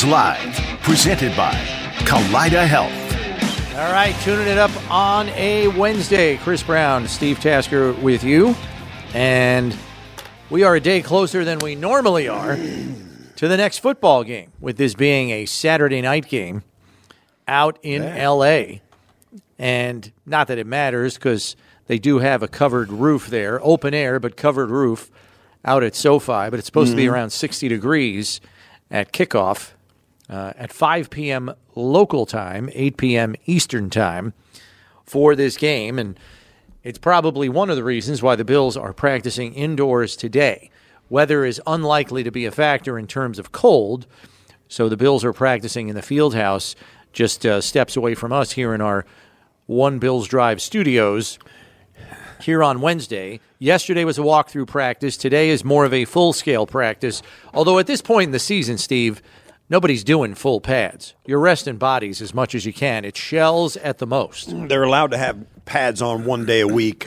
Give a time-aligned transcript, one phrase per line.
[0.00, 1.52] This is Live, presented by
[2.06, 2.90] Kaleida Health.
[3.76, 6.38] All right, tuning it up on a Wednesday.
[6.38, 8.54] Chris Brown, Steve Tasker with you.
[9.12, 9.76] And
[10.48, 14.78] we are a day closer than we normally are to the next football game, with
[14.78, 16.62] this being a Saturday night game
[17.46, 18.78] out in LA.
[19.58, 21.56] And not that it matters because
[21.88, 25.10] they do have a covered roof there, open air, but covered roof
[25.62, 26.48] out at SoFi.
[26.48, 27.12] But it's supposed to be mm-hmm.
[27.12, 28.40] around 60 degrees
[28.90, 29.72] at kickoff
[30.30, 31.52] uh, at 5 p.m.
[31.74, 33.34] local time, 8 p.m.
[33.46, 34.32] Eastern time
[35.04, 35.98] for this game.
[35.98, 36.18] And
[36.84, 40.70] it's probably one of the reasons why the Bills are practicing indoors today.
[41.10, 44.06] Weather is unlikely to be a factor in terms of cold,
[44.68, 46.76] so the Bills are practicing in the field house
[47.12, 49.04] just uh, steps away from us here in our
[49.66, 51.40] One Bills Drive studios
[52.40, 53.40] here on Wednesday.
[53.58, 55.16] Yesterday was a walkthrough practice.
[55.16, 57.22] Today is more of a full scale practice.
[57.52, 59.20] Although at this point in the season, Steve,
[59.70, 61.14] nobody's doing full pads.
[61.24, 63.04] You're resting bodies as much as you can.
[63.06, 64.50] It's shells at the most.
[64.68, 67.06] They're allowed to have pads on one day a week,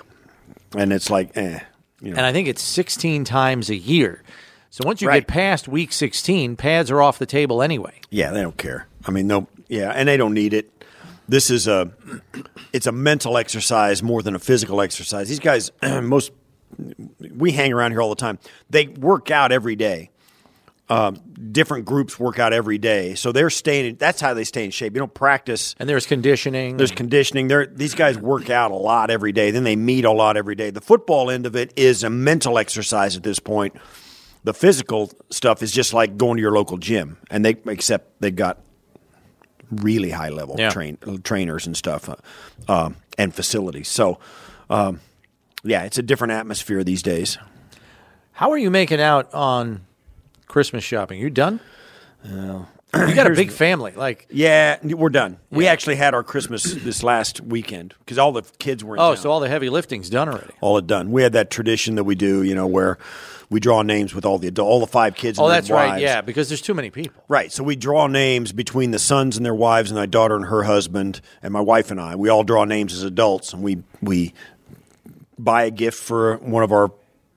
[0.76, 1.60] and it's like, eh.
[2.02, 2.18] You know.
[2.18, 4.24] And I think it's 16 times a year.
[4.70, 5.20] So once you Right.
[5.26, 7.94] get past week 16, pads are off the table anyway.
[8.10, 8.88] Yeah, they don't care.
[9.06, 10.70] I mean, no, yeah, and they don't need it.
[11.30, 11.92] This is a,
[12.74, 15.30] it's a mental exercise more than a physical exercise.
[15.30, 16.32] These guys, most,
[17.36, 18.40] we hang around here all the time.
[18.70, 20.10] They work out every day.
[20.94, 21.16] Um,
[21.52, 23.96] different groups work out every day, so they're staying.
[23.96, 24.94] That's how they stay in shape.
[24.94, 25.74] You don't practice.
[25.80, 26.78] And there's conditioning.
[26.78, 27.48] There's conditioning.
[27.48, 29.50] They're, these guys work out a lot every day.
[29.50, 30.70] Then they meet a lot every day.
[30.70, 33.76] The football end of it is a mental exercise at this point.
[34.44, 38.36] The physical stuff is just like going to your local gym, and they except they've
[38.36, 38.60] got
[39.72, 40.70] really high level Yeah.
[40.70, 42.16] train, trainers and stuff, uh,
[42.68, 43.88] um, and facilities.
[43.88, 44.20] So,
[44.70, 45.00] um,
[45.64, 47.38] yeah, it's a different atmosphere these days.
[48.34, 49.82] How are you making out on
[50.54, 51.20] Christmas shopping?
[51.20, 51.60] You done?
[52.24, 53.92] you got a big family.
[53.94, 55.40] Like, Yeah, we're done.
[55.50, 58.96] We actually had our Christmas this last weekend because all the kids were.
[58.96, 59.18] In oh, town.
[59.18, 60.54] so all the heavy lifting's done already.
[60.62, 61.12] all it done.
[61.12, 63.00] We had that tradition that we do, you know, where
[63.50, 65.40] we draw names with all the adult, all the five kids.
[65.40, 65.88] And Oh, their that's right.
[65.88, 66.04] wives.
[66.04, 67.24] Yeah, because there's too many people.
[67.28, 67.52] right.
[67.52, 70.62] So we draw names between the sons and their wives, and my daughter and her
[70.62, 72.16] husband, and my wife and I.
[72.16, 74.36] We all draw names as adults, and we we
[75.40, 76.92] buy a gift for one of our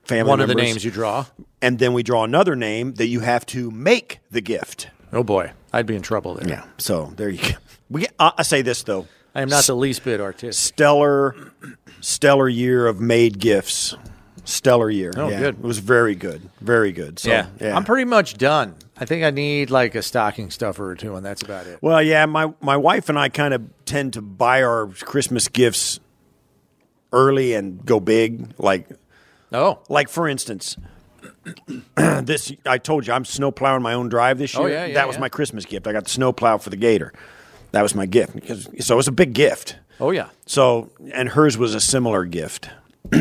[0.07, 0.29] family.
[0.29, 1.25] One of the names you draw.
[1.61, 4.87] and then we draw another name that you have to make the gift.
[5.13, 6.47] Oh boy, I'd be in trouble there.
[6.47, 6.65] Yeah.
[6.77, 7.57] So there you go.
[7.89, 9.07] We uh, I say this though.
[9.35, 10.53] I am not the least bit artistic.
[10.53, 11.35] stellar,
[12.01, 13.95] stellar year of made gifts.
[14.45, 15.11] Stellar year.
[15.17, 15.39] Oh, yeah.
[15.39, 15.55] good.
[15.55, 16.49] It was very good.
[16.61, 17.19] Very good.
[17.19, 17.47] So, yeah.
[17.59, 17.75] yeah.
[17.75, 18.75] I'm pretty much done.
[18.95, 21.79] I think I need like a stocking stuffer or two, and that's about it.
[21.81, 22.25] well, yeah.
[22.25, 25.99] My my wife and I kind of tend to buy our Christmas gifts
[27.11, 28.53] early and go big.
[28.57, 28.87] Like
[29.51, 30.77] Oh, like for instance.
[31.95, 34.77] this I told you I'm snow plowing my own drive this oh, year.
[34.77, 35.21] Oh, yeah, yeah, that was yeah.
[35.21, 35.87] my Christmas gift.
[35.87, 37.13] I got the snow plow for the Gator.
[37.71, 39.77] That was my gift because so it was a big gift.
[39.99, 40.29] oh yeah.
[40.45, 42.69] So and hers was a similar gift.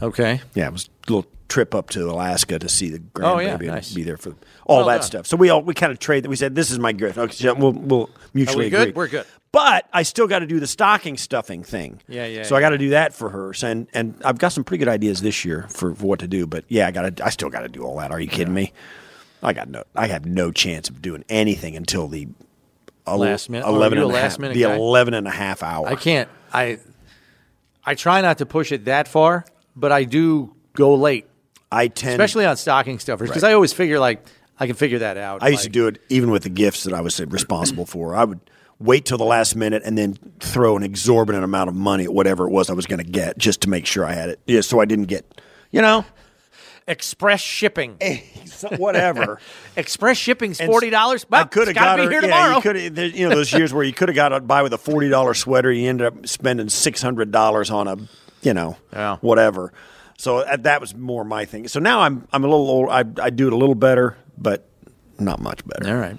[0.00, 0.40] Okay.
[0.54, 3.66] Yeah, it was a little trip up to Alaska to see the Oh, yeah, grandbaby
[3.66, 3.88] nice.
[3.90, 4.34] and be there for
[4.66, 5.02] all Well that done.
[5.02, 5.26] stuff.
[5.26, 6.24] So we all we kind of trade.
[6.24, 6.28] that.
[6.28, 7.18] We said this is my gift.
[7.18, 8.88] Okay, so we'll we'll mutually Are we good?
[8.88, 8.92] agree.
[8.94, 9.26] We're good.
[9.52, 12.00] But I still got to do the stocking stuffing thing.
[12.08, 14.64] Yeah, yeah, So I got to do that for her, and and I've got some
[14.64, 16.46] pretty good ideas this year for, for what to do.
[16.46, 17.24] But yeah, I got to.
[17.24, 18.10] I still got to do all that.
[18.10, 18.72] Are you kidding me?
[19.42, 19.84] I got no.
[19.94, 22.28] I have no chance of doing anything until the
[23.06, 23.66] Last minute?
[23.66, 24.76] Oh, 11 a and half- last minute the guy?
[24.76, 25.88] 11 and a half hour.
[25.88, 26.28] I can't.
[26.52, 26.78] I
[27.84, 31.26] I try not to push it that far, but I do go late,
[31.70, 33.50] I tend especially on stocking stuffers, because Right.
[33.50, 34.24] I always figure like
[34.58, 35.42] I can figure that out.
[35.42, 38.14] I used to do it even with the gifts that I was responsible for.
[38.14, 38.38] I would
[38.82, 42.44] wait till the last minute and then throw an exorbitant amount of money at whatever
[42.46, 44.40] it was I was going to get just to make sure I had it.
[44.46, 45.40] Yeah, so I didn't get,
[45.70, 46.04] you know,
[46.86, 47.98] express shipping.
[48.76, 49.38] whatever.
[49.76, 51.24] Express shipping's forty dollars.
[51.32, 52.10] I could have got be her.
[52.10, 52.56] here yeah, tomorrow.
[52.56, 52.98] you could have.
[53.16, 55.34] You know those years where you could have got it by with a forty dollar
[55.34, 55.72] sweater.
[55.72, 57.96] You ended up spending six hundred dollars on a,
[58.42, 59.16] you know, Yeah.
[59.20, 59.72] whatever.
[60.18, 61.66] So uh, that was more my thing.
[61.68, 62.88] So now I'm I'm a little old.
[62.90, 64.68] I I do it a little better, but
[65.18, 65.88] not much better.
[65.88, 66.18] All right.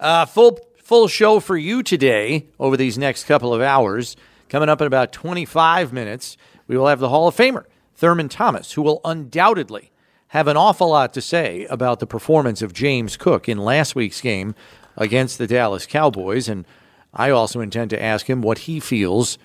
[0.00, 0.58] Uh, full
[0.90, 4.16] full show for you today over these next couple of hours.
[4.48, 8.72] Coming up in about 25 minutes, we will have the Hall of Famer, Thurman Thomas,
[8.72, 9.92] who will undoubtedly
[10.30, 14.20] have an awful lot to say about the performance of James Cook in last week's
[14.20, 14.56] game
[14.96, 16.48] against the Dallas Cowboys.
[16.48, 16.66] And
[17.14, 19.38] I also intend to ask him what he feels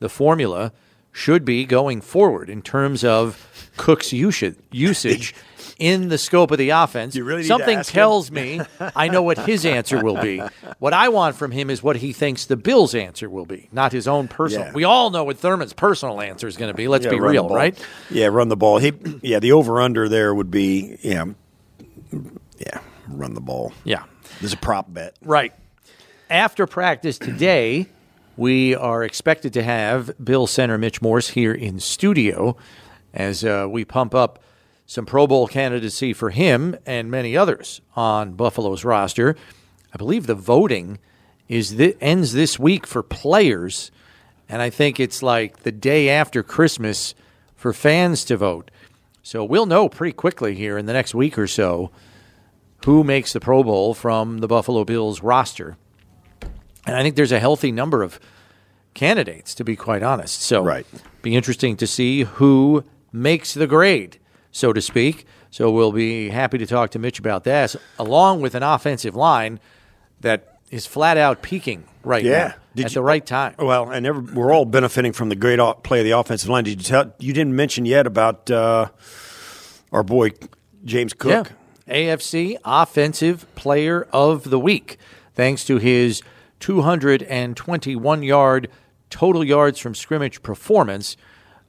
[0.00, 0.70] the formula
[1.12, 5.34] should be going forward in terms of Cook's usage,
[5.80, 7.16] in the scope of the offense.
[7.16, 7.94] You really Something ask him.
[7.94, 8.60] tells me
[8.94, 10.40] I know what his answer will be.
[10.78, 13.90] What I want from him is what he thinks the Bills' answer will be, not
[13.92, 14.66] his own personal.
[14.66, 14.72] Yeah.
[14.74, 16.86] We all know what Thurman's personal answer is going to be.
[16.86, 17.76] Let's Yeah, be real, right?
[18.10, 18.78] Yeah, run the ball.
[18.78, 18.92] He,
[19.22, 21.24] yeah, the over under there would be, yeah,
[22.58, 23.72] yeah, run the ball.
[23.84, 24.04] Yeah.
[24.40, 25.16] There's a prop bet.
[25.22, 25.52] Right.
[26.28, 27.86] After practice today,
[28.36, 32.56] we are expected to have Bill Center Mitch Morse here in studio
[33.12, 34.38] as uh, we pump up
[34.90, 39.36] some Pro Bowl candidacy for him and many others on Buffalo's roster.
[39.94, 40.98] I believe the voting
[41.46, 43.92] is th- ends this week for players,
[44.48, 47.14] and I think it's like the day after Christmas
[47.54, 48.72] for fans to vote.
[49.22, 51.92] So we'll know pretty quickly here in the next week or so
[52.84, 55.76] who makes the Pro Bowl from the Buffalo Bills roster.
[56.84, 58.18] And I think there's a healthy number of
[58.94, 60.42] candidates, to be quite honest.
[60.42, 60.86] So, Right.
[61.22, 62.82] be interesting to see who
[63.12, 64.18] makes the grade,
[64.50, 65.26] so to speak.
[65.50, 69.58] So, we'll be happy to talk to Mitch about that, along with an offensive line
[70.20, 72.30] that is flat out peaking right Yeah.
[72.48, 73.54] now Did at you- the right time.
[73.58, 76.62] Well, and every, we're all benefiting from the great play of the offensive line.
[76.64, 77.12] Did you tell?
[77.18, 78.88] You didn't mention yet about uh,
[79.90, 80.30] our boy
[80.84, 81.50] James Cook.
[81.88, 81.94] Yeah.
[82.14, 84.96] AFC Offensive Player of the Week,
[85.34, 86.22] thanks to his
[86.60, 88.68] 221 yard
[89.10, 91.16] total yards from scrimmage performance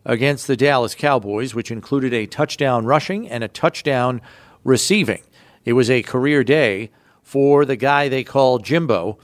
[0.05, 4.21] against the Dallas Cowboys, which included a touchdown rushing and a touchdown
[4.63, 5.21] receiving.
[5.65, 9.17] It was a career day for the guy they call Jimbo,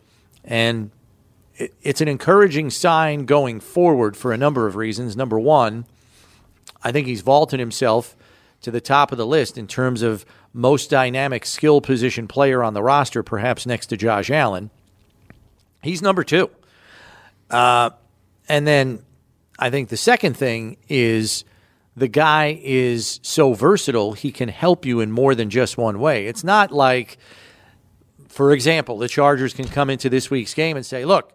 [0.44, 0.92] and
[1.82, 5.18] it's an encouraging sign going forward for a number of reasons.
[5.18, 5.86] Number one,
[6.84, 8.16] I think he's vaulted himself
[8.62, 12.74] to the top of the list in terms of most dynamic skill position player on
[12.74, 14.70] the roster, perhaps next to Josh Allen.
[15.82, 16.50] He's number two.
[17.50, 17.92] Uh,
[18.50, 19.04] and then
[19.60, 21.44] I think the second thing is
[21.96, 26.28] the guy is so versatile, he can help you in more than just one way.
[26.28, 27.18] It's not like,
[28.28, 31.34] for example, the Chargers can come into this week's game and say, look,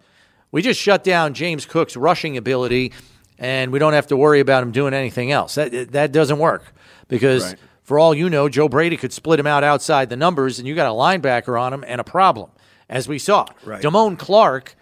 [0.53, 2.93] we just shut down James Cook's rushing ability
[3.39, 5.57] and we don't have to worry about him doing anything else.
[5.57, 6.73] That, that doesn't work
[7.09, 7.57] because, Right.
[7.83, 10.75] for all you know, Joe Brady could split him out outside the numbers and you
[10.77, 12.51] got a linebacker on him and a problem,
[12.89, 13.47] as we saw.
[13.65, 13.83] Right.
[13.83, 14.77] Damone Clark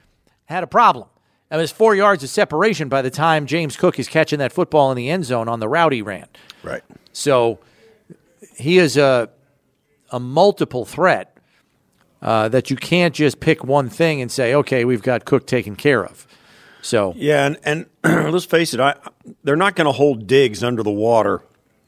[0.44, 1.08] had a problem.
[1.50, 4.90] It was four yards of separation by the time James Cook is catching that football
[4.92, 6.28] in the end zone on the route he ran.
[6.62, 6.82] Right.
[7.12, 7.58] So
[8.56, 9.30] he is a
[10.12, 11.36] a multiple threat
[12.22, 15.76] uh, that you can't just pick one thing and say, okay, we've got Cook taken
[15.76, 16.26] care of.
[16.82, 18.96] So Yeah, and, and let's face it, I,
[19.44, 21.42] they're not going to hold Diggs under the water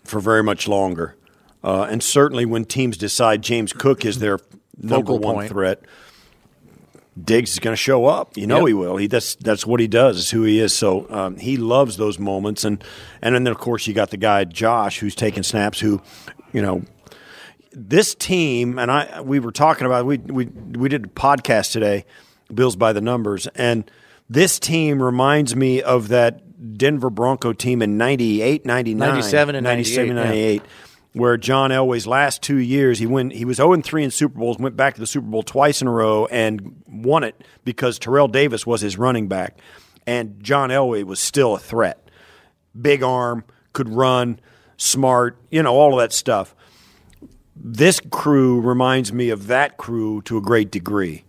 [0.05, 1.17] for very much longer.
[1.65, 4.39] Uh, and certainly when teams decide James Cook is their
[4.77, 5.51] number Focal one point.
[5.51, 5.83] threat,
[7.23, 8.37] Diggs is going to show up.
[8.37, 8.69] You know Yep.
[8.69, 8.97] he will.
[8.97, 10.17] He that's that's what he does.
[10.17, 10.73] Is who he is.
[10.73, 12.65] So um, he loves those moments.
[12.65, 12.83] And
[13.21, 15.81] and then of course you got the guy Josh who's taking snaps.
[15.81, 16.01] Who,
[16.53, 16.83] you know,
[17.73, 22.07] this team and I we were talking about we we we did a podcast today,
[22.53, 23.91] Bills by the numbers, and
[24.31, 30.15] this team reminds me of that Denver Bronco team in 98, 99, 97 and 97,
[30.15, 30.63] 98, 98
[31.13, 34.59] where John Elway's last two years he went he was 0 3 in Super Bowls,
[34.59, 38.29] went back to the Super Bowl twice in a row and won it because Terrell
[38.29, 39.59] Davis was his running back
[40.07, 42.09] and John Elway was still a threat.
[42.81, 44.41] Big arm, could run,
[44.77, 46.55] smart, you know, all of that stuff
[47.57, 51.25] this crew reminds me of that crew to a great degree.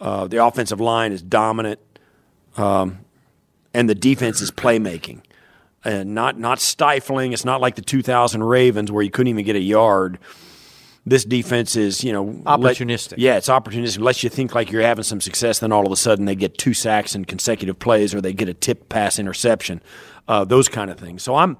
[0.00, 1.78] Uh, the offensive line is dominant,
[2.56, 3.00] um,
[3.74, 5.22] and the defense is playmaking,
[5.84, 7.32] and not not stifling.
[7.32, 10.18] It's not like the 2000 Ravens where you couldn't even get a yard.
[11.06, 13.14] This defense is, you know, let- Opportunistic.
[13.16, 14.00] yeah, it's opportunistic.
[14.00, 16.58] Lets you think like you're having some success, then all of a sudden they get
[16.58, 19.80] two sacks in consecutive plays, or they get a tip pass interception,
[20.28, 21.22] uh, those kind of things.
[21.22, 21.56] So I'm,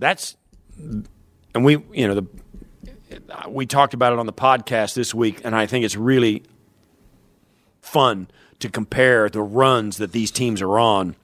[0.00, 0.36] that's,
[0.76, 2.26] and we, you know, the
[3.48, 6.42] we talked about it on the podcast this week, and I think it's really
[7.80, 8.28] fun
[8.58, 11.14] to compare the runs that these teams are on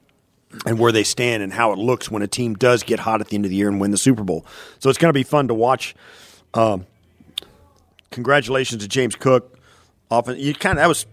[0.67, 3.29] and where they stand and how it looks when a team does get hot at
[3.29, 4.47] the end of the year and win the Super Bowl.
[4.79, 5.95] So it's going to be fun to watch.
[6.55, 6.87] Um,
[8.11, 9.59] congratulations to James Cook.
[10.11, 11.07] Often you kind of that was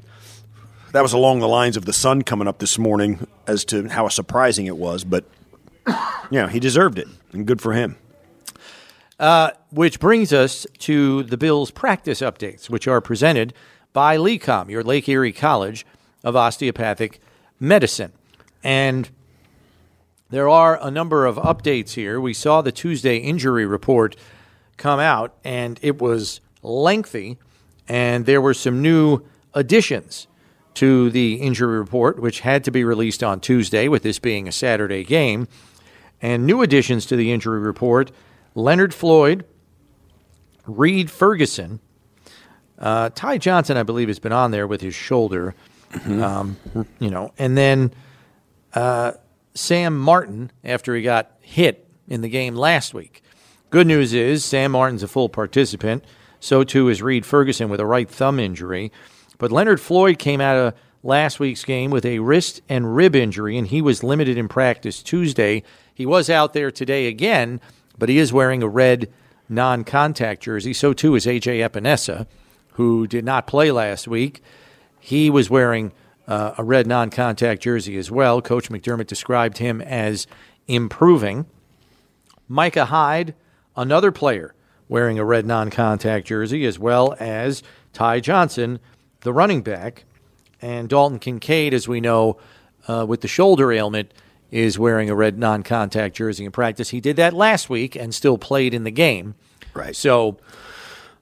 [0.91, 4.07] that was along the lines of the sun coming up this morning as to how
[4.09, 5.23] surprising it was, but
[6.29, 7.95] yeah, he deserved it, and good for him.
[9.71, 13.53] Which brings us to the Bills practice updates, which are presented
[13.93, 15.85] by LECOM, your Lake Erie College
[16.23, 17.19] of Osteopathic
[17.59, 18.11] Medicine.
[18.63, 19.09] And
[20.31, 22.19] there are a number of updates here.
[22.19, 24.15] We saw the Tuesday injury report
[24.77, 27.37] come out, and it was lengthy,
[27.87, 29.21] and there were some new
[29.53, 30.27] additions
[30.75, 34.51] to the injury report, which had to be released on Tuesday, with this being a
[34.51, 35.47] Saturday game.
[36.21, 38.11] And new additions to the injury report
[38.55, 39.45] Leonard Floyd,
[40.65, 41.79] Reid Ferguson,
[42.79, 45.55] uh, Ty Johnson, I believe, has been on there with his shoulder,
[46.05, 46.57] um,
[46.99, 47.93] you know, and then
[48.73, 49.13] uh,
[49.61, 53.21] Sam Martin after he got hit in the game last week.
[53.69, 56.03] Good news is Sam Martin's a full participant.
[56.39, 58.91] So too is Reid Ferguson with a right thumb injury.
[59.37, 63.55] But Leonard Floyd came out of last week's game with a wrist and rib injury,
[63.55, 65.61] and he was limited in practice Tuesday.
[65.93, 67.61] He was out there today again,
[67.97, 69.13] but he is wearing a red
[69.47, 70.73] non contact jersey.
[70.73, 72.25] So too is AJ Epenesa,
[72.73, 74.41] who did not play last week.
[74.99, 75.91] He was wearing
[76.27, 78.41] uh, a red non contact jersey as well.
[78.41, 80.27] Coach McDermott described him as
[80.67, 81.45] improving.
[82.47, 83.33] Micah Hyde,
[83.75, 84.53] another player
[84.87, 87.63] wearing a red non contact jersey, as well as
[87.93, 88.79] Ty Johnson,
[89.21, 90.03] the running back.
[90.61, 92.37] And Dalton Kincaid, as we know,
[92.87, 94.13] uh, with the shoulder ailment,
[94.51, 96.89] is wearing a red non contact jersey in practice.
[96.89, 99.35] He did that last week and still played in the game.
[99.73, 99.95] Right.
[99.95, 100.37] So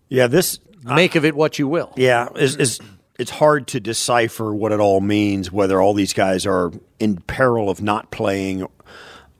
[0.10, 1.94] Yeah, this make of it what you will.
[1.96, 2.80] Yeah, is is
[3.20, 5.52] it's hard to decipher what it all means.
[5.52, 8.66] Whether all these guys are in peril of not playing.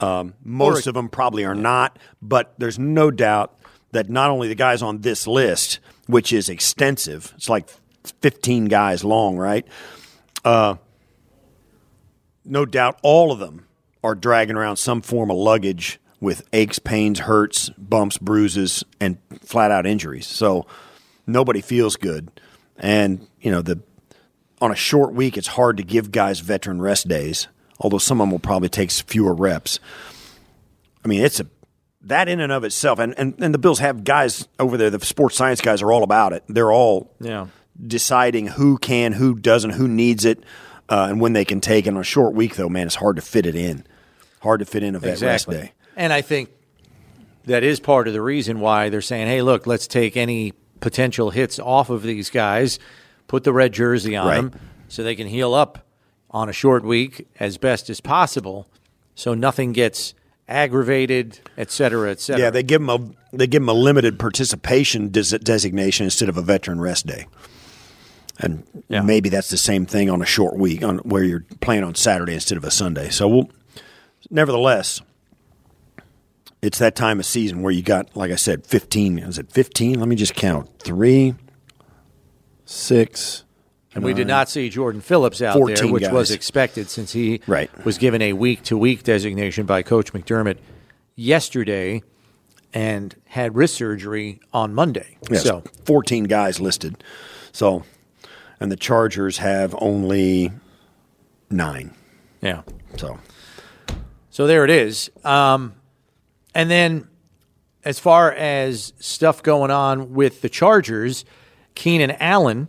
[0.02, 3.58] Um, most Or- of them probably are not, but there's no doubt
[3.92, 7.68] that not only the guys on this list, which is extensive, it's like
[8.22, 9.68] 15 guys long, right?
[10.46, 10.76] Uh,
[12.46, 13.66] no doubt all of them
[14.04, 19.72] are dragging around some form of luggage with aches, pains, hurts, bumps, bruises, and flat
[19.72, 20.28] out injuries.
[20.28, 20.66] So
[21.28, 22.30] nobody feels good.
[22.80, 23.80] And, you know, the
[24.62, 27.48] on a short week it's hard to give guys veteran rest days,
[27.80, 29.80] although some of them will probably take fewer reps.
[31.04, 31.48] I mean, it's a
[32.02, 35.04] that in and of itself, and, and, and the Bills have guys over there, the
[35.06, 36.44] sports science guys are all about it.
[36.48, 37.48] They're all Yeah.
[37.86, 40.42] deciding who can, who doesn't, who needs it,
[40.88, 41.90] uh, and when they can take it.
[41.90, 43.86] On a short week, though, man, it's hard to fit it in.
[44.42, 45.56] Hard to fit in a vet exactly.
[45.56, 45.74] rest day.
[45.98, 46.50] And I think
[47.46, 51.30] that is part of the reason why they're saying, "Hey, look, let's take any potential
[51.32, 52.80] hits off of these guys,
[53.28, 54.36] put the red jersey on Right.
[54.38, 54.52] them,
[54.88, 55.86] so they can heal up
[56.32, 58.68] on a short week as best as possible,
[59.16, 60.14] so nothing gets
[60.48, 63.00] aggravated, et cetera, et cetera." Yeah, they give them a
[63.36, 67.28] they give them a limited participation des- designation instead of a veteran rest day.
[68.40, 69.02] And Yeah.
[69.02, 72.34] maybe that's the same thing on a short week on where you're playing on Saturday
[72.34, 73.10] instead of a Sunday.
[73.12, 73.50] So we'll
[74.32, 75.02] nevertheless
[76.62, 80.00] it's that time of season where you got like I said 15 is it 15?
[80.00, 80.70] Let me just count.
[80.80, 81.36] 3
[82.66, 83.44] 6
[83.96, 87.42] And we did not see Jordan Phillips out 14 there, which was expected since he
[87.48, 87.70] Right.
[87.86, 90.58] was given a week to week designation by Coach McDermott
[91.16, 92.04] yesterday
[92.74, 95.18] and had wrist surgery on Monday.
[95.32, 97.04] Yes, So 14 guys listed.
[97.52, 97.84] So,
[98.60, 100.52] and the Chargers have only
[101.50, 101.92] nine.
[102.42, 102.62] yeah.
[102.98, 103.18] So,
[104.30, 105.10] So there it is.
[105.24, 105.74] Um,
[106.54, 107.08] and then
[107.84, 111.26] as far as stuff going on with the Chargers,
[111.76, 112.68] Keenan Allen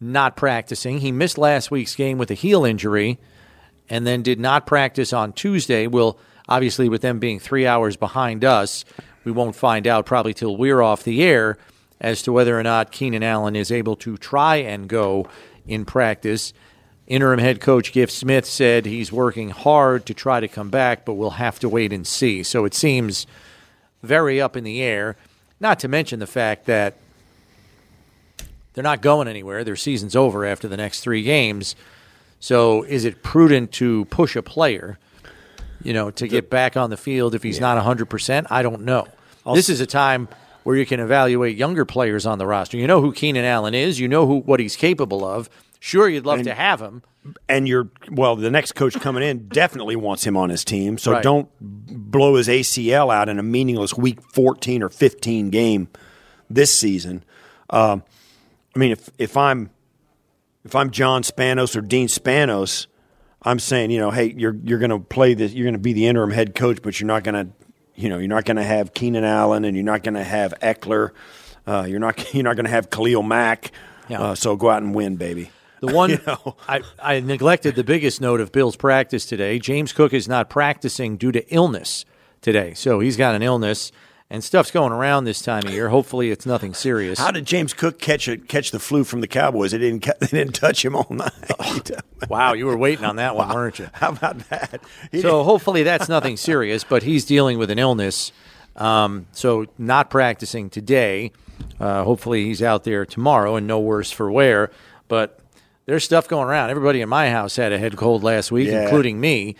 [0.00, 0.98] not practicing.
[0.98, 3.18] He missed last week's game with a heel injury
[3.88, 5.86] and then did not practice on Tuesday.
[5.86, 8.84] Will obviously with them being 3 hours behind us,
[9.24, 11.58] we won't find out probably till we're off the air
[12.00, 15.26] as to whether or not Keenan Allen is able to try and go
[15.66, 16.52] in practice.
[17.08, 21.14] Interim head coach Giff Smith said he's working hard to try to come back, but
[21.14, 22.42] we'll have to wait and see.
[22.42, 23.26] So it seems
[24.02, 25.16] very up in the air,
[25.58, 26.98] not to mention the fact that
[28.74, 29.64] they're not going anywhere.
[29.64, 31.74] Their season's over after the next three games.
[32.40, 34.98] So is it prudent to push a player,
[35.82, 38.46] you know, to get back on the field if he's not 100%?
[38.50, 39.08] I don't know.
[39.54, 40.28] this is a time
[40.62, 42.76] where you can evaluate younger players on the roster.
[42.76, 45.48] You know who Keenan Allen is, you know who what he's capable of.
[45.80, 47.02] Sure, you'd love to have him.
[47.48, 50.96] and you're well, the next coach coming in definitely wants him on his team.
[50.98, 51.22] So Right.
[51.22, 55.88] don't blow his ACL out in a meaningless week 14 or 15 game
[56.48, 57.22] this season.
[57.70, 58.02] Um,
[58.74, 59.70] I mean, if if I'm
[60.64, 62.86] if I'm John Spanos or Dean Spanos,
[63.42, 65.52] I'm saying, you know, hey, you're you're going to play this.
[65.52, 67.52] You're going to be the interim head coach, but you're not going to,
[67.94, 70.54] you know, you're not going to have Keenan Allen and you're not going to have
[70.62, 71.10] Ekeler.
[71.66, 73.70] Uh, you're not you're not going to have Khalil Mack.
[74.08, 74.22] Yeah.
[74.22, 75.50] Uh, so go out and win, baby.
[75.80, 76.56] The one You know?
[76.68, 79.58] I, I neglected the biggest note of Bill's practice today.
[79.58, 82.04] James Cook is not practicing due to illness
[82.40, 82.74] today.
[82.74, 83.92] So he's got an illness
[84.30, 85.88] and stuff's going around this time of year.
[85.88, 87.18] Hopefully it's nothing serious.
[87.18, 89.72] How did James Cook catch a, catch the flu from the Cowboys?
[89.72, 91.90] They didn't they didn't touch him all night.
[92.28, 93.88] wow, you were waiting on that one, weren't you?
[93.92, 94.82] How about that?
[95.10, 98.32] He So hopefully that's nothing serious, but he's dealing with an illness.
[98.76, 101.32] Um, so not practicing today.
[101.80, 104.70] Uh, hopefully he's out there tomorrow and no worse for wear.
[105.08, 105.37] But
[105.88, 106.68] there's stuff going around.
[106.68, 108.82] Everybody in my house had a head cold last week, Yeah.
[108.82, 109.56] including me.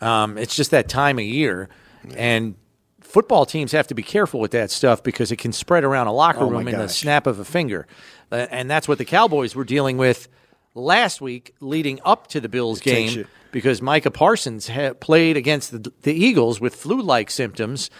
[0.00, 1.68] Um, it's just that time of year,
[2.16, 2.54] and
[3.02, 6.12] football teams have to be careful with that stuff because it can spread around a
[6.12, 7.86] locker Oh, room in the snap of a finger,
[8.32, 10.28] Uh, and that's what the Cowboys were dealing with
[10.74, 16.12] last week, leading up to the Bills game because Micah Parsons played against the, the
[16.12, 17.90] Eagles with flu-like symptoms,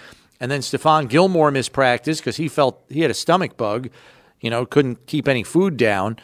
[0.40, 3.88] And then Stephon Gilmore missed practice because he felt he had a stomach bug,
[4.40, 6.18] you know, couldn't keep any food down.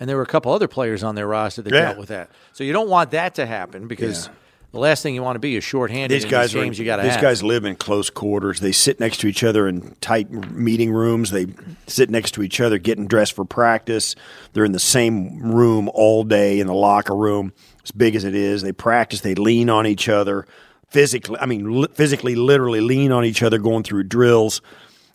[0.00, 1.80] And there were a couple other players on their roster that Yeah.
[1.86, 2.30] dealt with that.
[2.52, 4.32] So you don't want that to happen because Yeah.
[4.72, 6.10] the last thing you want to be is shorthanded.
[6.14, 7.20] These in guys these are you got to these have.
[7.22, 8.60] guys live in close quarters.
[8.60, 11.32] They sit next to each other in tight meeting rooms.
[11.32, 11.46] They
[11.88, 14.14] sit next to each other, getting dressed for practice.
[14.52, 17.52] They're in the same room all day in the locker room,
[17.82, 18.62] as big as it is.
[18.62, 19.20] They practice.
[19.22, 20.46] They lean on each other
[20.88, 21.38] physically.
[21.40, 24.60] I mean, li- physically, literally lean on each other going through drills.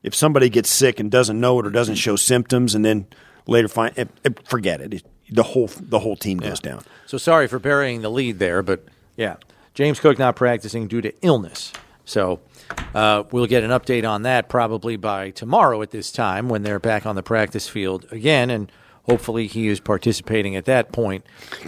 [0.04, 3.06] If somebody gets sick and doesn't know it or doesn't show symptoms, and then
[3.48, 4.94] later find, eh, eh, forget it.
[4.94, 6.84] It- The whole the whole team goes down.
[7.08, 8.84] So sorry for burying the lead there, but
[9.16, 9.38] yeah,
[9.74, 11.72] James Cook not practicing due to illness.
[12.06, 12.42] So
[12.94, 16.80] uh, we'll get an update on that probably by tomorrow at this time when they're
[16.80, 18.70] back on the practice field again, and
[19.04, 21.26] hopefully he is participating at that point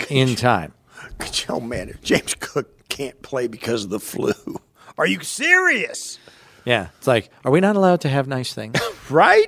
[0.10, 0.74] in time.
[1.18, 4.34] Could you, oh man, if James Cook can't play because of the flu,
[4.98, 6.20] are you serious?
[6.66, 8.78] Yeah, it's like, are we not allowed to have nice things,
[9.10, 9.48] Right?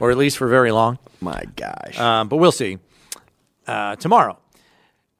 [0.00, 0.98] or at least for very long?
[1.24, 1.98] My gosh.
[1.98, 2.78] Um, but we'll see
[3.66, 4.38] uh, tomorrow.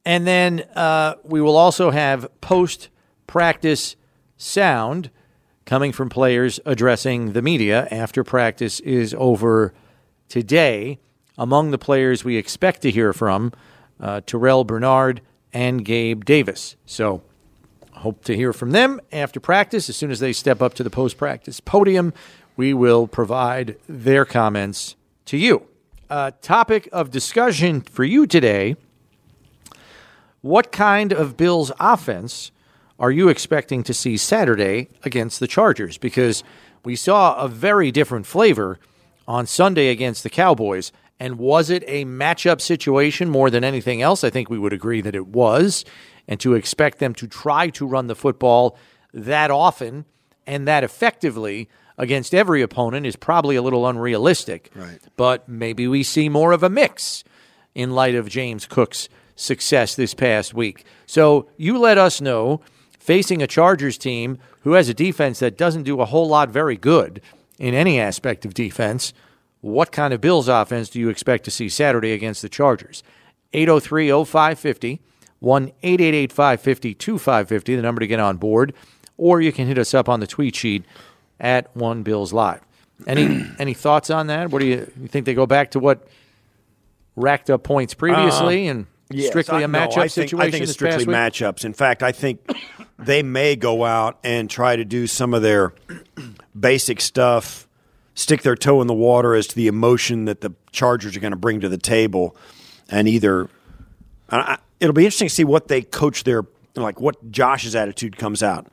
[0.04, 2.90] And then uh, we will also have post
[3.26, 3.96] practice
[4.36, 5.10] sound
[5.64, 9.72] coming from players addressing the media after practice is over
[10.28, 10.98] today.
[11.38, 13.52] Among the players we expect to hear from,
[13.98, 15.22] uh, Terrell Bernard
[15.54, 16.76] and Gabe Davis.
[16.84, 17.22] So
[17.92, 19.88] hope to hear from them after practice.
[19.88, 22.12] As soon as they step up to the post practice podium,
[22.56, 25.66] we will provide their comments to you.
[26.10, 28.76] Uh, topic of discussion for you today
[30.42, 32.52] What kind of Bills offense
[32.98, 35.96] are you expecting to see Saturday against the Chargers?
[35.96, 36.44] Because
[36.84, 38.78] we saw a very different flavor
[39.26, 40.92] on Sunday against the Cowboys.
[41.18, 44.22] And was it a matchup situation more than anything else?
[44.22, 45.86] I think we would agree that it was.
[46.28, 48.76] And to expect them to try to run the football
[49.14, 50.04] that often
[50.46, 54.70] and that effectively against every opponent is probably a little unrealistic.
[54.74, 55.00] Right.
[55.16, 57.24] But maybe we see more of a mix
[57.74, 60.84] in light of James Cook's success this past week.
[61.06, 62.60] So you let us know,
[62.98, 66.76] facing a Chargers team who has a defense that doesn't do a whole lot very
[66.76, 67.20] good
[67.58, 69.12] in any aspect of defense,
[69.60, 73.02] what kind of Bills offense do you expect to see Saturday against the Chargers?
[73.52, 75.00] 803 0550,
[75.38, 78.74] 1 888 550 2550, the number to get on board.
[79.16, 80.84] Or you can hit us up on the tweet sheet
[81.40, 82.60] at One Bills Live.
[83.06, 84.50] Any any thoughts on that?
[84.50, 86.06] What do you, you think they go back to what
[87.16, 90.40] racked up points previously um, and Yes, strictly I- a no, matchup I think, situation?
[90.40, 91.64] I think it's strictly matchups.
[91.64, 92.40] In fact, I think
[92.98, 95.74] they may go out and try to do some of their
[96.58, 97.68] basic stuff,
[98.14, 101.32] stick their toe in the water as to the emotion that the Chargers are going
[101.32, 102.34] to bring to the table,
[102.88, 103.48] and either
[104.30, 106.44] I, I- it'll be interesting to see what they coach their
[106.74, 108.66] like what Josh's attitude comes out.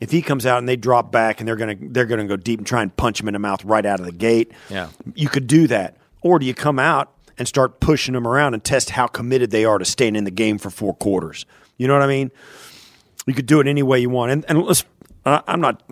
[0.00, 2.60] If he comes out and they drop back and they're gonna they're gonna go deep
[2.60, 4.88] and try and punch him in the mouth right out of the gate, Yeah.
[5.14, 5.96] you could do that.
[6.22, 9.64] Or do you come out and start pushing them around and test how committed they
[9.64, 11.46] are to staying in the game for four quarters?
[11.78, 12.30] You know what I mean?
[13.26, 14.32] You could do it any way you want.
[14.32, 14.84] And, and let's,
[15.24, 15.82] I'm not,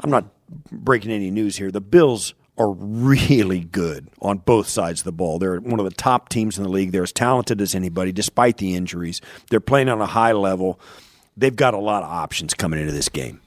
[0.00, 0.26] I'm not
[0.72, 1.70] breaking any news here.
[1.70, 5.38] The Bills are really good on both sides of the ball.
[5.38, 6.92] They're one of the top teams in the league.
[6.92, 9.20] They're as talented as anybody, despite the injuries.
[9.48, 10.78] They're playing on a high level.
[11.36, 13.40] They've got a lot of options coming into this game.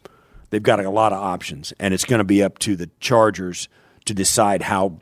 [0.50, 3.68] They've got a lot of options, and it's going to be up to the Chargers
[4.06, 5.00] to decide how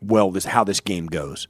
[0.00, 1.46] well this how this game goes.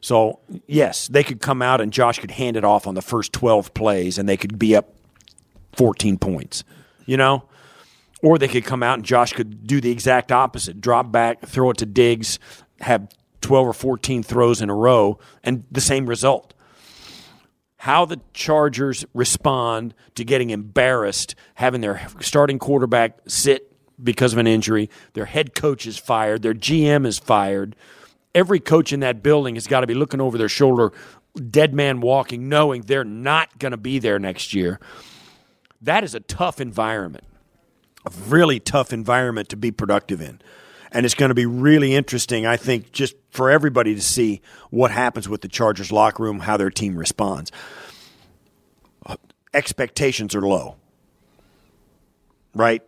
[0.00, 3.32] So yes, they could come out and Josh could hand it off on the first
[3.32, 4.94] twelve plays, and they could be up
[5.74, 6.64] fourteen points.
[7.06, 7.44] You know,
[8.22, 11.70] or they could come out and Josh could do the exact opposite: drop back, throw
[11.70, 12.38] it to Diggs,
[12.80, 13.08] have
[13.40, 16.51] twelve or fourteen throws in a row, and the same result.
[17.82, 24.46] How the Chargers respond to getting embarrassed, having their starting quarterback sit because of an
[24.46, 27.74] injury, their head coach is fired, their GM is fired.
[28.36, 30.92] Every coach in that building has got to be looking over their shoulder,
[31.50, 34.78] dead man walking, knowing they're not going to be there next year.
[35.80, 37.24] That is a tough environment,
[38.06, 40.40] a really tough environment to be productive in.
[40.92, 44.90] And it's going to be really interesting, I think, just for everybody to see what
[44.90, 47.50] happens with the Chargers locker room, how their team responds.
[49.54, 50.76] Expectations are low,
[52.54, 52.82] right?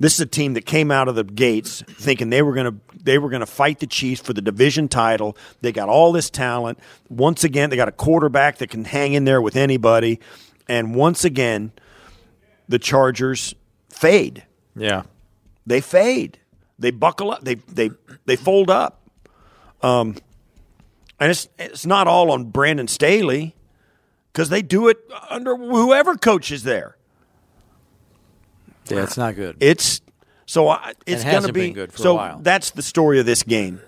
[0.00, 2.78] This is a team that came out of the gates thinking they were going to
[3.02, 5.36] they were going to fight the Chiefs for the division title.
[5.60, 6.78] They got all this talent.
[7.08, 10.20] Once again, they got a quarterback that can hang in there with anybody.
[10.68, 11.72] And once again,
[12.68, 13.54] the Chargers
[13.88, 14.44] fade.
[14.76, 15.02] Yeah.
[15.66, 16.38] They fade.
[16.78, 17.42] They buckle up.
[17.44, 17.90] They they
[18.26, 19.00] they fold up.
[19.82, 20.16] Um,
[21.20, 23.54] and it's it's not all on Brandon Staley
[24.32, 24.98] because they do it
[25.30, 26.96] under whoever coaches there.
[28.88, 29.56] Yeah, it's not good.
[29.60, 30.00] It's
[30.46, 32.14] So I, it's going to be good for a so.
[32.14, 32.38] while.
[32.40, 33.80] That's the story of this game.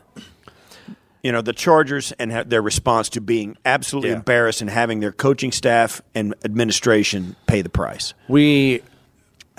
[1.23, 4.17] You know the Chargers and their response to being absolutely Yeah.
[4.17, 8.15] embarrassed and having their coaching staff and administration pay the price.
[8.27, 8.83] We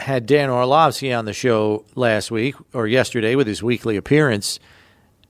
[0.02, 4.60] had Dan Orlovsky on the show last week or yesterday with his weekly appearance,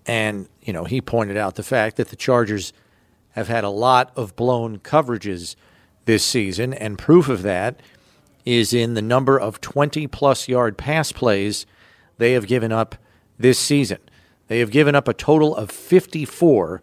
[0.05, 2.73] and you know he pointed out the fact that the Chargers
[3.31, 5.55] have had a lot of blown coverages
[6.05, 7.79] this season, and proof of that
[8.45, 11.65] is in the number of 20 plus yard pass plays
[12.17, 12.95] they have given up
[13.38, 13.99] this season.
[14.47, 16.81] They have given up a total of 54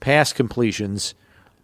[0.00, 1.14] pass completions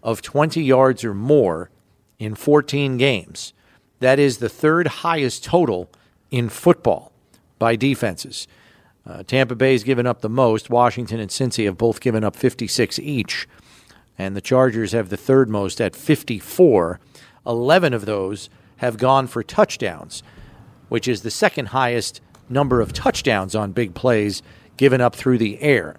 [0.02, 1.70] of 20 yards or more
[2.18, 3.52] in 14 games.
[4.00, 5.90] That is the third highest total
[6.30, 7.12] in football
[7.58, 8.46] by defenses.
[9.06, 10.68] Uh, Tampa Bay's given up the most.
[10.68, 13.48] Washington and Cincy have both given up 56 each.
[14.18, 16.98] And the Chargers have the third most at 54.
[17.46, 20.22] 11 of those have gone for touchdowns,
[20.88, 24.42] which is the second highest number of touchdowns on big plays
[24.76, 25.96] given up through the air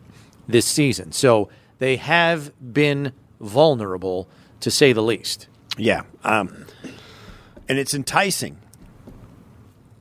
[0.48, 1.12] this season.
[1.12, 4.28] So they have been vulnerable,
[4.60, 5.48] to say the least.
[5.78, 6.66] Yeah, um,
[7.70, 8.58] and it's enticing,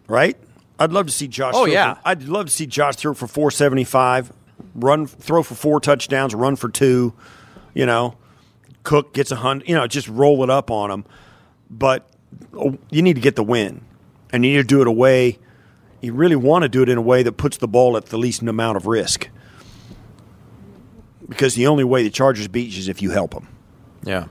[0.08, 0.36] right?
[0.78, 1.54] I'd love to see Josh.
[1.56, 1.94] Oh, throw yeah.
[1.94, 4.32] for- I'd love to see Josh throw for four seventy five,
[4.74, 7.14] run, throw for four touchdowns, run for two.
[7.74, 8.16] You know,
[8.82, 9.68] Cook gets a hundred.
[9.68, 11.04] You know, just roll it up on him.
[11.70, 12.08] But
[12.54, 13.82] oh, you need to get the win,
[14.32, 15.38] and you need to do it a way.
[16.02, 18.18] You really want to do it in a way that puts the ball at the
[18.18, 19.28] least amount of risk.
[21.28, 23.48] Because the only way the Chargers beat you is if you help them
[24.04, 24.26] Yeah.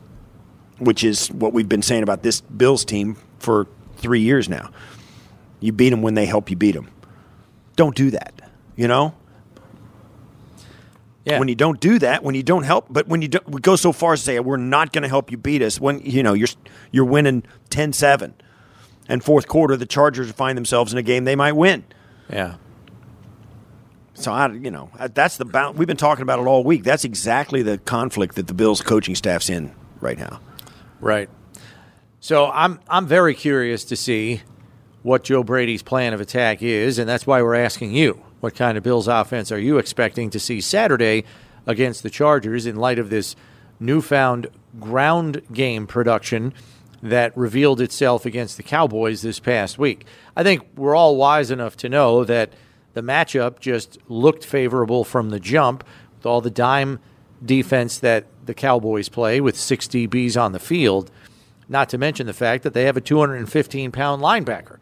[0.80, 4.70] Which is what we've been saying about this Bills team for three years now.
[5.60, 6.90] You beat them when they help you beat them.
[7.76, 8.34] Don't do that.
[8.76, 9.14] You know,
[11.26, 11.40] Yeah.
[11.40, 13.76] when you don't do that, when you don't help, but when you don't, we go
[13.76, 15.80] so far as to say we're not going to help you beat us.
[15.80, 16.50] When you know you're
[16.92, 18.34] you're winning 10-7.
[19.08, 21.84] and fourth quarter the Chargers find themselves in a game they might win.
[22.30, 22.56] yeah.
[24.18, 25.78] So I, you know, that's the bound.
[25.78, 26.84] We've been talking about it all week.
[26.86, 30.40] That's exactly the conflict that the Bills coaching staff's in right now.
[31.00, 31.30] Right.
[32.20, 34.42] So I'm I'm very curious to see
[35.04, 38.78] what Joe Brady's plan of attack is, and that's why we're asking you what kind
[38.78, 41.24] of Bills offense are you expecting to see Saturday
[41.68, 43.36] against the Chargers in light of this
[43.80, 44.48] newfound
[44.80, 46.54] ground game production
[47.02, 50.06] that revealed itself against the Cowboys this past week.
[50.36, 52.54] I think we're all wise enough to know that
[52.94, 55.84] the matchup just looked favorable from the jump
[56.18, 57.00] with all the dime
[57.44, 61.12] defense that the Cowboys play with six DBs on the field,
[61.68, 64.78] not to mention the fact that they have a 215 pound linebacker.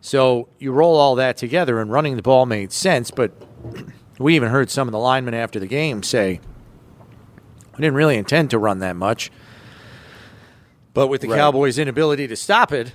[0.00, 3.30] So you roll all that together, and running the ball made sense, but
[4.18, 6.40] we even heard some of the linemen after the game say,
[7.72, 9.30] we didn't really intend to run that much.
[10.94, 11.38] But with the Right.
[11.38, 12.92] Cowboys' inability to stop it,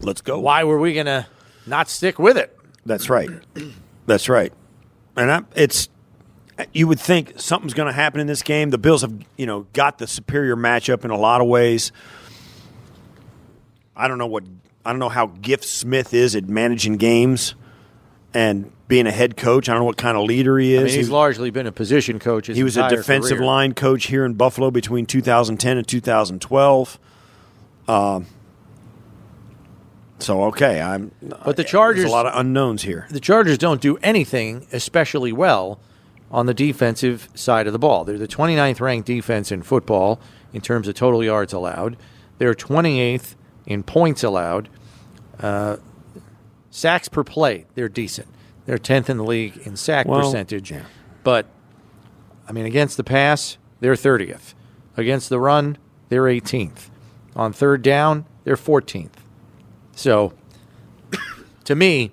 [0.00, 0.40] Let's go.
[0.40, 1.26] why were we going to
[1.66, 2.58] not stick with it?
[2.84, 3.30] That's right.
[4.06, 4.52] That's right.
[5.16, 5.88] And I, it's
[6.72, 8.70] you would think something's going to happen in this game.
[8.70, 11.92] The Bills have, you know, got the superior matchup in a lot of ways.
[13.96, 14.44] I don't know what
[14.84, 17.54] I don't know how Giff Smith is at managing games
[18.32, 19.68] and being a head coach.
[19.68, 20.80] I don't know what kind of leader he is.
[20.80, 22.48] I mean, he's he, largely been a position coach.
[22.48, 23.46] His he was a defensive career.
[23.46, 26.98] line coach here in Buffalo between 2010 and 2012.
[27.88, 28.26] Um,
[30.18, 31.12] so okay, I'm.
[31.22, 33.06] But the Chargers- there's a lot of unknowns here.
[33.10, 35.80] the Chargers don't do anything especially well
[36.34, 38.04] on the defensive side of the ball.
[38.04, 40.20] They're the 29th ranked defense in football
[40.52, 41.96] in terms of total yards allowed.
[42.38, 44.68] They're 28th in points allowed.
[45.38, 45.76] Uh,
[46.70, 48.26] sacks per play, they're decent.
[48.66, 50.72] They're 10th in the league in sack Well, percentage.
[50.72, 50.86] yeah.
[51.22, 51.46] But,
[52.48, 54.54] I mean, against the pass, they're 30th.
[54.96, 56.88] Against the run, they're 18th.
[57.36, 59.10] On third down, they're 14th.
[59.92, 60.32] So,
[61.64, 62.10] to me,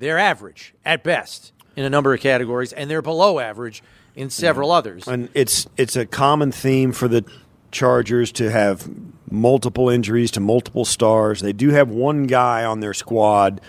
[0.00, 3.82] they're average at best in a number of categories, and they're below average
[4.14, 5.08] in several others.
[5.08, 7.24] and it's it's a common theme for the
[7.72, 8.88] Chargers to have
[9.30, 11.40] multiple injuries to multiple stars.
[11.40, 13.60] They do have one guy on their squad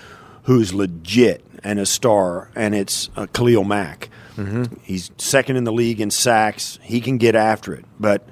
[0.44, 4.10] who's legit and a star, and it's uh, Khalil Mack.
[4.82, 6.80] He's second in the league in sacks.
[6.82, 8.28] He can get after it, but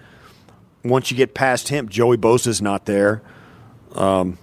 [0.84, 3.22] once you get past him, Joey Bosa's not there.
[3.94, 4.40] Um,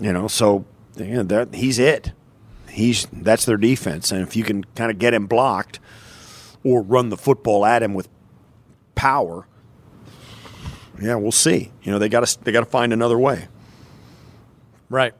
[0.00, 0.64] you know, so
[0.96, 2.10] yeah, that he's it.
[2.70, 5.80] He's that's their defense, and if you can kind of get him blocked
[6.64, 8.08] or run the football at him with
[8.94, 9.46] power,
[11.00, 11.72] yeah, we'll see.
[11.82, 13.48] You know, they got to they got to find another way.
[14.88, 15.14] Right.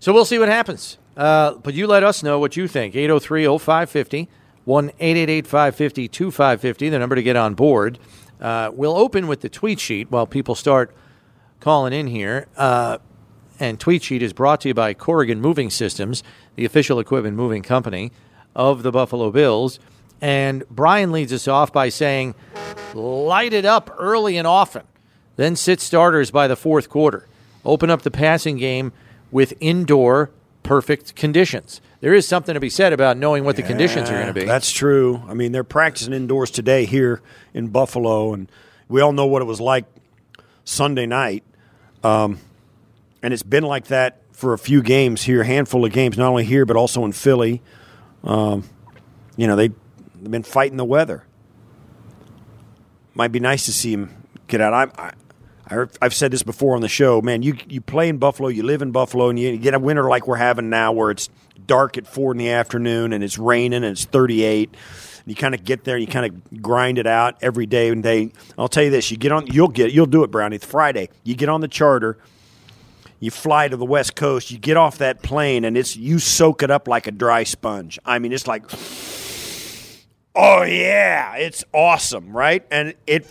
[0.00, 0.98] So we'll see what happens.
[1.16, 2.94] Uh, but you let us know what you think.
[2.94, 4.28] 803 0550,
[4.64, 7.98] 1 888 550 2550, the number to get on board.
[8.40, 10.94] Uh, we'll open with the tweet sheet while people start
[11.58, 12.46] calling in here.
[12.56, 12.98] Uh,
[13.60, 16.22] and Tweet Sheet is brought to you by Corrigan Moving Systems,
[16.56, 18.12] the official equipment moving company
[18.54, 19.78] of the Buffalo Bills.
[20.20, 22.34] And Brian leads us off by saying,
[22.94, 24.82] light it up early and often,
[25.36, 27.28] then sit starters by the fourth quarter.
[27.64, 28.92] Open up the passing game
[29.30, 30.30] with indoor
[30.62, 31.80] perfect conditions.
[32.00, 34.44] There is something to be said about knowing what the conditions are going to be.
[34.44, 35.22] That's true.
[35.28, 37.20] I mean, they're practicing indoors today here
[37.54, 38.50] in Buffalo, and
[38.88, 39.84] we all know what it was like
[40.64, 41.42] Sunday night.
[42.04, 42.38] Um,
[43.22, 46.28] and it's been like that for a few games here, a handful of games, not
[46.28, 47.62] only here but also in Philly.
[48.24, 48.64] Um,
[49.36, 51.24] you know, they, they've been fighting the weather.
[53.14, 54.72] Might be nice to see him get out.
[54.72, 55.12] I,
[55.68, 57.42] I, I've said this before on the show, man.
[57.42, 60.26] You you play in Buffalo, you live in Buffalo, and you, get a winter like
[60.26, 61.28] we're having now, where it's
[61.66, 64.74] dark at four in the afternoon and it's raining and it's 38
[65.28, 68.32] you kind of get there, you kind of grind it out every day and day.
[68.56, 70.56] I'll tell you this: you get on, you'll get, you'll do it, Brownie.
[70.56, 71.10] It's Friday.
[71.22, 72.18] You get on the charter,
[73.20, 76.62] you fly to the West Coast, you get off that plane, and it's you soak
[76.62, 77.98] it up like a dry sponge.
[78.04, 78.64] I mean, it's like,
[80.34, 82.64] oh yeah, it's awesome, right?
[82.70, 83.26] And it,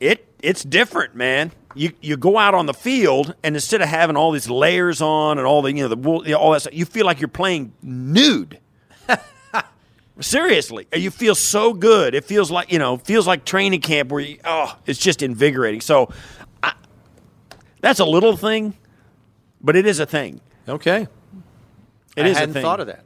[0.00, 1.52] it, it's different, man.
[1.74, 5.38] You you go out on the field, and instead of having all these layers on
[5.38, 7.20] and all the you know the wool, you know, all that stuff, you feel like
[7.20, 8.58] you're playing nude.
[10.20, 12.14] Seriously, you feel so good.
[12.16, 15.80] It feels like you know, feels like training camp where you, oh, it's just invigorating.
[15.80, 16.10] So,
[17.80, 18.74] that's a little thing,
[19.60, 20.40] but it is a thing.
[20.68, 21.06] okay.
[22.16, 22.62] It I is hadn't a thing.
[22.62, 23.04] thought of that.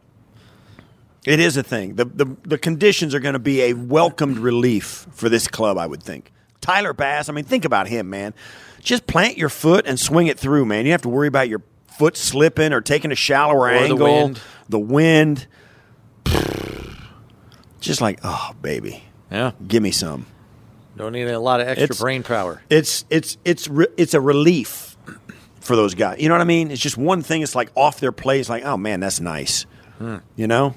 [1.26, 1.94] It is a thing.
[1.96, 5.86] The the, the conditions are going to be a welcomed relief for this club, I
[5.86, 6.32] would think.
[6.60, 8.32] Tyler Bass, I mean, think about him, man.
[8.80, 10.80] Just plant your foot and swing it through, man.
[10.80, 11.62] You don't have to worry about your
[11.98, 14.40] foot slipping or taking a shallower the angle, wind.
[14.68, 15.46] the wind.
[17.80, 19.52] Just like, oh, baby, Yeah.
[19.68, 20.26] give me some.
[20.96, 22.62] Don't need a lot of extra It's- brain power.
[22.70, 24.96] It's it's it's re- it's a relief
[25.60, 26.20] for those guys.
[26.20, 26.70] You know what I mean?
[26.70, 27.42] It's just one thing.
[27.42, 28.40] It's like off their plate.
[28.40, 29.66] It's like, oh man, that's nice.
[29.98, 30.18] Hmm.
[30.36, 30.74] You know?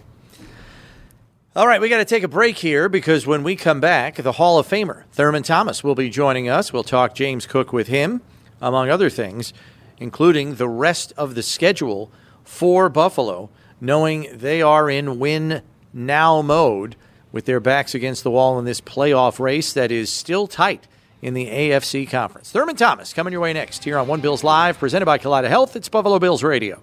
[1.56, 4.34] All right, we got to take a break here because when we come back, the
[4.34, 6.71] Hall of Famer, Thurman Thomas, will be joining us.
[6.71, 8.21] We'll talk James Cook with him,
[8.62, 9.53] among other things,
[9.97, 12.12] including the rest of the schedule
[12.43, 13.49] for Buffalo,
[13.82, 16.95] knowing they are in win now mode
[17.38, 20.88] with their backs against the wall in this playoff race that is still tight
[21.21, 22.50] in the AFC Conference.
[22.52, 25.76] Thurman Thomas coming your way next here on One Bills Live, presented by Kaleida Health.
[25.76, 26.82] It's Buffalo Bills Radio.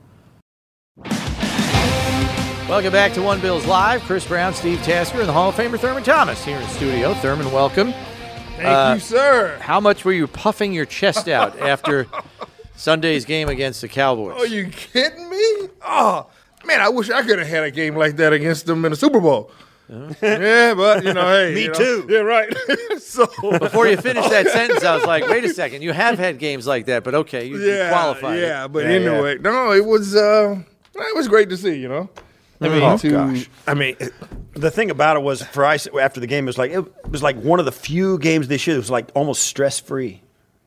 [2.69, 4.03] Welcome back to One Bills Live.
[4.03, 7.15] Chris Brown, Steve Tasker, and the Hall of Famer Thurman Thomas here in studio.
[7.15, 7.93] Thurman, welcome.
[8.55, 9.59] Thank Uh, you, sir.
[9.61, 12.07] How much were you puffing your chest out after
[12.77, 14.41] Sunday's game against the Cowboys?
[14.41, 15.69] Are you kidding me?
[15.85, 16.29] Oh,
[16.65, 18.97] man, I wish I could have had a game like that against them in the
[18.97, 19.51] Super Bowl.
[19.89, 22.07] Yeah, but you know, hey, Me you know, too.
[22.09, 22.53] Yeah, right.
[22.99, 23.27] so
[23.59, 25.83] Before you finish that sentence, I was like, wait a second.
[25.83, 28.39] You have had games like that, but okay, you, you yeah, qualified.
[28.39, 28.43] it.
[28.43, 29.11] yeah, but Yeah, yeah.
[29.13, 30.57] anyway, no, it was uh,
[30.95, 31.75] it was great to see.
[31.79, 32.11] You know,
[32.61, 33.49] I mean, Oh, to, gosh.
[33.67, 33.97] I mean,
[34.55, 37.23] The thing about it was for ice after the game it was like it was
[37.23, 40.23] like one of the few games this year that was like almost stress free.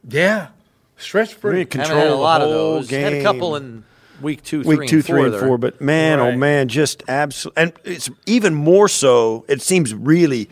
[0.08, 0.49] yeah,
[0.97, 1.60] stress free.
[1.71, 2.89] Haven't had a lot of those.
[2.89, 3.84] Had a couple in
[4.21, 5.41] week two, three, week two, and three, and there.
[5.41, 5.58] four.
[5.58, 9.45] But man, oh man, just absolutely, and it's even more so.
[9.47, 10.49] It seems really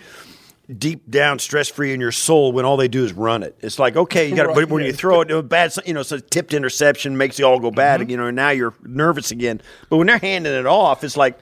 [0.78, 3.56] deep down stress free in your soul when all they do is run it.
[3.62, 6.01] It's like okay, you got Right, but when you throw it, a bad, you know,
[6.01, 8.01] a tipped interception makes you all go bad.
[8.01, 8.10] Mm-hmm.
[8.10, 9.62] You know, and now you're nervous again.
[9.89, 11.39] But when they're handing it off, it's like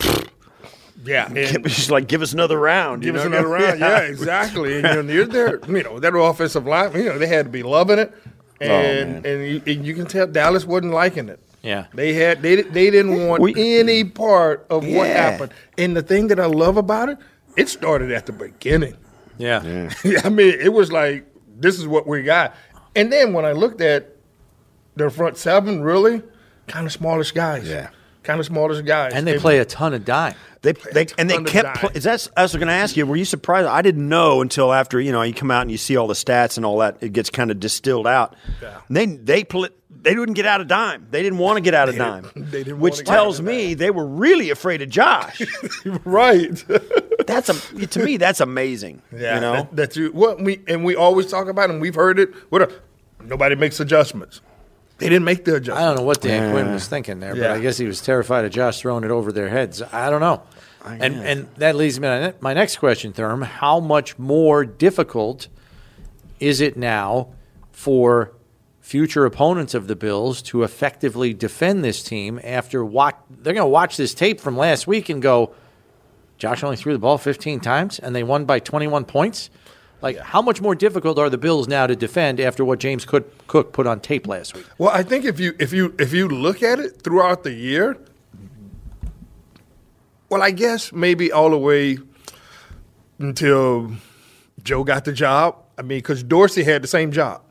[1.04, 3.02] yeah, just like give us another round.
[3.02, 3.80] give you us another round.
[3.80, 4.78] Yeah, exactly.
[4.78, 5.60] And you know, you're there.
[5.66, 6.92] You know, that offensive line.
[6.94, 8.14] You know, they had to be loving it,
[8.62, 11.40] Oh, and and you, and you can tell Dallas wasn't liking it.
[11.62, 11.86] Yeah.
[11.94, 15.52] They had they they didn't want We- any part of what happened.
[15.78, 17.18] And the thing that I love about it,
[17.56, 18.96] it started at the beginning.
[19.38, 19.90] Yeah.
[20.24, 21.26] I mean, it was like
[21.58, 22.54] this is what we got.
[22.96, 24.16] And then when I looked at
[24.96, 26.22] their front seven, really
[26.66, 27.68] kind of smallish guys.
[27.68, 27.90] Yeah.
[28.22, 29.12] kind of smallish guys.
[29.14, 30.34] And they play a ton of dime.
[30.62, 31.78] They, they and they ton kept.
[31.78, 33.06] Pl- is that I was going to ask you?
[33.06, 33.66] Were you surprised?
[33.66, 36.12] I didn't know until after you know you come out and you see all the
[36.14, 36.98] stats and all that.
[37.00, 38.36] It gets kind of distilled out.
[38.60, 38.80] Yeah.
[38.88, 39.68] And they they pl-
[40.02, 41.06] they didn't get out of dime.
[41.10, 42.22] They didn't want to get out of They dime.
[42.22, 44.88] didn't- they didn't which wanna get out tells of me they were really afraid of
[44.88, 45.42] Josh.
[46.04, 46.64] right.
[47.26, 49.02] that's a to me that's amazing.
[49.12, 49.52] Yeah, you know.
[49.52, 50.10] that, that's you.
[50.12, 52.30] What we and we always talk about, and we've heard it.
[52.50, 52.72] What a,
[53.22, 54.40] nobody makes adjustments.
[54.98, 55.78] They didn't make the adjustment.
[55.80, 58.44] I don't know what Dan Quinn was thinking there, but I guess he was terrified
[58.44, 59.80] of Josh throwing it over their heads.
[59.80, 60.42] I don't know.
[60.84, 63.42] I And and that leads me to my my next question, Therm.
[63.44, 65.48] How much more difficult
[66.38, 67.28] is it now
[67.72, 68.32] for
[68.90, 73.14] future opponents of the Bills to effectively defend this team after watch?
[73.30, 75.54] They're going to watch this tape from last week and go,
[76.38, 79.48] Josh only threw the ball 15 times and they won by 21 points.
[80.02, 83.46] Like, how much more difficult are the Bills now to defend after what James Cook,
[83.46, 84.66] Cook put on tape last week?
[84.76, 87.96] Well, I think if you if you if you look at it throughout the year,
[90.30, 91.98] well, I guess maybe all the way
[93.20, 93.92] until
[94.64, 95.58] Joe got the job.
[95.78, 97.42] I mean, because Dorsey had the same job,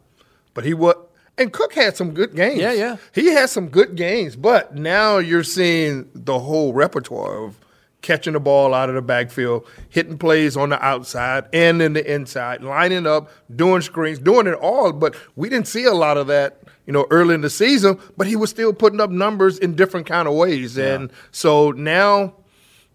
[0.53, 0.95] but he was
[1.39, 2.59] and Cook had some good games.
[2.59, 2.97] Yeah, yeah.
[3.15, 7.57] He had some good games, but now you're seeing the whole repertoire of
[8.01, 12.13] catching the ball out of the backfield, hitting plays on the outside and in the
[12.13, 14.91] inside, lining up, doing screens, doing it all.
[14.91, 17.99] But we didn't see a lot of that, you know, early in the season.
[18.17, 22.35] But he was still putting up numbers in different kind of ways, and so now,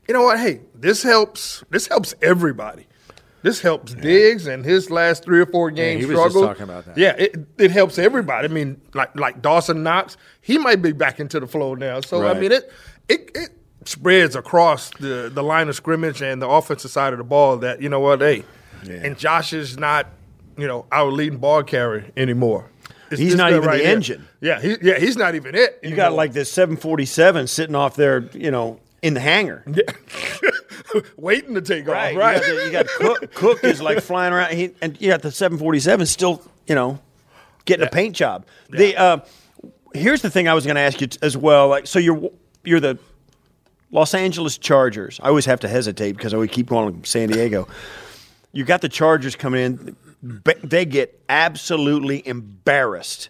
[0.07, 0.38] you know what?
[0.38, 1.64] Hey, this helps.
[1.70, 2.87] This helps everybody.
[3.44, 6.48] This helps Diggs and his last three or four games he was just struggle.
[6.48, 6.96] talking about that.
[6.96, 8.48] Yeah, it, it helps everybody.
[8.48, 12.00] I mean, like like Dawson Knox, he might be back into the flow now.
[12.00, 12.72] So I mean, it
[13.07, 13.50] it it
[13.85, 17.59] spreads across the the line of scrimmage and the offensive side of the ball.
[17.59, 18.44] That you know what, hey,
[18.88, 20.07] and Josh is not
[20.57, 22.70] you know our leading ball carrier anymore.
[23.11, 23.87] It's He's not even the here.
[23.88, 24.26] engine.
[24.40, 25.80] Yeah, he, yeah, he's not even it.
[25.83, 29.62] You got like this 747 sitting off there, you know, in the hangar.
[31.17, 31.95] waiting to take off.
[31.95, 32.17] Right.
[32.17, 32.43] Right.
[32.43, 33.35] You got, you got Cook.
[33.35, 36.99] Cook is like flying around, he, and you got the 747 still, you know,
[37.67, 38.47] getting a paint job.
[38.71, 39.19] The uh,
[39.93, 41.69] here's the thing I was going to ask you t- as well.
[41.69, 42.31] Like, so you're
[42.64, 42.99] you're the
[43.90, 45.21] Los Angeles Chargers.
[45.23, 47.69] I always have to hesitate because I would keep calling San Diego.
[48.53, 49.97] You got the Chargers coming in.
[50.62, 53.29] They get absolutely embarrassed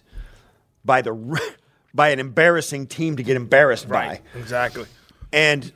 [0.85, 1.11] by the
[1.93, 4.21] by an embarrassing team to get embarrassed right.
[4.23, 4.85] by Exactly.
[5.35, 5.73] And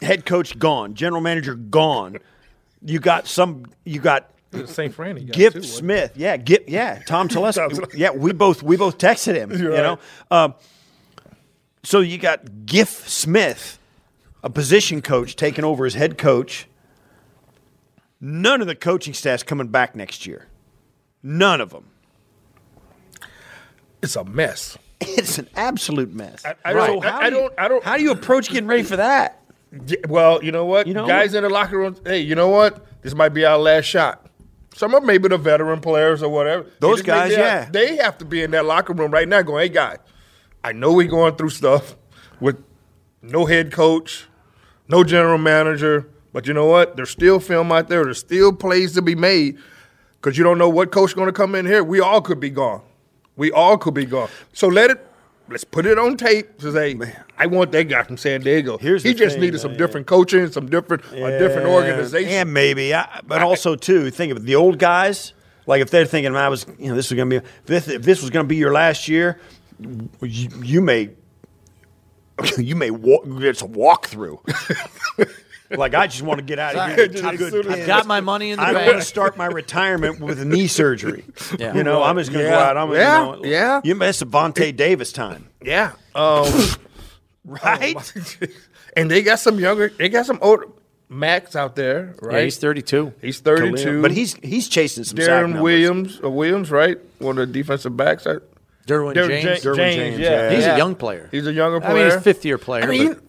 [0.00, 2.16] head coach gone, general manager gone.
[2.82, 3.66] You got some.
[3.84, 4.30] You got
[4.64, 4.94] St.
[4.94, 5.18] Fran.
[5.18, 6.12] he Giff too, Smith.
[6.16, 6.62] Yeah, Giff.
[6.66, 7.92] Yeah, Tom Telesco.
[7.94, 9.50] Yeah, we both we both texted him.
[9.52, 9.98] You're you know.
[10.30, 10.54] Um,
[11.82, 13.78] so you got Giff Smith,
[14.42, 16.66] a position coach, taking over as head coach.
[18.20, 20.48] None of the coaching staff's coming back next year.
[21.22, 21.84] None of them.
[24.02, 24.78] It's a mess.
[25.00, 26.44] It's an absolute mess.
[26.44, 28.10] I- I So don't- I- how I do you- don't- I don't- How do you
[28.10, 29.40] approach getting ready for that?
[30.08, 30.86] Well, you know what?
[30.86, 32.84] You know- Guys in the locker room, hey, you know what?
[33.02, 34.26] This might be our last shot.
[34.74, 36.66] Some of maybe the veteran players or whatever.
[36.80, 37.68] Those They guys, be out- yeah.
[37.70, 39.98] They have to be in that locker room right now going, hey, guys,
[40.64, 41.96] I know we're going through stuff
[42.40, 42.56] with
[43.22, 44.26] no head coach,
[44.88, 46.96] no general manager, but you know what?
[46.96, 48.04] There's still film out there.
[48.04, 49.58] There's still plays to be made
[50.20, 51.84] because you don't know what coach going to come in here.
[51.84, 52.82] We all could be gone.
[53.38, 54.28] We all could be gone.
[54.52, 55.04] So let it.
[55.48, 57.24] Let's put it on tape to say, Man.
[57.38, 58.76] I want that guy from San Diego.
[58.76, 59.78] Here's he just thing, needed though, some yeah.
[59.78, 62.28] different coaching, some different a different organization.
[62.28, 62.92] Yeah, maybe.
[62.92, 65.32] I, but also too, think of it, the old guys.
[65.66, 67.88] Like if they're thinking, I was, you know, this was going to be, if this,
[67.88, 69.40] if this was going to be your last year,
[70.20, 71.10] you, you may,
[72.58, 73.22] you may walk.
[73.26, 74.40] It's a walkthrough.
[75.70, 77.08] like I just want to get out of here.
[77.08, 77.80] Just Top as good soon as- pins.
[77.80, 78.86] I've got my money in the I bank.
[78.86, 81.24] want to start my retirement with knee surgery.
[81.58, 81.74] Yeah.
[81.74, 82.76] You know, I'm just going to go out.
[82.76, 83.04] I'm Yeah.
[83.18, 83.80] gonna, you know, Yeah.
[83.84, 85.92] You that's Devontae Davis time, yeah.
[86.14, 86.52] Um,
[87.44, 88.12] right?
[88.96, 89.88] and they got some younger.
[89.90, 90.66] They got some older
[91.10, 92.36] Max out there, right?
[92.36, 93.14] Yeah, he's 32.
[93.22, 94.02] He's 32.
[94.02, 95.62] but he's he's chasing some Darren.
[95.62, 96.98] Williams, uh, Williams, right?
[97.18, 98.24] One of the defensive backs.
[98.24, 98.42] Derwin
[99.14, 99.64] Derwin James.
[99.64, 100.50] Ja- Derwin James, yeah.
[100.50, 100.74] He's yeah.
[100.74, 101.28] a young player.
[101.30, 101.92] He's a younger player.
[101.92, 102.84] I mean, he's a fifth year player.
[102.84, 103.22] I mean, but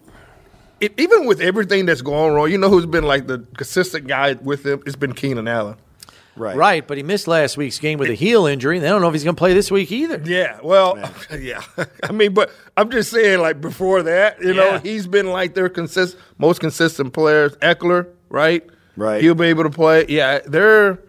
[0.81, 4.33] it, even with everything that's going wrong, you know who's been like the consistent guy
[4.33, 4.81] with him?
[4.85, 5.77] It's been Keenan Allen.
[6.35, 6.55] Right.
[6.55, 8.77] right, but he missed last week's game with a heel injury.
[8.77, 10.21] and They don't know if he's going to play this week either.
[10.23, 10.97] Yeah, well,
[11.37, 11.61] yeah.
[12.01, 15.67] I mean, but I'm just saying, like before that, you know, he's been like their
[15.67, 17.57] consist most consistent players.
[17.57, 18.65] Ekeler, right?
[18.95, 19.21] Right.
[19.21, 20.05] He'll be able to play.
[20.07, 20.99] Yeah, they're.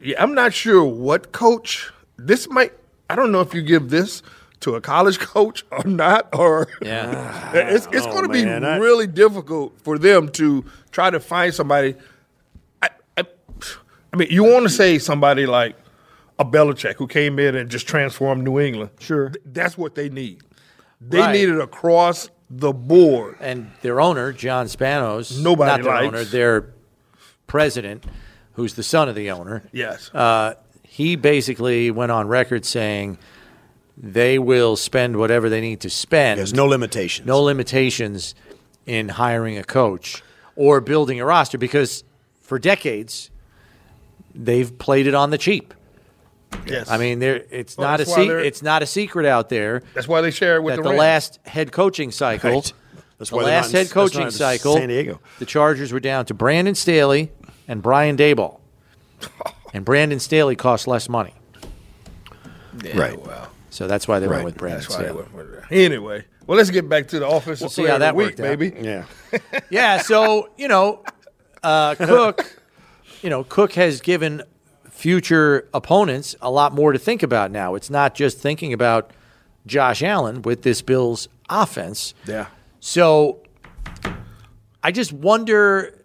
[0.00, 1.90] Yeah, I'm not sure what coach.
[2.16, 2.72] This might.
[3.10, 4.22] I don't know if you give this
[4.62, 7.52] to a college coach or not, or Yeah.
[7.54, 11.52] it's it's Oh, going to be I- really difficult for them to try to find
[11.54, 11.94] somebody.
[12.82, 13.24] I, I,
[14.12, 15.76] I mean, you want to say somebody like
[16.38, 18.90] a Belichick who came in and just transformed New England.
[18.98, 19.28] Sure.
[19.30, 20.40] Th- that's what they need.
[21.00, 21.32] They Right.
[21.32, 23.36] need it across the board.
[23.40, 26.06] And their owner, John Spanos, Nobody not their likes.
[26.06, 26.70] owner, their
[27.46, 28.04] president,
[28.54, 30.10] who's the son of the owner, Yes.
[30.14, 33.18] uh, he basically went on record saying
[33.96, 36.38] they will spend whatever they need to spend.
[36.38, 37.26] There's no limitations.
[37.26, 38.34] no limitations
[38.86, 40.22] in hiring a coach
[40.56, 42.02] or building a roster because
[42.40, 43.30] for decades
[44.34, 45.74] they've played it on the cheap.
[46.66, 46.90] yes.
[46.90, 49.82] I mean, there it's Well, not a that's se- it's not a secret out there
[49.94, 52.72] that's why they share it with that the, the last head coaching cycle, Right.
[53.18, 55.20] That's the why last in- head coaching cycle, San Diego.
[55.38, 57.30] the Chargers were down to Brandon Staley
[57.68, 58.58] and Brian Daboll,
[59.74, 61.34] and Brandon Staley cost less money,
[62.94, 63.20] Right.
[63.24, 64.36] Well, so that's why they Right.
[64.36, 65.16] went with Brandon that's why Staley.
[65.22, 65.72] went with that.
[65.72, 68.72] Anyway, well, let's get back to the offensive see player how that week, worked baby.
[68.80, 69.04] Yeah.
[69.70, 71.02] Yeah, so you know,
[71.62, 72.58] uh, Cook
[73.22, 74.42] you know, Cook has given
[74.90, 77.74] future opponents a lot more to think about now.
[77.74, 79.10] It's not just thinking about
[79.66, 82.14] Josh Allen with this Bills offense.
[82.26, 82.46] Yeah.
[82.80, 83.42] So
[84.82, 85.98] I just wonder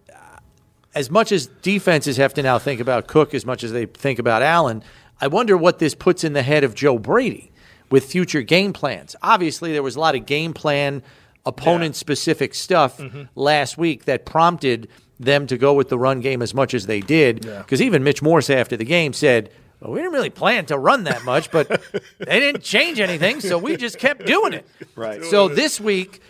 [0.96, 4.20] as much as defenses have to now think about Cook as much as they think
[4.20, 4.84] about Allen,
[5.20, 7.47] I wonder what this puts in the head of Joe Brady
[7.90, 9.16] with future game plans.
[9.22, 11.04] Obviously, there was a lot of game plan,
[11.46, 13.24] opponent specific stuff mm-hmm.
[13.36, 14.88] last week that prompted
[15.20, 17.42] them to go with the run game as much as they did.
[17.42, 21.04] Because even Mitch Morse after the game said, well, we didn't really plan to run
[21.06, 21.68] that much, but
[22.20, 24.68] they didn't change anything, so we just kept doing it.
[24.96, 25.24] Right.
[25.24, 26.22] So this week,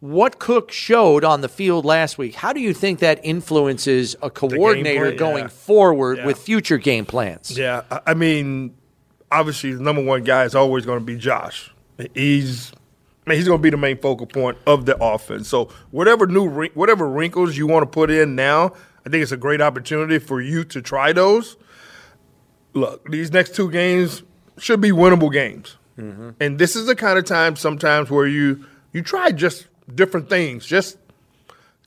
[0.00, 4.30] what Cook showed on the field last week, how do you think that influences a
[4.30, 5.48] coordinator plan, going yeah.
[5.48, 6.26] forward Yeah.
[6.26, 7.56] with future game plans?
[7.56, 8.74] Yeah, I mean,
[9.30, 11.72] obviously the number one guy is always going to be Josh.
[12.14, 12.72] He's
[13.26, 15.48] man, he's going to be the main focal point of the offense.
[15.48, 18.72] So whatever new whatever wrinkles you want to put in now,
[19.06, 21.56] I think it's a great opportunity for you to try those.
[22.72, 24.22] Look, these next two games
[24.58, 25.76] should be winnable games,
[26.40, 30.66] and this is the kind of time sometimes where you you try just different things,
[30.66, 30.98] just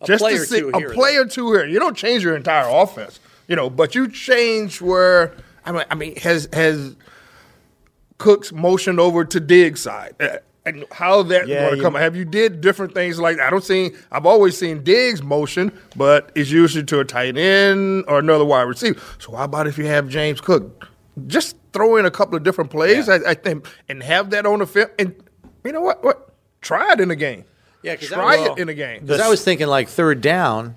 [0.05, 1.65] just to see a here or play or two here.
[1.65, 5.33] You don't change your entire offense, you know, but you change where
[5.65, 6.95] I mean, I mean, has has
[8.17, 10.15] Cook's motion over to Diggs side.
[10.19, 11.95] Uh, And how that Yeah, going to you- come?
[11.95, 13.91] Have you did different things like I don't see.
[14.11, 18.63] I've always seen Diggs motion, but it's usually to a tight end or another wide
[18.63, 18.99] receiver.
[19.19, 20.89] So how about if you have James Cook?
[21.25, 24.59] Just throw in a couple of different plays, I, I think, and have that on
[24.59, 24.89] the field.
[24.99, 25.15] And
[25.63, 26.03] you know what?
[26.03, 27.45] What try it in the game.
[27.81, 29.01] Yeah, 'cause I try was- it in the game.
[29.05, 30.75] Because I was thinking like third down,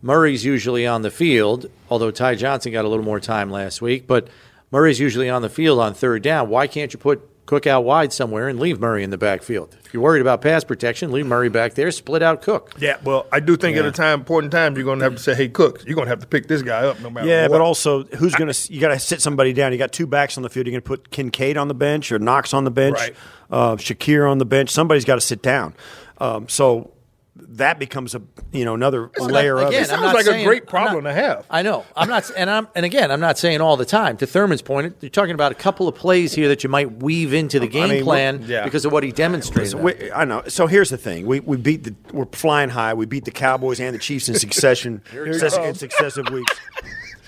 [0.00, 4.06] Murray's usually on the field, although Ty Johnson got a little more time last week,
[4.06, 4.28] but
[4.70, 6.48] Murray's usually on the field on third down.
[6.48, 9.76] Why can't you put Cook out wide somewhere and leave Murray in the backfield?
[9.84, 12.72] If you're worried about pass protection, leave Murray back there, split out Cook.
[12.80, 15.22] Yeah, well, I do think at a time, important time, you're going to have to
[15.22, 17.42] say, "Hey, Cook, you're going to have to pick this guy up no matter Yeah,
[17.42, 18.72] what." but also, who's going to?
[18.72, 19.70] You got to sit somebody down.
[19.70, 20.66] You got two backs on the field.
[20.66, 23.14] You're going to put Kincaid on the bench or Knox on the bench, Right.
[23.48, 24.70] uh, Shakir on the bench.
[24.70, 25.74] Somebody's got to sit down.
[26.18, 26.90] Um, so
[27.38, 28.22] that becomes a
[28.52, 29.86] you know another layer of again, it.
[29.86, 31.46] sounds I'm not like a great problem not- to have.
[31.50, 31.84] I know.
[31.94, 34.16] I'm not, and I'm, and again, I'm not saying all the time.
[34.18, 37.34] To Thurman's point, you're talking about a couple of plays here that you might weave
[37.34, 38.64] into the game mean, plan yeah.
[38.64, 39.72] because of what he demonstrated.
[39.72, 40.42] So we, I know.
[40.48, 42.94] So here's the thing: we we beat the we're flying high.
[42.94, 46.60] We beat the Cowboys and the Chiefs in succession, successive, in successive weeks.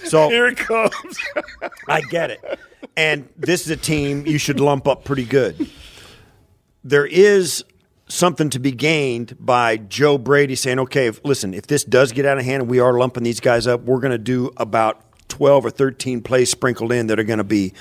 [0.05, 1.19] So Here it comes.
[1.89, 2.59] I get it.
[2.97, 5.69] And this is a team you should lump up pretty good.
[6.85, 7.65] There is
[8.09, 12.25] something to be gained by Joe Brady saying, okay, if, listen, if this does get
[12.27, 15.03] out of hand and we are lumping these guys up, we're going to do about
[15.29, 17.75] 12 or 13 plays sprinkled in that are going to be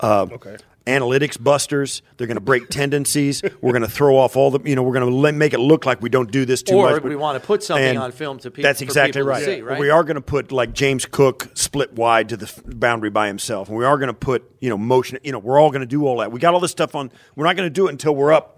[0.00, 0.56] uh, Okay.
[0.86, 2.00] analytics busters.
[2.16, 3.42] They're going to break tendencies.
[3.60, 5.84] We're going to throw off all the, you know, we're going to make it look
[5.84, 7.02] like we don't do this too Or much.
[7.02, 8.62] we wanna put something on film to people.
[8.66, 9.44] That's exactly people to right.
[9.44, 9.78] see, right?
[9.78, 13.68] We are going to put like James Cook split wide to the boundary by himself,
[13.68, 15.18] and we are going to put you know motion.
[15.22, 16.32] You know, we're all going to do all that.
[16.32, 17.12] We got all this stuff on.
[17.36, 18.57] We're not going to do it until we're up,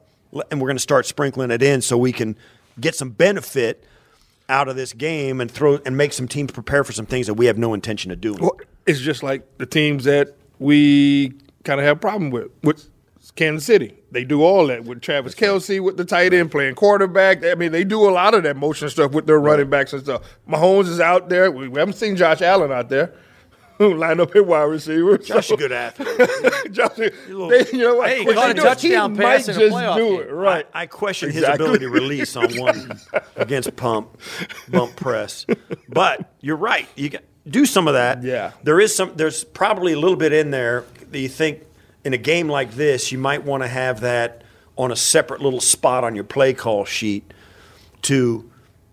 [0.51, 2.37] and we're going to start sprinkling it in so we can
[2.79, 3.85] get some benefit
[4.49, 7.35] out of this game and throw and make some teams prepare for some things that
[7.35, 8.41] we have no intention of doing.
[8.41, 12.51] Well, it's just like the teams that we kind of have a problem with.
[12.63, 12.89] With
[13.37, 17.45] Kansas City, they do all that with Travis Kelce, with the tight end playing quarterback.
[17.45, 20.03] I mean, they do a lot of that motion stuff with their running backs and
[20.03, 20.23] stuff.
[20.49, 21.51] Mahomes is out there.
[21.51, 23.15] We haven't seen Josh Allen out there.
[23.81, 25.17] Line up at wide receiver.
[25.17, 26.09] Josh is So- a good athlete.
[26.73, 27.11] Josh, they,
[27.73, 28.11] you know what?
[28.11, 30.21] Hey, he caught a touchdown pass in a just playoff do game.
[30.29, 30.67] it right.
[30.75, 33.01] I question his ability to release on one
[33.37, 34.21] against pump
[34.69, 35.47] bump press.
[35.89, 36.89] But you're right.
[36.95, 38.23] You got, do some of that.
[38.23, 38.53] Yeah.
[38.63, 39.13] There is some.
[39.17, 41.63] There's probably a little bit in there that you think
[42.05, 44.43] in a game like this you might want to have that
[44.77, 47.33] on a separate little spot on your play call sheet
[48.03, 48.50] to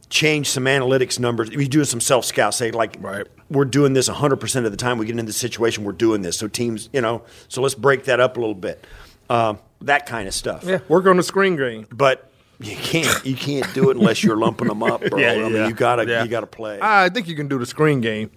[0.09, 1.49] change some analytics numbers.
[1.49, 3.27] If you do some self scout, say like Right.
[3.49, 6.37] we're doing this 100% of the time we get into the situation we're doing this.
[6.37, 8.85] So teams, you know, so let's break that up a little bit.
[9.29, 11.85] Um, that kind of stuff Yeah, work on the screen game.
[11.91, 15.19] but you can't you can't do it unless you're lumping them up, bro.
[15.23, 16.23] I mean, you gotta yeah.
[16.23, 16.79] you gotta play.
[16.81, 18.31] I think you can do the screen game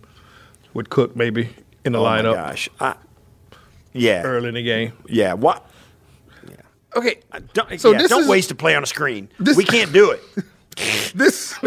[0.75, 1.49] with Cook maybe
[1.85, 2.97] in the oh lineup my gosh, I,
[3.95, 4.93] yeah, early in the game.
[5.09, 5.33] yeah.
[5.35, 5.65] What?
[6.97, 7.21] Okay,
[7.55, 9.29] Don't, So yeah, don't is- waste a play on a screen.
[9.39, 10.21] this- we can't do it.
[11.15, 11.59] this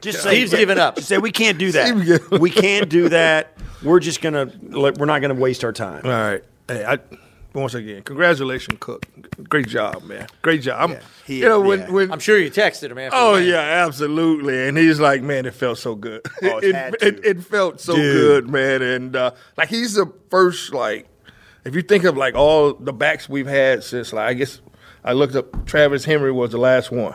[0.00, 0.96] Just say Steve's giving up.
[0.96, 2.30] Just say we can't do that.
[2.40, 3.52] We can't do that.
[3.82, 4.50] We're just gonna.
[4.62, 6.04] We're not gonna waste our time.
[6.04, 6.42] All right.
[6.68, 6.98] Hey, I
[7.54, 9.06] once again, congratulations, Cook.
[9.48, 10.26] Great job, man.
[10.42, 10.78] Great job.
[10.78, 11.90] I'm, Yeah, he- you know when yeah.
[11.90, 13.16] when I'm sure you texted him after.
[13.16, 14.68] Oh the yeah, absolutely.
[14.68, 16.20] And he's like, man, it felt so good.
[16.42, 18.14] Oh, it it, it, it felt so Dude.
[18.44, 18.82] good, man.
[18.82, 21.08] And uh, like he's the first like,
[21.64, 24.60] if you think of like all the backs we've had since like I guess
[25.04, 27.14] I looked up Travis Henry was the last one,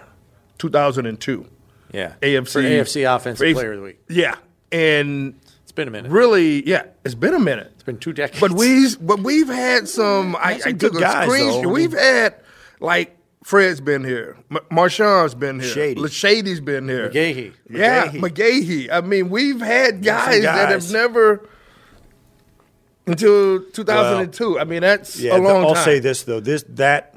[0.61, 1.45] 2002.
[1.91, 2.13] yeah.
[2.21, 3.99] AFC for AFC Offensive for Player of the Week.
[4.09, 4.35] Yeah,
[4.71, 6.11] and It's been a minute.
[6.11, 7.71] really, yeah, it's been a minute.
[7.73, 8.39] It's been two decades.
[8.39, 10.35] But we, but we've had some.
[10.35, 11.63] I, some I good took a guys, screenshot.
[11.63, 11.69] though.
[11.69, 12.35] We've had
[12.79, 16.07] like Fred's been here, M- Marshawn's been here, Shady.
[16.09, 17.53] Shady's been here, McGahee.
[17.71, 18.89] yeah, McGahee.
[18.91, 21.47] I mean, we've had some guys, that have never
[23.07, 24.59] until 2002.
[24.59, 25.83] I mean, that's Yeah, a long I'll time.
[25.85, 27.10] say this though: this that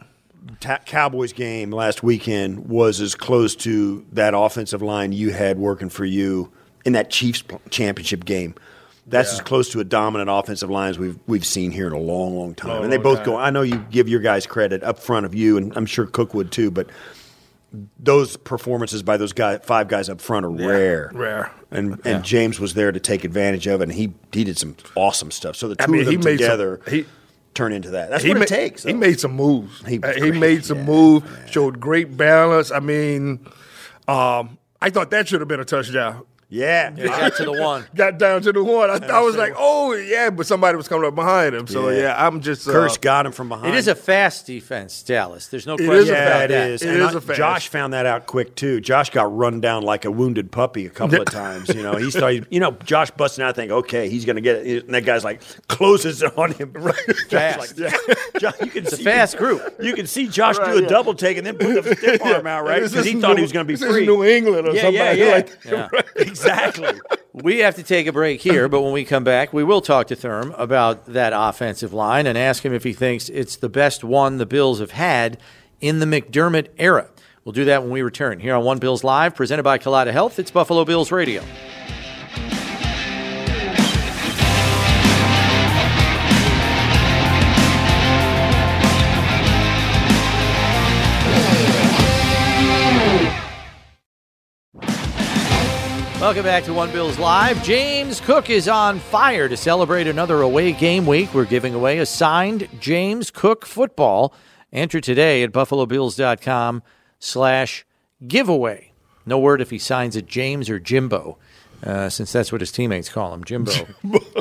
[0.61, 5.89] ta- Cowboys game last weekend was as close to that offensive line you had working
[5.89, 6.51] for you
[6.85, 8.55] in that Chiefs championship game.
[9.07, 11.99] That's as close to a dominant offensive line as we've we've seen here in a
[11.99, 12.71] long, long time.
[12.71, 13.27] Long, and they both time.
[13.27, 13.37] go.
[13.37, 16.33] I know you give your guys credit up front of you, and I'm sure Cook
[16.33, 16.71] would too.
[16.71, 16.89] But
[17.99, 21.11] those performances by those guys, five guys up front, are rare.
[21.13, 21.51] rare.
[21.71, 24.77] And and James was there to take advantage of it, and he he did some
[24.95, 25.57] awesome stuff.
[25.57, 27.05] So the two I mean, of them he made some- together he-
[27.55, 28.11] turn into that.
[28.11, 28.83] That's he what ma- it takes.
[28.83, 29.81] He made some moves.
[29.87, 31.27] He He, he made some yeah, moves.
[31.51, 32.71] Showed great balance.
[32.71, 33.47] I mean,
[34.09, 36.25] um, I thought that should have been a touchdown.
[36.55, 36.95] Yeah.
[36.95, 37.85] He got to the one.
[37.97, 38.89] Got down to the one.
[38.91, 41.67] I, I was like, oh yeah, but somebody was coming up behind him.
[41.67, 41.99] So Yeah.
[42.03, 43.75] yeah, I'm just uh, Kearse got him from behind.
[43.75, 45.49] It is a fast defense, Dallas.
[45.49, 46.71] There's no question is a about yeah, it that.
[46.71, 46.83] is.
[46.83, 47.39] It and is I- a fast.
[47.39, 48.81] Josh found that out quick too.
[48.81, 51.69] Josh got run down like a wounded puppy a couple of times.
[51.75, 52.47] You know, he started.
[52.51, 53.49] You know, Josh busting out.
[53.49, 54.85] I think, okay, he's going to get it.
[54.85, 56.73] And that guy's like closes it on him.
[56.85, 57.79] Right, Fast.
[57.79, 57.91] Like,
[58.39, 59.63] Josh, you can It's a fast group.
[59.81, 60.89] You can see Josh Right, do a yeah.
[60.89, 63.43] double take and then put the stiff arm out right because he thought New- he
[63.43, 64.05] was going to be free.
[64.07, 65.33] New England or yeah, somebody yeah, yeah.
[65.35, 65.89] like Yeah.
[66.17, 66.44] exactly.
[67.33, 70.07] We have to take a break here, but when we come back, we will talk
[70.09, 74.05] to Thurm about that offensive line and ask him if he thinks it's the best
[74.05, 75.39] one the Bills have had
[75.81, 77.09] in the McDermott era.
[77.45, 80.39] We'll do that when we return here on One Bills Live, presented by Kaleida Health.
[80.39, 81.43] It's Buffalo Bills Radio.
[96.25, 97.63] Welcome back to One Bills Live.
[97.63, 101.35] James Cook is on fire to celebrate another away game week.
[101.35, 104.33] We're giving away a signed James Cook football.
[104.73, 106.83] Enter today at buffalobills.com
[107.19, 107.85] slash
[108.27, 108.93] giveaway.
[109.27, 111.37] No word if he signs it James or Jimbo,
[111.83, 113.73] uh, since that's what his teammates call him, Jimbo.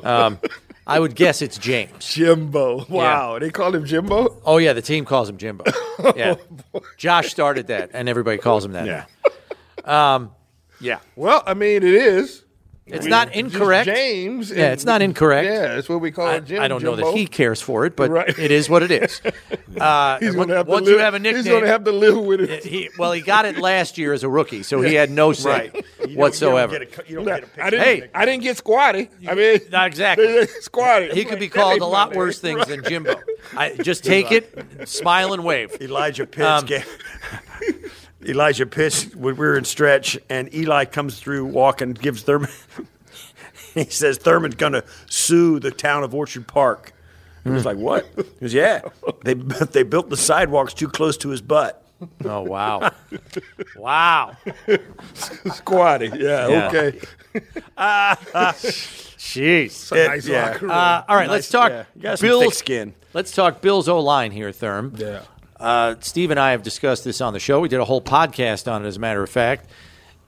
[0.06, 0.40] um,
[0.88, 2.08] I would guess it's James.
[2.08, 2.86] Jimbo.
[2.86, 4.42] Wow, they call him Jimbo.
[4.46, 5.66] Oh, yeah, the team calls him Jimbo.
[6.16, 6.36] Yeah.
[6.98, 8.86] Josh started that, and everybody calls him that.
[8.86, 10.26] Yeah.
[10.84, 11.00] Yeah.
[11.16, 12.42] Well, I mean, it is.
[12.86, 13.86] It's not incorrect.
[13.86, 14.52] James.
[14.52, 15.46] Yeah, and- it's not incorrect.
[15.48, 16.46] Yeah, that's what we call I, it.
[16.46, 18.38] Jim, I don't know that he cares for it, but Right.
[18.38, 19.22] it is what it is.
[19.74, 21.84] Uh, He's and gonna have to once live, you have a He's going to have
[21.86, 22.64] to live with it.
[22.64, 25.72] he, well, he got it last year as a rookie, so he had no say
[26.00, 26.16] Right.
[26.16, 26.74] Whatsoever.
[26.74, 27.70] You don't get a, you don't get a I picture.
[27.72, 27.84] didn't.
[28.04, 28.10] Hey.
[28.14, 29.10] I didn't get squatty.
[29.28, 30.28] I mean, Not exactly.
[30.28, 31.10] they- they squatty.
[31.16, 33.16] he could be called a lot worse things than Jimbo.
[33.58, 35.76] I, just take it, smile and wave.
[35.82, 36.86] Elijah Pitts Um, gave,
[38.28, 42.50] Elijah Pitts when we were in stretch, and Eli comes through walking, gives Thurman.
[43.74, 46.94] he says Thurman's going to sue the town of Orchard Park.
[47.44, 48.82] He was like, "What?" He goes, "Yeah,
[49.26, 49.34] they
[49.72, 51.84] they built the sidewalks too close to his butt."
[52.24, 52.92] Oh wow,
[53.78, 54.38] wow,
[55.14, 56.10] Squatty.
[56.16, 56.68] Yeah, Yeah.
[56.68, 57.00] Okay.
[59.18, 59.92] jeez.
[59.92, 60.46] A nice yeah.
[60.50, 60.72] locker room.
[60.72, 61.86] Uh, all right, let's talk yeah.
[61.96, 62.58] You got some Bills.
[62.58, 62.94] skin.
[63.14, 64.94] Let's talk Bills O line here, Thurm.
[64.98, 65.22] yeah.
[65.60, 67.60] Uh, Steve and I have discussed this on the show.
[67.60, 69.70] We did a whole podcast on it, as a matter of fact.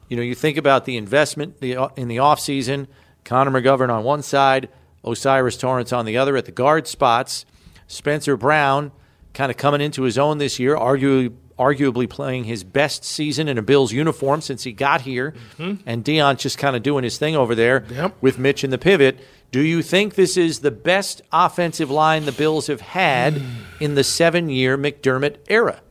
[0.09, 2.87] You know, you think about the investment in the offseason,
[3.23, 4.69] Connor McGovern on one side,
[5.03, 7.45] O'Cyrus Torrence on the other at the guard spots,
[7.87, 8.91] Spencer Brown
[9.33, 13.57] kind of coming into his own this year, arguably, arguably playing his best season in
[13.57, 17.35] a Bills uniform since he got here, and Dion just kind of doing his thing
[17.35, 18.15] over there Yep.
[18.21, 19.19] with Mitch in the pivot.
[19.51, 23.41] Do you think this is the best offensive line the Bills have had
[23.79, 25.81] in the seven year McDermott era?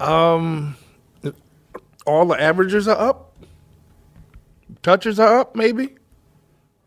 [0.00, 0.74] All
[2.26, 3.32] the averages are up.
[4.82, 5.96] Touches are up, maybe.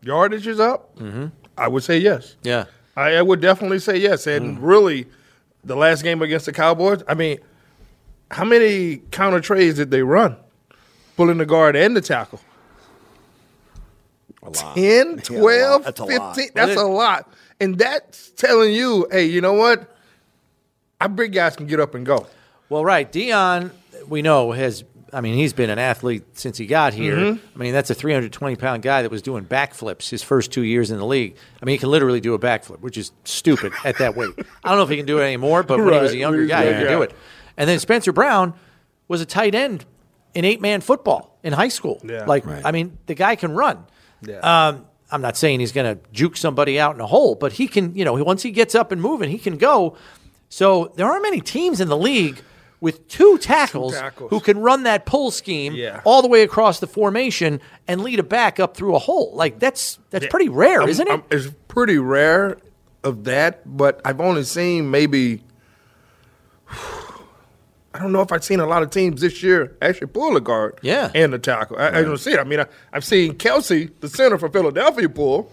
[0.02, 0.96] Yardage is up.
[0.96, 1.26] Mm-hmm.
[1.58, 2.36] I would say yes.
[2.42, 2.64] Yeah.
[2.96, 4.26] I, I would definitely say yes.
[4.26, 5.06] And really,
[5.64, 7.38] the last game against the Cowboys, I mean,
[8.30, 10.36] how many counter treys did they run?
[11.16, 12.40] Pulling the guard and the tackle.
[14.42, 14.74] A lot.
[14.74, 15.84] 10, Yeah, 12, a lot.
[15.84, 16.18] That's a 15.
[16.20, 16.50] lot.
[16.54, 17.32] That's a lot.
[17.60, 19.94] And that's telling you, hey, you know what?
[21.00, 22.26] Our big guys can get up and go.
[22.68, 23.10] Well, right.
[23.10, 23.70] Dion,
[24.08, 27.16] we know, has, I mean, he's been an athlete since he got here.
[27.16, 27.46] Mm-hmm.
[27.54, 30.90] I mean, that's a 320 pound guy that was doing backflips his first two years
[30.90, 31.36] in the league.
[31.60, 34.34] I mean, he can literally do a backflip, which is stupid at that weight.
[34.64, 36.38] I don't know if he can do it anymore, but when he was a younger
[36.38, 37.12] When he was guy, he younger, could do it.
[37.56, 38.54] And then Spencer Brown
[39.08, 39.84] was a tight end
[40.32, 42.00] in eight man football in high school.
[42.04, 42.24] Yeah.
[42.24, 42.62] Like, Right.
[42.64, 43.84] I mean, the guy can run.
[44.22, 44.38] Yeah.
[44.68, 47.66] Um, I'm not saying he's going to juke somebody out in a hole, but he
[47.66, 49.96] can, you know, once he gets up and moving, he can go.
[50.48, 52.40] So there aren't many teams in the league
[52.80, 54.30] with two tackles, tackles.
[54.30, 56.00] who can run that pull scheme Yeah.
[56.04, 59.32] all the way across the formation and lead a back up through a hole.
[59.34, 61.10] Like that's that's pretty rare, I'm- isn't it?
[61.10, 62.56] I'm- it's pretty rare
[63.04, 65.42] of that, but I've only seen maybe.
[67.92, 70.40] I don't know if I've seen a lot of teams this year actually pull a
[70.40, 71.10] guard Yeah.
[71.14, 71.76] and a tackle.
[71.78, 72.38] I, I don't see it.
[72.38, 75.50] I mean, I, I've seen Kelce, the center for Philadelphia, pull.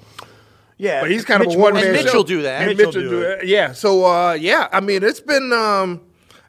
[0.77, 2.61] Yeah, But he's kind of Mitch a one man And Mitchell do that.
[2.67, 3.39] And Mitchell Mitchell do do it.
[3.43, 3.47] it.
[3.47, 3.71] Yeah.
[3.71, 6.01] So uh, yeah, I mean, it's been um,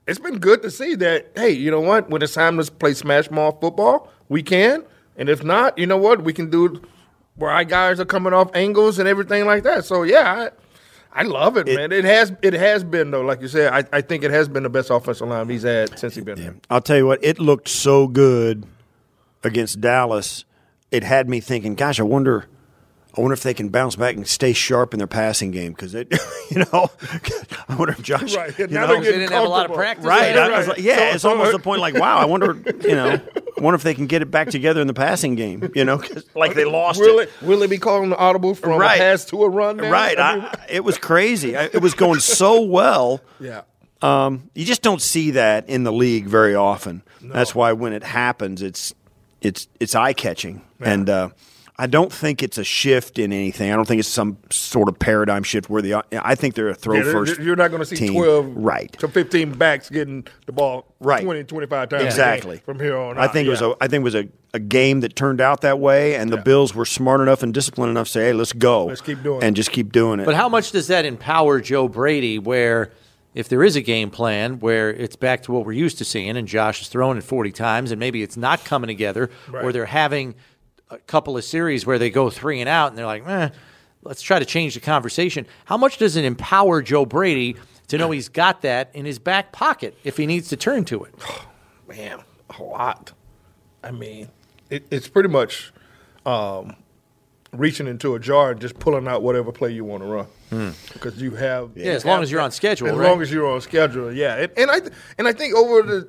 [0.06, 1.32] it's been good to see that.
[1.34, 2.10] Hey, you know what?
[2.10, 4.84] When it's time to play smash mouth football, we can.
[5.16, 6.22] And if not, you know what?
[6.24, 6.82] We can do
[7.36, 9.86] where our guys are coming off angles and everything like that.
[9.86, 10.50] So yeah, I,
[11.12, 11.90] I love it, man.
[11.90, 13.72] It has it has been though, like you said.
[13.72, 16.38] I, I think it has been the best offensive line he's had since he's been
[16.38, 16.56] here.
[16.70, 18.66] I'll tell you what, it looked so good
[19.42, 20.44] against Dallas.
[20.90, 22.46] It had me thinking, gosh, I wonder,
[23.16, 25.94] I wonder if they can bounce back and stay sharp in their passing game because
[25.94, 26.12] it,
[26.50, 26.88] you know,
[27.68, 28.56] I wonder if Josh, Right.
[28.58, 30.04] you Now know, they're They didn't have a lot of practice.
[30.04, 30.34] right?
[30.34, 30.52] there.
[30.52, 31.80] I was like, yeah, So- it's so- almost the point.
[31.80, 33.20] Like, wow, I wonder, you know, I
[33.60, 35.70] wonder if they can get it back together in the passing game.
[35.74, 37.30] You know, 'cause, like they lost Will it.
[37.40, 38.96] it will it be calling the audible from Right.
[38.96, 39.78] a pass to a run?
[39.78, 39.90] Now?
[39.90, 41.56] Right, I mean, I, it was crazy.
[41.56, 43.20] I, it was going so well.
[43.40, 43.62] yeah.
[44.00, 47.02] Um, you just don't see that in the league very often.
[47.20, 48.94] That's why when it happens, it's
[49.40, 51.30] it's it's eye catching, and uh,
[51.80, 53.70] I don't think it's a shift in anything.
[53.70, 56.74] I don't think it's some sort of paradigm shift where the I think they're a
[56.74, 57.38] throw Yeah, first.
[57.40, 58.14] You're not going to see team.
[58.14, 58.92] 12 right?
[58.98, 61.22] to 15 backs getting the ball Right.
[61.22, 62.56] 20, 25 times a game Exactly.
[62.64, 63.32] from here on I out.
[63.32, 65.78] think it was a I think it was a, a game that turned out that
[65.78, 68.86] way, and the Bills were smart enough and disciplined enough to say, "Hey, let's go,
[68.86, 69.56] Let's keep doing and it.
[69.56, 72.90] just keep doing it." But how much does that empower Joe Brady where
[73.36, 76.36] if there is a game plan where it's back to what we're used to seeing
[76.36, 79.84] and Josh is throwing it 40 times and maybe it's not coming together or they're
[79.86, 80.34] having
[80.90, 83.50] a couple of series where they go three and out and they're like, eh,
[84.02, 85.46] let's try to change the conversation.
[85.66, 87.56] How much does it empower Joe Brady
[87.88, 91.04] to know he's got that in his back pocket if he needs to turn to
[91.04, 91.14] it?
[91.88, 92.20] man,
[92.58, 93.12] a lot.
[93.82, 94.28] I mean,
[94.70, 95.72] it, it's pretty much
[96.26, 96.74] um,
[97.52, 101.20] reaching into a jar and just pulling out whatever play you want to run because
[101.20, 101.80] you have Hmm.
[101.80, 103.08] Yeah, as long as you're on schedule, As right?
[103.08, 104.36] long as you're on schedule, yeah.
[104.36, 106.08] And, and I th- and I think over the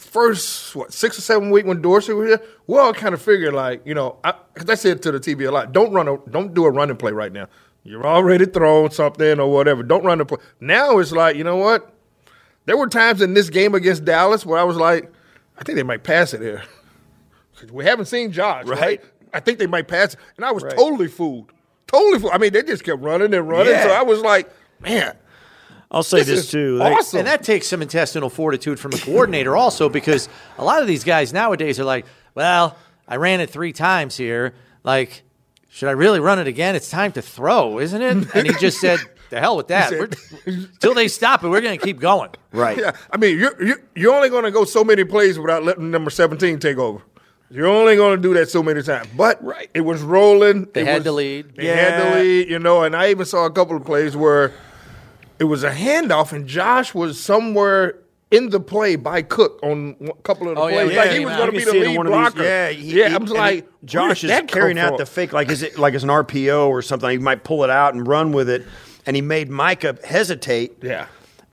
[0.00, 3.54] first what six or seven week when Dorsey was here, we all kind of figured
[3.54, 4.18] like you know
[4.54, 6.96] because I, said to the TV a lot, don't run a don't do a running
[6.96, 7.46] play right now.
[7.84, 9.82] You're already thrown something or whatever.
[9.82, 10.38] Don't run the play.
[10.60, 11.92] Now it's like you know what.
[12.66, 15.10] There were times in this game against Dallas where I was like,
[15.58, 16.62] I think they might pass it here.
[17.72, 18.80] we haven't seen Josh, right?
[18.80, 19.00] Right.
[19.32, 20.20] I think they might pass it.
[20.36, 20.76] And I was Right.
[20.76, 21.52] totally fooled.
[21.86, 22.32] Totally fooled.
[22.32, 23.72] I mean, they just kept running and running.
[23.72, 23.84] Yeah.
[23.84, 25.16] So I was like, man,
[25.90, 26.78] I'll say this, this, is too.
[26.78, 27.18] They- awesome.
[27.20, 30.28] And that takes some intestinal fortitude from a coordinator also because
[30.58, 32.76] a lot of these guys nowadays are like, well,
[33.08, 34.54] I ran it three times here.
[34.84, 35.22] Like,
[35.68, 36.74] should I really run it again?
[36.76, 38.34] It's time to throw, isn't it?
[38.34, 39.88] And he just said, the hell with that.
[39.90, 40.14] said-
[40.46, 42.30] We're- Till they stop it, we're going to keep going.
[42.52, 42.78] right.
[42.78, 45.90] Yeah, I mean, you're, you're, you're only going to go so many plays without letting
[45.90, 47.02] number 17 take over.
[47.52, 49.08] You're only going to do that so many times.
[49.16, 49.68] But Right.
[49.74, 50.68] it was rolling.
[50.72, 51.56] They It had was- the lead.
[51.56, 52.10] They had Yeah.
[52.14, 54.52] the lead, you know, and I even saw a couple of plays where
[55.40, 57.96] it was a handoff and Josh was somewhere
[58.30, 60.92] in the play by Cook on a couple of the Oh, plays.
[60.92, 62.12] yeah, like he he was going to be the see it in lead of these-
[62.12, 62.42] blocker.
[62.44, 63.08] Yeah, he- yeah.
[63.08, 64.98] he- I was and like, Josh is carrying out from?
[64.98, 67.10] the fake like is it like it's an RPO or something.
[67.10, 68.64] He might pull it out and run with it,
[69.06, 70.76] and he made Micah hesitate.
[70.82, 71.06] Yeah.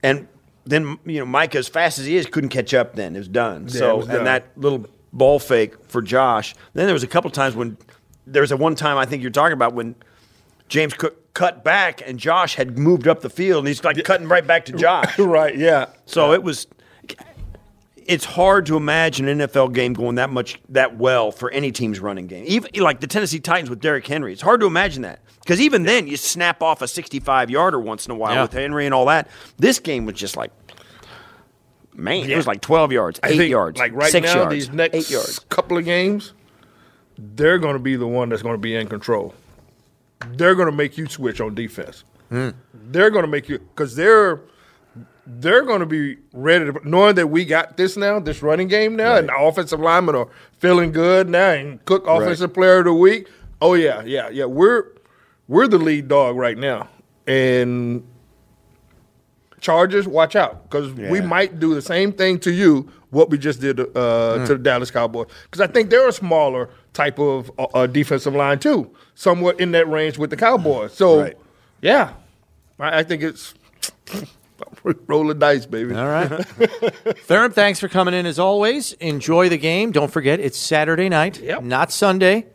[0.04, 0.28] and
[0.66, 2.94] then you know Micah, as fast as he is, couldn't catch up.
[2.94, 3.62] Then it was done.
[3.68, 4.16] Yeah, so was done.
[4.18, 6.54] and that little ball fake for Josh.
[6.74, 7.76] Then there was a couple times when
[8.26, 9.94] there was a one time I think you're talking about when
[10.68, 14.26] James Cook cut back and Josh had moved up the field and he's like cutting
[14.28, 15.18] right back to Josh.
[15.18, 15.86] right, yeah.
[16.06, 16.66] So it was.
[18.06, 22.00] It's hard to imagine an NFL game going that much that well for any team's
[22.00, 22.42] running game.
[22.48, 25.82] Even like the Tennessee Titans with Derrick Henry, it's hard to imagine that because even
[25.82, 28.42] then you snap off a 65 yarder once in a while Yeah.
[28.42, 29.28] with Henry and all that.
[29.58, 30.50] This game was just like,
[31.94, 34.50] man, it was like 12 yards, I eight think, yards, Like right six now, yards,
[34.54, 35.38] these next eight yards.
[35.50, 36.32] couple of games,
[37.18, 39.34] they're going to be the one that's going to be in control.
[40.32, 42.04] They're going to make you switch on defense.
[42.28, 42.50] Hmm.
[42.74, 44.40] They're going to make you because they're
[45.26, 48.96] they're going to be ready to knowing that we got this now, this running game
[48.96, 52.94] now, and the offensive linemen are feeling good now, and Cook offensive player of the
[52.94, 53.28] week.
[53.60, 54.44] Oh yeah, yeah, yeah.
[54.46, 54.86] We're
[55.46, 56.88] we're the lead dog right now,
[57.26, 58.02] and
[59.60, 63.60] Chargers, watch out because we might do the same thing to you what we just
[63.60, 64.44] did uh, Hmm.
[64.44, 65.26] to the Dallas Cowboys.
[65.44, 69.70] Because I think they're a smaller type of uh, uh, defensive line too, somewhat in
[69.70, 70.92] that range with the Cowboys.
[70.92, 71.36] So, Right.
[71.80, 72.14] yeah,
[72.80, 73.54] I, I think it's
[75.06, 75.94] roll the dice, baby.
[75.94, 76.28] All right.
[77.26, 78.92] Thurm, thanks for coming in as always.
[78.94, 79.92] Enjoy the game.
[79.92, 81.62] Don't forget, it's Saturday night, Yep.
[81.62, 82.46] not Sunday.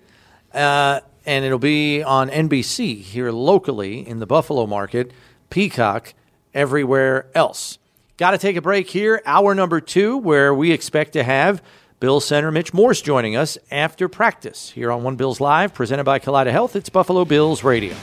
[0.54, 5.12] Uh, and it'll be on NBC here locally in the Buffalo market,
[5.50, 6.14] Peacock,
[6.54, 7.78] everywhere else.
[8.18, 9.22] got to take a break here.
[9.26, 11.62] Hour number two, where we expect to have
[12.04, 16.20] Bill Center Mitch Morse joining us after practice here on One Bills Live, presented by
[16.20, 16.76] Kaleida Health.
[16.76, 17.96] It's Buffalo Bills Radio.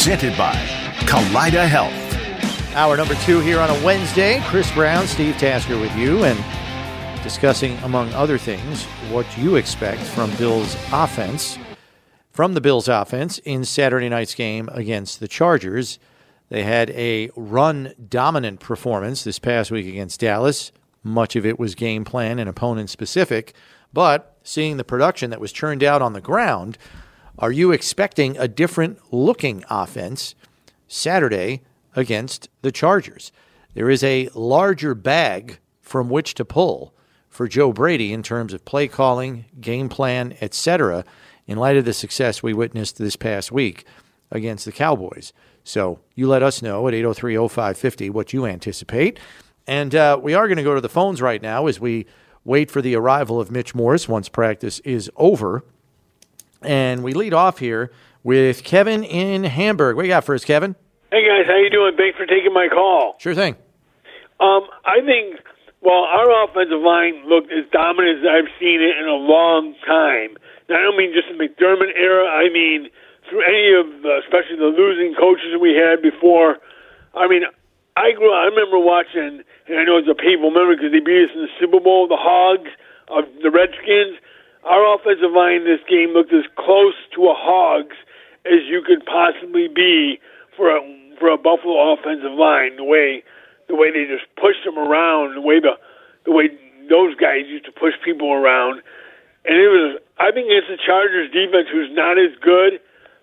[0.00, 0.54] Presented by
[1.00, 1.92] Kaleida Health.
[2.74, 4.40] Hour number two here on a Wednesday.
[4.46, 10.34] Chris Brown, Steve Tasker with you, and discussing, among other things, what you expect from
[10.36, 11.58] Bills offense,
[12.30, 15.98] from the Bills offense in Saturday night's game against the Chargers.
[16.48, 20.72] They had a run dominant performance this past week against Dallas.
[21.02, 23.52] Much of it was game plan and opponent specific,
[23.92, 26.78] but seeing the production that was churned out on the ground,
[27.40, 30.34] are you expecting a different looking offense
[30.86, 31.62] Saturday
[31.96, 33.32] against the Chargers?
[33.72, 36.94] There is a larger bag from which to pull
[37.30, 41.04] for Joe Brady in terms of play calling, game plan, etc.,
[41.46, 43.86] in light of the success we witnessed this past week
[44.30, 45.32] against the Cowboys.
[45.64, 49.18] So you let us know at 803 0550 what you anticipate.
[49.66, 52.06] And uh, we are going to go to the phones right now as we
[52.44, 55.64] wait for the arrival of Mitch Morse once practice is over.
[56.62, 57.90] And we lead off here
[58.22, 59.96] with Kevin in Hamburg.
[59.96, 60.76] What you got first, Kevin?
[61.10, 61.96] Hey guys, how you doing?
[61.96, 63.16] Thanks for taking my call.
[63.18, 63.56] Sure thing.
[64.38, 65.40] Um, I think
[65.80, 70.36] well, our offensive line looked as dominant as I've seen it in a long time.
[70.68, 72.28] Now, I don't mean just the McDermott era.
[72.28, 72.90] I mean
[73.28, 76.58] through any of, uh, especially the losing coaches we had before.
[77.14, 77.42] I mean,
[77.96, 78.34] I grew.
[78.34, 81.42] I remember watching, and I know it's a painful memory because they beat us in
[81.46, 82.06] the Super Bowl.
[82.06, 82.70] The Hogs
[83.08, 84.18] of the Redskins.
[84.64, 87.96] Our offensive line in this game looked as close to a Hogs
[88.44, 90.20] as you could possibly be
[90.56, 90.80] for a
[91.18, 92.76] for a Buffalo offensive line.
[92.76, 93.24] The way
[93.68, 95.78] the way they just pushed them around, the way the
[96.26, 96.50] the way
[96.90, 98.82] those guys used to push people around,
[99.44, 100.00] and it was.
[100.18, 102.80] I think it's the Chargers defense who's not as good.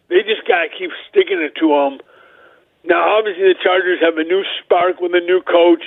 [0.10, 2.02] They just got to keep sticking it to them.
[2.88, 5.84] Now, obviously, the Chargers have a new spark with a new coach,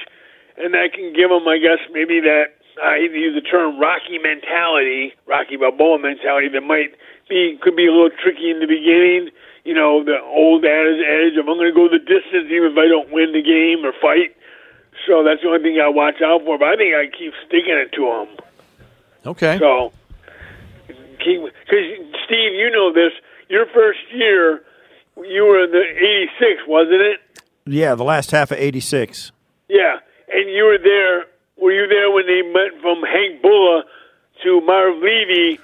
[0.61, 3.47] and that can give them, I guess, maybe that Uh, I hate to use the
[3.47, 6.95] term Rocky mentality, Rocky Balboa mentality that might
[7.29, 9.31] be could be a little tricky in the beginning.
[9.65, 12.79] You know, the old adage edge of I'm going to go the distance even if
[12.79, 14.37] I don't win the game or fight.
[15.07, 16.59] So that's the only thing I watch out for.
[16.59, 18.29] But I think I keep sticking it to them.
[19.27, 19.59] Okay.
[19.59, 19.93] So,
[21.19, 21.85] because
[22.25, 23.13] Steve, you know this.
[23.49, 24.63] Your first year,
[25.17, 25.85] you were in the
[26.41, 27.21] '86, wasn't it?
[27.67, 29.33] Yeah, the last half of '86.
[29.69, 29.99] Yeah,
[30.33, 31.27] and you were there.
[31.61, 33.85] Were you there when they went from Hank Bullough
[34.43, 35.61] to Marv Levy,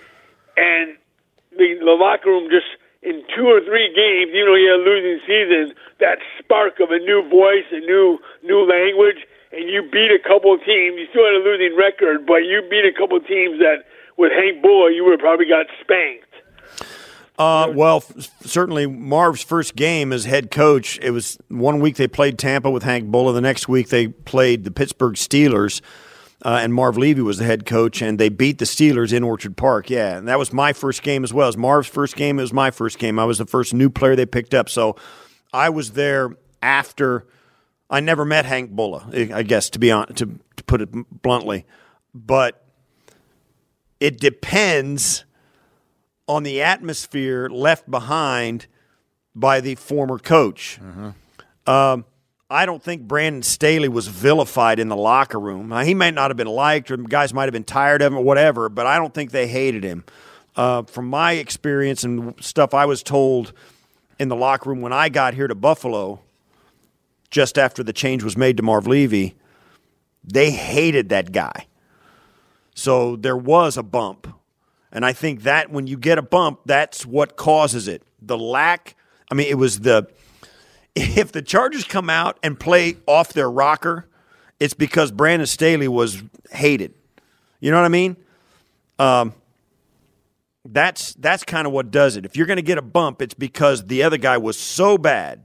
[0.57, 0.97] and
[1.57, 2.69] the, the locker room just
[3.01, 6.91] in two or three games, you know, you had a losing season, that spark of
[6.91, 11.01] a new voice, a new new language, and you beat a couple of teams.
[11.01, 13.89] You still had a losing record, but you beat a couple of teams that
[14.19, 16.26] with Hank Bullough, you would have probably got spanked.
[17.39, 20.99] Uh, well, f- certainly Marv's first game as head coach.
[21.03, 23.35] It was one week they played Tampa with Hank Bullough.
[23.35, 25.83] The next week they played the Pittsburgh Steelers,
[26.43, 29.57] uh, and Marv Levy was the head coach, and they beat the Steelers in Orchard
[29.57, 29.91] Park.
[29.91, 31.49] Yeah, and that was my first game as well.
[31.49, 33.19] As Marv's first game, it was my first game.
[33.19, 34.97] I was the first new player they picked up, so
[35.53, 36.31] I was there
[36.63, 37.27] after.
[37.89, 40.27] I never met Hank Bullough, I guess to be on to,
[40.57, 40.89] to put it
[41.23, 41.67] bluntly,
[42.13, 42.65] but
[44.01, 45.25] it depends
[46.29, 48.67] on the atmosphere left behind
[49.35, 50.79] by the former coach.
[51.67, 52.05] Um,
[52.49, 55.69] I don't think Brandon Staley was vilified in the locker room.
[55.69, 58.19] Now, he may not have been liked, or guys might have been tired of him,
[58.19, 58.69] or whatever.
[58.69, 60.05] But I don't think they hated him.
[60.55, 63.53] Uh, from my experience and stuff I was told
[64.19, 66.21] in the locker room when I got here to Buffalo,
[67.31, 69.35] just after the change was made to Marv Levy,
[70.25, 71.67] they hated that guy.
[72.75, 74.29] So there was a bump.
[74.97, 78.03] And I think that when you get a bump, that's what causes it.
[78.23, 78.97] The lack,
[79.31, 80.09] I mean, it was the,
[80.97, 84.07] if the Chargers come out and play off their rocker,
[84.59, 86.95] it's because Brandon Staley was hated.
[87.61, 88.17] You know what I mean?
[88.99, 89.35] Um,
[90.65, 92.25] that's that's kind of what does it.
[92.25, 95.43] If you're going to get a bump, it's because the other guy was so bad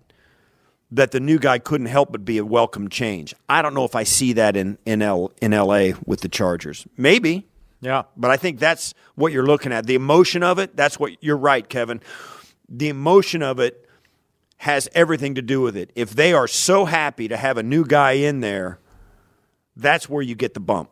[0.92, 3.36] that the new guy couldn't help but be a welcome change.
[3.50, 5.94] I don't know if I see that in in L in L.A.
[6.06, 6.88] with the Chargers.
[6.96, 7.51] Maybe,
[7.82, 8.04] Yeah.
[8.16, 9.88] But I think that's what you're looking at.
[9.88, 12.02] The emotion of it, that's what you're right, Kevin.
[12.70, 13.88] The emotion of it
[14.58, 15.92] has everything to do with it.
[15.96, 18.80] If they are so happy to have a new guy in there,
[19.76, 20.90] that's where you get the bump.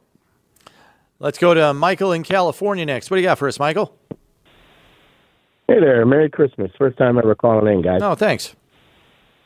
[1.19, 3.11] Let's go to Michael in California next.
[3.11, 3.95] What do you got for us, Michael?
[5.67, 6.71] Hey there, Merry Christmas.
[6.79, 7.99] First time ever calling in, guys.
[7.99, 8.55] No, thanks.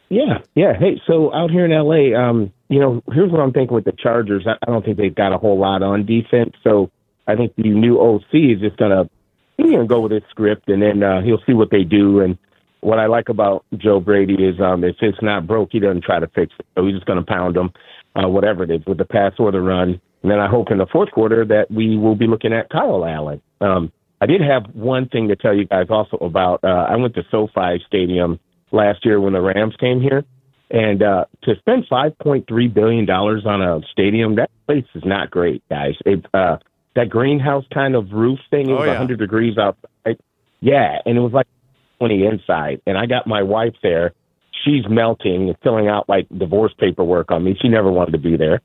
[0.08, 0.74] Yeah, yeah.
[0.80, 3.92] Hey, so out here in LA, um, you know, here's what I'm thinking with the
[3.92, 4.46] Chargers.
[4.48, 6.92] I, I don't think they've got a whole lot on defense, so
[7.28, 9.10] I think the new OC is just gonna
[9.58, 12.20] he's gonna go with his script, and then uh, he'll see what they do.
[12.20, 12.38] And
[12.82, 16.20] what I like about Joe Brady is, um, if it's not broke, he doesn't try
[16.20, 16.66] to fix it.
[16.76, 17.72] So he's just gonna pound them,
[18.16, 20.02] uh, whatever it is, with the pass or the run.
[20.22, 23.06] And then I hope in the fourth quarter that we will be looking at Kyle
[23.06, 23.42] Allen.
[23.60, 26.64] Um, I did have one thing to tell you guys also about.
[26.64, 28.40] Uh, I went to SoFi Stadium
[28.72, 30.24] last year when the Rams came here,
[30.72, 35.04] and uh, to spend five point three billion dollars on a stadium, that place is
[35.06, 35.96] not great, guys.
[36.06, 36.58] It, uh,
[36.96, 38.92] that greenhouse kind of roof thing, it Oh, was yeah.
[39.00, 40.20] 100 degrees outside.
[40.60, 41.48] Yeah, and it was like
[42.00, 42.82] 20 inside.
[42.86, 44.14] And I got my wife there.
[44.64, 47.58] She's melting and filling out like divorce paperwork on me.
[47.62, 48.62] She never wanted to be there.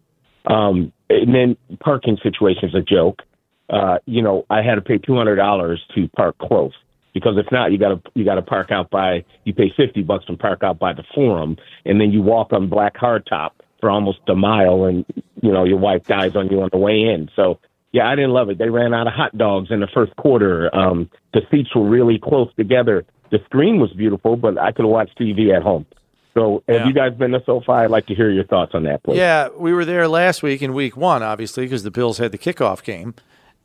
[0.46, 3.22] Um, and then parking situation's a joke.
[3.68, 6.72] Uh, you know, I had to pay two hundred dollars to park close
[7.14, 10.36] because if not, you gotta you gotta park out by you pay fifty bucks to
[10.36, 13.50] park out by the forum, and then you walk on black hardtop
[13.80, 15.04] for almost a mile, and
[15.42, 17.28] you know your wife dies on you on the way in.
[17.36, 17.58] So
[17.92, 18.58] yeah, I didn't love it.
[18.58, 20.74] They ran out of hot dogs in the first quarter.
[20.74, 23.04] Um, the seats were really close together.
[23.30, 25.86] The screen was beautiful, but I could watch TV at home.
[26.34, 26.86] So have Yeah.
[26.86, 27.72] you guys been to SoFi?
[27.72, 29.16] I'd like to hear your thoughts on that, please.
[29.18, 32.38] Yeah, we were there last week in week one, obviously, because the Bills had the
[32.38, 33.14] kickoff game.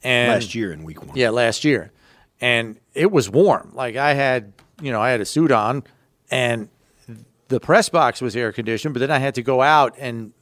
[0.03, 1.15] And Last year in week one.
[1.15, 1.91] Yeah, last year.
[2.41, 3.71] And it was warm.
[3.73, 5.83] Like I had, you know, I had a suit on
[6.31, 6.67] and
[7.47, 10.33] the press box was air conditioned, but then I had to go out and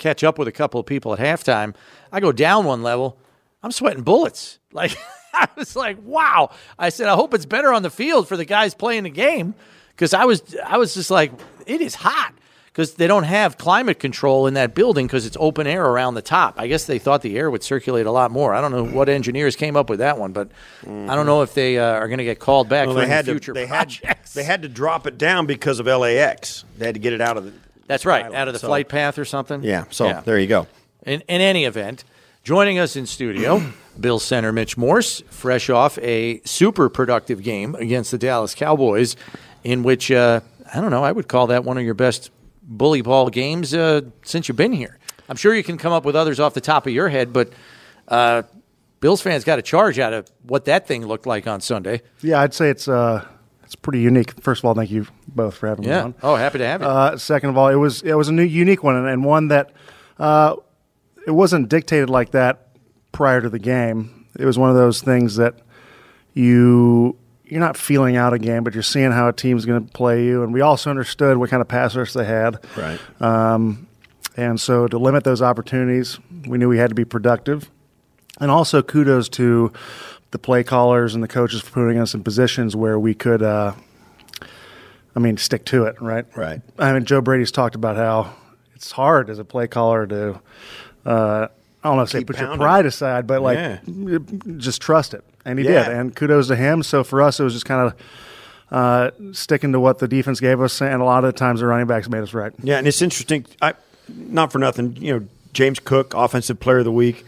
[0.00, 1.74] catch up with a couple of people at halftime.
[2.10, 3.18] I go down one level,
[3.62, 4.58] I'm sweating bullets.
[4.72, 4.96] Like
[5.34, 6.50] I was like, wow.
[6.78, 9.54] I said, I hope it's better on the field for the guys playing the game
[9.90, 11.32] because I was I was just like,
[11.66, 12.34] it is hot
[12.66, 16.22] because they don't have climate control in that building because it's open air around the
[16.22, 16.54] top.
[16.60, 18.54] I guess they thought the air would circulate a lot more.
[18.54, 20.52] I don't know what engineers came up with that one, but
[20.86, 23.08] I don't know if they uh, are going to get called back Well, for they
[23.08, 24.34] had to future they had, projects.
[24.34, 26.64] they had to drop it down because of LAX.
[26.78, 27.52] They had to get it out of the
[27.90, 29.64] That's right, Island, out of the so- flight path or something.
[29.64, 30.68] Yeah, so there you go.
[31.04, 32.04] In, in any event,
[32.44, 33.60] joining us in studio,
[34.00, 39.16] Bill Center Mitch Morse, fresh off a super productive game against the Dallas Cowboys,
[39.64, 40.40] in which, uh,
[40.72, 42.30] I don't know, I would call that one of your best
[42.62, 44.96] bully ball games uh, since you've been here.
[45.28, 47.52] I'm sure you can come up with others off the top of your head, but
[48.06, 48.44] uh,
[49.00, 52.02] Bills fans got a charge out of what that thing looked like on Sunday.
[52.20, 53.26] Yeah, I'd say it's uh,
[53.70, 54.32] it's pretty unique.
[54.42, 56.02] First of all, thank you both for having me Yeah.
[56.06, 56.14] on.
[56.24, 56.88] Oh, happy to have you.
[56.88, 59.46] Uh, second of all, it was it was a new unique one and, and one
[59.48, 59.70] that
[60.18, 60.56] uh,
[61.24, 62.68] it wasn't dictated like that
[63.12, 64.26] prior to the game.
[64.36, 65.54] It was one of those things that
[66.34, 69.92] you you're not feeling out a game, but you're seeing how a team's going to
[69.92, 70.42] play you.
[70.42, 72.58] And we also understood what kind of pass rush they had.
[72.76, 72.98] Right.
[73.20, 73.86] Um,
[74.36, 77.68] and so to limit those opportunities, we knew we had to be productive.
[78.40, 79.72] And also kudos to
[80.30, 83.72] the play callers and the coaches for putting us in positions where we could, uh,
[85.14, 86.24] I mean, stick to it, right?
[86.36, 86.60] Right.
[86.78, 88.32] I mean, Joe Brady's talked about how
[88.74, 90.40] it's hard as a play caller to,
[91.04, 91.48] uh,
[91.82, 94.18] I don't know say put your pride aside, but like Yeah.
[94.58, 95.24] just trust it.
[95.44, 95.84] And he Yeah.
[95.88, 95.96] did.
[95.96, 96.82] And kudos to him.
[96.82, 97.94] So for us, it was just kind of
[98.72, 100.80] uh, sticking to what the defense gave us.
[100.80, 102.52] And a lot of the times the running backs made us right.
[102.62, 103.44] Yeah, and it's interesting.
[103.60, 103.74] I,
[104.08, 107.24] not for nothing, you know, James Cook, Offensive Player of the Week.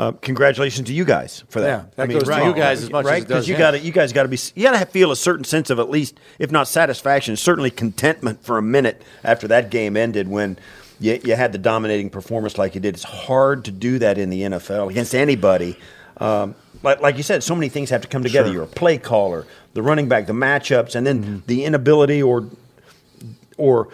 [0.00, 1.66] Uh, congratulations to you guys for that.
[1.66, 2.40] Yeah, that goes right.
[2.40, 3.22] to you guys as much as right?
[3.22, 5.16] it does you got to you guys got to be you got to feel a
[5.16, 9.70] certain sense of at least, if not satisfaction, certainly contentment for a minute after that
[9.70, 10.58] game ended when
[11.00, 12.94] you, you had the dominating performance like you did.
[12.94, 15.76] It's hard to do that in the NFL against anybody.
[16.16, 18.50] Um, like, like you said, so many things have to come together.
[18.50, 21.38] You're a play caller, the running back, the matchups, and then Mm-hmm.
[21.46, 22.46] the inability or
[23.58, 23.88] or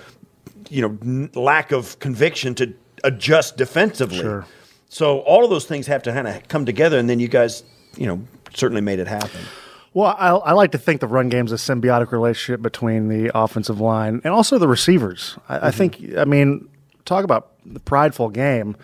[0.71, 4.19] you know n- lack of conviction to adjust defensively.
[4.21, 4.47] Sure.
[4.97, 7.65] So all of those things have to kind of come together, and then you guys,
[7.99, 8.19] you know,
[8.55, 9.43] certainly made it happen.
[9.93, 13.31] Well, I, I like to think the run game's is a symbiotic relationship between the
[13.35, 15.37] offensive line and also the receivers.
[15.51, 15.77] I, I mm-hmm.
[15.77, 16.71] think, I mean,
[17.05, 18.75] talk about the prideful game.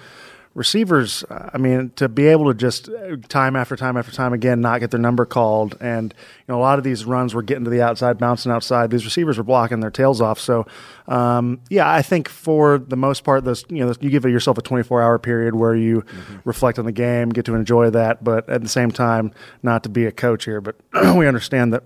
[0.54, 4.60] Receivers, I mean, to be able to just uh, time after time after time again
[4.60, 7.64] not get their number called, and you know a lot of these runs were getting
[7.64, 8.90] to the outside, bouncing outside.
[8.90, 10.38] These receivers were blocking their tails off.
[10.38, 10.66] So,
[11.08, 14.62] um, yeah, I think for the most part, those you know you give yourself a
[14.62, 16.04] 24 hour period where you
[16.44, 19.32] reflect on the game, get to enjoy that, but at the same time,
[19.62, 20.76] not to be a coach here, but
[21.16, 21.84] we understand that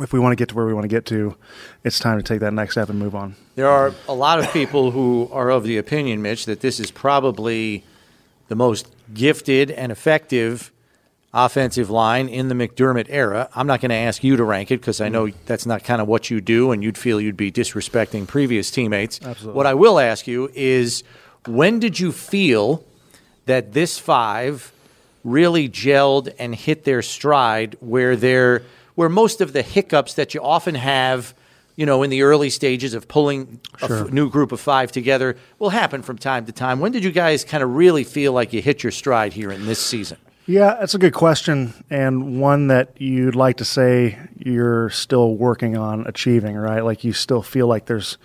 [0.00, 1.36] if we want to get to where we want to get to,
[1.84, 3.36] it's time to take that next step and move on.
[3.54, 6.90] There are a lot of people who are of the opinion, Mitch, that this is
[6.90, 7.84] probably
[8.48, 10.72] the most gifted and effective
[11.32, 13.48] offensive line in the McDermott era.
[13.54, 15.38] I'm not going to ask you to rank it because I know mm-hmm.
[15.46, 19.20] that's not kind of what you do, and you'd feel you'd be disrespecting previous teammates.
[19.22, 19.56] Absolutely.
[19.56, 21.02] What I will ask you is
[21.46, 22.84] when did you feel
[23.46, 24.72] that this five
[25.24, 28.62] really gelled and hit their stride where they're
[28.94, 31.34] where most of the hiccups that you often have
[31.76, 34.06] you know in the early stages of pulling a Sure.
[34.06, 37.10] f- new group of five together will happen from time to time when did you
[37.10, 40.16] guys kind of really feel like you hit your stride here in this season
[40.46, 45.74] Yeah, that's a good question, and one that you'd like to say you're still working
[45.74, 46.84] on achieving, right?
[46.84, 48.18] Like you still feel like there's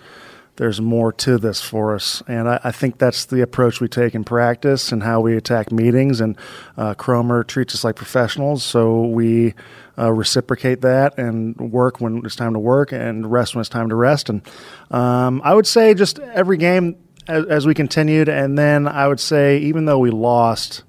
[0.60, 4.14] there's more to this for us, and I, I think that's the approach we take
[4.14, 6.20] in practice and how we attack meetings.
[6.20, 6.36] And
[6.76, 9.54] uh, Kromer treats us like professionals, so we
[9.96, 13.88] uh, reciprocate that and work when it's time to work, and rest when it's time
[13.88, 14.28] to rest.
[14.28, 14.42] And
[14.90, 16.96] um, I would say just every game
[17.26, 20.82] as, as we continued, and then I would say even though we lost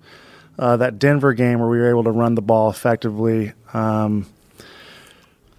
[0.60, 3.54] uh, that Denver game where we were able to run the ball effectively.
[3.74, 4.26] Um,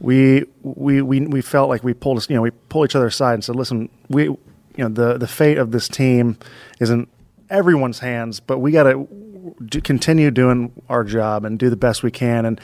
[0.03, 3.07] we, we we we felt like we pulled us, you know, we pulled each other
[3.07, 4.39] aside and said, "Listen, we, you
[4.79, 6.37] know, the the fate of this team
[6.81, 7.07] is in
[7.49, 12.11] everyone's hands, but we got to continue doing our job and do the best we
[12.11, 12.61] can, and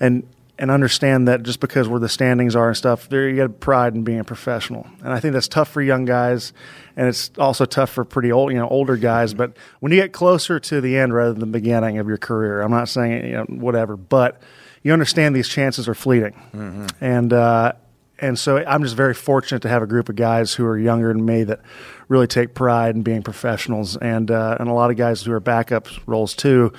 [0.00, 0.26] and
[0.60, 3.94] and understand that just because where the standings are and stuff, there you got pride
[3.94, 6.52] in being a professional, and I think that's tough for young guys,
[6.96, 9.32] and it's also tough for pretty old, you know, older guys.
[9.32, 12.60] But when you get closer to the end rather than the beginning of your career,
[12.60, 14.42] I'm not saying you know whatever, but
[14.82, 16.34] you understand these chances are fleeting,
[17.00, 17.72] and uh,
[18.18, 21.10] and so I'm just very fortunate to have a group of guys who are younger
[21.10, 21.60] than me that
[22.08, 25.40] really take pride in being professionals, and uh, and a lot of guys who are
[25.40, 26.72] backup roles too.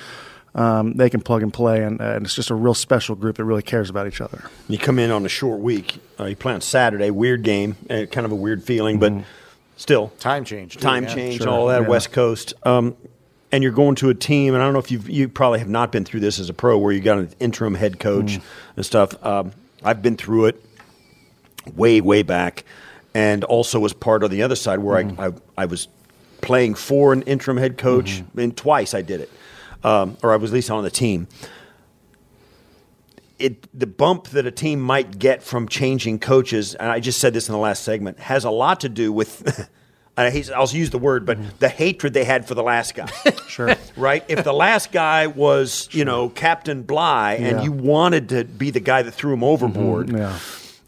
[0.54, 3.38] Um, they can plug and play, and, uh, and it's just a real special group
[3.38, 4.50] that really cares about each other.
[4.68, 6.00] You come in on a short week.
[6.20, 7.10] Uh, you play on Saturday.
[7.10, 7.78] Weird game.
[7.90, 9.14] Uh, kind of a weird feeling, but
[9.78, 11.14] still time change too, time yeah.
[11.16, 11.88] change, Sure, all that yeah.
[11.88, 12.54] West Coast.
[12.64, 12.98] Um,
[13.54, 15.70] and you're going to a team, and I don't know if you've you probably have
[15.70, 18.42] not been through this as a pro, where you got an interim head coach Mm.
[18.76, 19.26] and stuff.
[19.26, 20.62] Um, I've been through it
[21.76, 22.64] way way back,
[23.14, 25.20] and also was part of the other side where Mm-hmm.
[25.20, 25.88] I, I I was
[26.42, 28.40] playing for an interim head coach, Mm-hmm.
[28.40, 29.30] and twice I did it,
[29.84, 31.28] um, or I was at least on the team
[33.40, 37.34] it the bump that a team might get from changing coaches, and I just said
[37.34, 39.68] this in the last segment, has a lot to do with.
[40.18, 43.10] I hate- I'll use the word, but the hatred they had for the last guy.
[43.48, 43.76] Sure.
[43.98, 44.24] right?
[44.30, 47.64] If the last guy was, you know, Captain Bligh, and Yeah.
[47.64, 50.38] you wanted to be the guy that threw him overboard, Yeah,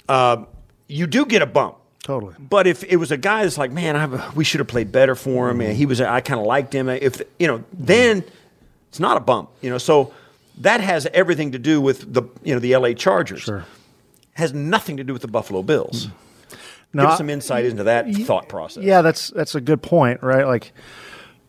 [0.08, 0.44] uh,
[0.88, 1.76] you do get a bump.
[2.04, 2.36] Totally.
[2.40, 5.16] But if it was a guy that's like, man, I, we should have played better
[5.16, 6.88] for him, and he was, I kind of liked him.
[6.90, 8.24] If you know, then
[8.94, 9.50] it's not a bump.
[9.62, 10.14] You know, so
[10.60, 12.94] that has everything to do with the, you know, the L.A.
[12.94, 13.42] Chargers.
[13.42, 13.66] Sure.
[14.34, 16.10] Has nothing to do with the Buffalo Bills.
[16.94, 18.84] No, Give some insight into that thought process.
[18.84, 20.46] Yeah, that's that's a good point, right?
[20.46, 20.74] Like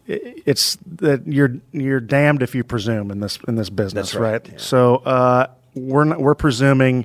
[0.06, 4.32] it's that you're you're damned if you presume in this in this business, That's right,
[4.42, 4.48] right?
[4.52, 4.56] yeah.
[4.56, 7.04] So uh, we're not, we're presuming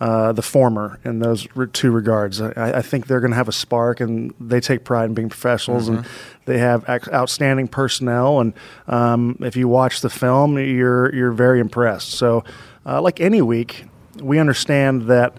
[0.00, 2.40] uh, the former in those two regards.
[2.40, 5.30] I, I think they're going to have a spark, and they take pride in being
[5.30, 6.06] professionals, and
[6.44, 8.40] they have ac- outstanding personnel.
[8.40, 8.52] And
[8.88, 12.10] um, if you watch the film, you're you're very impressed.
[12.10, 12.44] So,
[12.84, 13.84] uh, like any week,
[14.20, 15.38] we understand that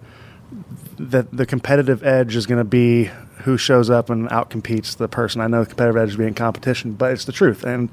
[0.97, 3.11] that the competitive edge is going to be
[3.43, 5.41] who shows up and outcompetes the person.
[5.41, 7.63] I know the competitive edge is being competition, but it's the truth.
[7.63, 7.89] And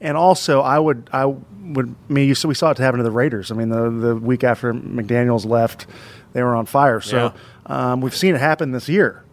[0.00, 1.34] and also, I would I
[1.74, 3.50] would I mean you so we saw it happen to the Raiders.
[3.50, 5.86] I mean the the week after McDaniels left,
[6.32, 7.00] they were on fire.
[7.00, 7.32] So
[7.66, 9.24] um, we've seen it happen this year.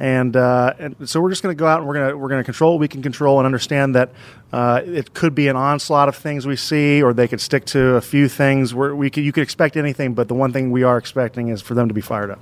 [0.00, 2.28] And, uh, and so we're just going to go out and we're going to we're
[2.28, 4.12] going to control what we can control and understand that
[4.52, 7.96] uh, it could be an onslaught of things we see, or they could stick to
[7.96, 8.72] a few things.
[8.72, 11.60] Where we could, you could expect anything, but the one thing we are expecting is
[11.60, 12.40] for them to be fired up.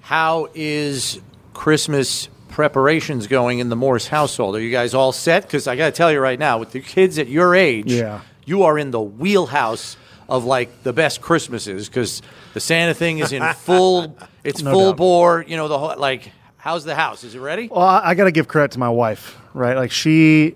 [0.00, 1.20] How is
[1.54, 2.28] Christmas
[2.60, 4.54] preparations going in the Morse household?
[4.54, 5.44] Are you guys all set?
[5.44, 8.20] Because I got to tell you right now, with the kids at your age, Yeah.
[8.44, 9.96] you are in the wheelhouse
[10.28, 12.20] of like the best Christmases because
[12.52, 14.14] the Santa thing is in full.
[14.44, 14.96] It's No full doubt.
[14.98, 15.44] bore.
[15.48, 16.32] You know the whole like.
[16.58, 17.24] How's the house?
[17.24, 17.68] Is it ready?
[17.68, 19.74] Well, I, I got to give credit to my wife, right?
[19.74, 20.54] Like she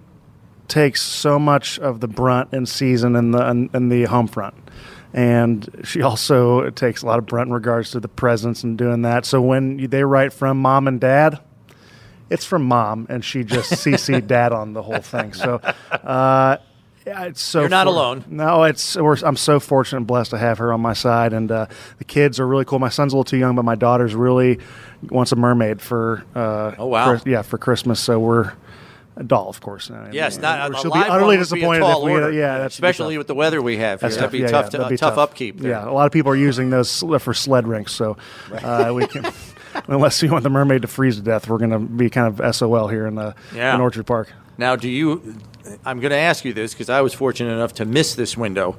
[0.69, 4.55] takes so much of the brunt in season and the and, and the home front,
[5.15, 9.01] and she also takes a lot of brunt in regards to the presents and doing
[9.03, 9.25] that.
[9.25, 11.41] So when they write from mom and dad,
[12.35, 15.33] it's from mom, and she just CC'd dad on the whole thing.
[15.33, 15.57] So.
[15.91, 16.59] Uh,
[17.07, 18.25] yeah, it's so You're not for- alone.
[18.29, 21.51] No, it's we're, I'm so fortunate and blessed to have her on my side, and
[21.53, 21.67] uh,
[21.99, 22.79] the kids are really cool.
[22.79, 24.59] My son's a little too young, but my daughter's really
[25.11, 26.25] wants a mermaid for.
[26.35, 27.11] Uh, Oh, wow.
[27.11, 28.01] Chris- yeah, for Christmas.
[28.01, 28.53] So we're
[29.17, 29.91] a doll, of course.
[29.91, 32.11] I mean, Yes, not a she'll live be utterly would be disappointed if we.
[32.13, 32.33] order.
[32.33, 34.09] Yeah, that's especially with the weather we have here.
[34.09, 35.59] That's That'd be yeah, tough yeah, to be tough, upkeep.
[35.61, 35.73] There.
[35.73, 37.93] Yeah, a lot of people are using those for sled rinks.
[37.93, 38.17] So
[38.51, 39.25] uh, we can,
[39.89, 42.55] unless you want the mermaid to freeze to death, we're going to be kind of
[42.57, 43.75] SOL here in the Yeah.
[43.75, 44.33] in Orchard Park.
[44.59, 45.37] Now, do you
[45.85, 48.77] I'm going to ask you this because I was fortunate enough to miss this window.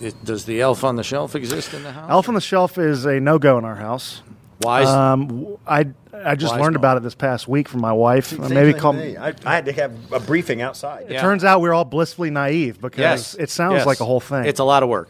[0.00, 2.10] It, does the elf on the shelf exist in the house?
[2.10, 4.22] Elf on the Shelf is a no go in our house.
[4.58, 4.82] Why?
[4.82, 5.86] is- Um, w- I
[6.24, 6.80] I just learned call.
[6.82, 8.32] about it this past week from my wife.
[8.32, 8.92] Uh, Same maybe thing call.
[8.92, 9.16] me.
[9.16, 11.04] I, I had to have a briefing outside.
[11.04, 11.20] It Yeah.
[11.20, 13.86] turns out we're all blissfully naive because yes, it sounds Yes.
[13.86, 14.44] like a whole thing.
[14.44, 15.08] It's a lot of work.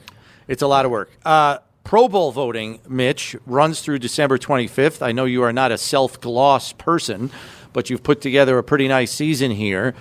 [0.49, 1.11] It's a lot of work.
[1.25, 1.59] Uh,
[1.89, 5.01] Pro Bowl voting, Mitch, runs through December 25th.
[5.01, 7.31] I know you are not a self gloss person,
[7.73, 9.95] but you've put together a pretty nice season here.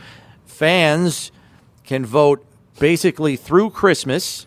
[0.46, 1.32] Fans
[1.86, 2.46] can vote
[2.78, 4.46] basically through Christmas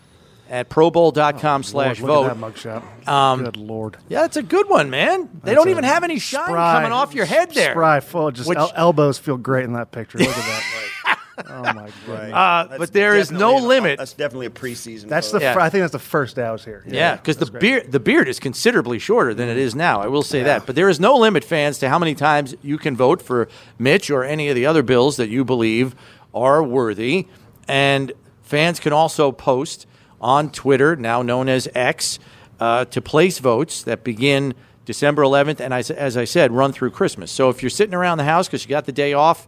[0.51, 2.37] at probowl.com slash Oh, Lord, vote.
[2.39, 3.07] Look at that mugshot.
[3.11, 3.97] Um, good lord.
[4.07, 5.23] Yeah, it's a good one, man.
[5.23, 7.71] They That's don't even have any shine spry- coming off your head there.
[7.71, 8.29] Spry, full.
[8.29, 10.19] Just Which- el- elbows feel great in that picture.
[10.19, 10.63] Look at that.
[11.47, 12.71] oh my god.
[12.71, 13.97] Uh, but there is no definitely an- limit.
[13.99, 15.07] That's definitely a preseason.
[15.07, 15.39] That's the.
[15.39, 15.45] photo.
[15.45, 15.53] Yeah.
[15.53, 16.83] Fir- I think that's the first day I was here.
[16.87, 17.61] Yeah, because the great.
[17.61, 20.01] beard the beard is considerably shorter than it is now.
[20.01, 20.65] I will say that.
[20.65, 23.47] But there is no limit, fans, to how many times you can vote for
[23.79, 25.95] Mitch or any of the other bills that you believe
[26.33, 27.27] are worthy.
[27.67, 28.11] And
[28.41, 29.85] fans can also post
[30.19, 32.19] on Twitter, now known as X,
[32.59, 34.53] uh, to place votes that begin
[34.85, 37.31] December 11th and, I, as I said, run through Christmas.
[37.31, 39.47] So if you're sitting around the house because you got the day off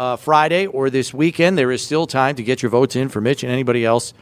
[0.00, 3.20] uh, Friday or this weekend, there is still time to get your votes in for
[3.20, 4.14] Mitch and anybody else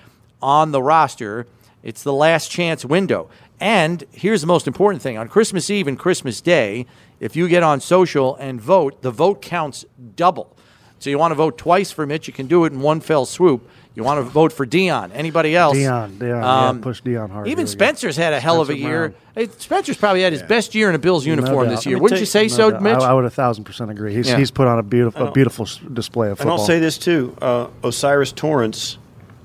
[0.42, 1.46] on the roster.
[1.84, 3.30] It's the last chance window.
[3.60, 6.84] And here's the most important thing on Christmas Eve and Christmas Day,
[7.20, 9.84] if you get on social and vote, the vote counts
[10.16, 10.56] double.
[10.98, 13.24] So you want to vote twice for Mitch, you can do it in one fell
[13.24, 13.70] swoop.
[13.98, 15.10] You want to vote for Dion.
[15.10, 15.76] Anybody else?
[15.76, 17.48] Dion, Dion, Um, yeah, push Dion hard.
[17.48, 17.84] Even Here we go.
[17.84, 19.12] Spencer's had a hell of a year.
[19.34, 19.48] Brown.
[19.58, 21.74] Spencer's probably had his best year in a Bills uniform doubt.
[21.74, 21.98] this year.
[21.98, 22.82] Wouldn't you- you say No so, doubt.
[22.82, 22.94] Mitch?
[23.00, 24.14] I, I would a thousand percent agree.
[24.14, 24.36] He's Yeah.
[24.36, 26.60] he's put on a beautiful a beautiful display of And football.
[26.60, 28.98] I'll say this too: uh, O'Cyrus Torrence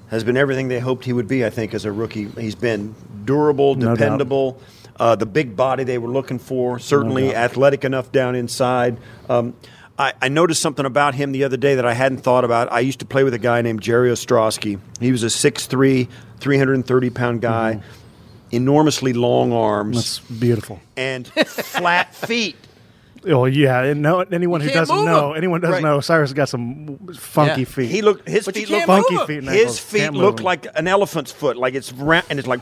[0.10, 1.44] has been everything they hoped he would be.
[1.44, 2.94] I think as a rookie, he's been
[3.26, 3.98] durable, No doubt.
[3.98, 4.60] dependable.
[5.00, 6.78] uh, the big body they were looking for.
[6.78, 7.36] Certainly doubt.
[7.38, 8.98] athletic enough down inside.
[9.28, 9.56] Um,
[9.98, 12.72] I, I noticed something about him the other day that I hadn't thought about.
[12.72, 14.80] I used to play with a guy named Jerry Ostroski.
[15.00, 16.08] He was a 6'3",
[16.40, 17.82] 330 pound guy,
[18.52, 20.34] enormously long arms, Mm-hmm.
[20.34, 20.80] That's beautiful.
[20.98, 22.56] and flat feet.
[23.26, 25.38] Oh yeah, and no, anyone who doesn't know, him.
[25.38, 25.84] anyone doesn't Right.
[25.84, 27.66] know, Cyrus has got some funky Yeah.
[27.66, 27.90] feet.
[27.90, 29.44] He looked his But feet look funky feet.
[29.46, 32.60] his feet look like an elephant's foot, like it's ra- and it's like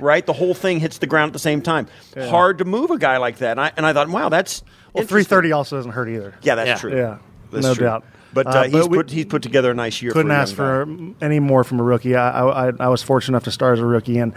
[0.00, 0.24] right.
[0.24, 1.86] The whole thing hits the ground at the same time.
[2.16, 3.52] Hard to move a guy like that.
[3.52, 6.34] And I, and I thought, wow, that's well, three thirty also doesn't hurt either.
[6.42, 6.76] Yeah, that's Yeah.
[6.76, 6.96] true.
[6.96, 7.18] Yeah,
[7.52, 7.86] That's no true.
[7.86, 8.04] doubt.
[8.32, 10.12] But, uh, Uh, he's but we- put he's put together a nice year.
[10.12, 12.14] couldn't for a ask young for any more from a rookie.
[12.14, 14.34] I, I, I was fortunate enough to start as a rookie, and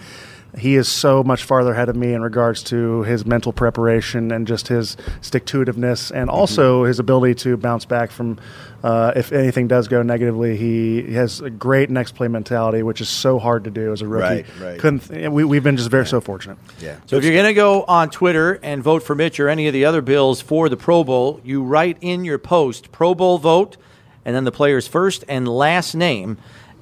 [0.57, 4.45] he is so much farther ahead of me in regards to his mental preparation and
[4.47, 6.39] just his stick to itiveness, and Mm-hmm.
[6.39, 8.37] also his ability to bounce back from
[8.83, 10.57] uh, if anything does go negatively.
[10.57, 14.07] He has a great next play mentality, which is so hard to do as a
[14.07, 14.25] rookie.
[14.25, 14.79] Right, right.
[14.79, 16.57] Couldn't th- we, we've been just very so fortunate.
[16.79, 16.97] Yeah.
[17.05, 19.73] So if you're going to go on Twitter and vote for Mitch or any of
[19.73, 23.77] the other bills for the Pro Bowl, you write in your post Pro Bowl vote
[24.25, 26.37] and then the player's first and last name.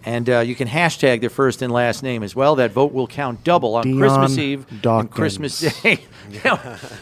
[0.09, 2.55] And uh, you can hashtag their first and last name as well.
[2.55, 5.99] That vote will count double on Dion Christmas Eve and Christmas Day.
[6.29, 6.59] You know,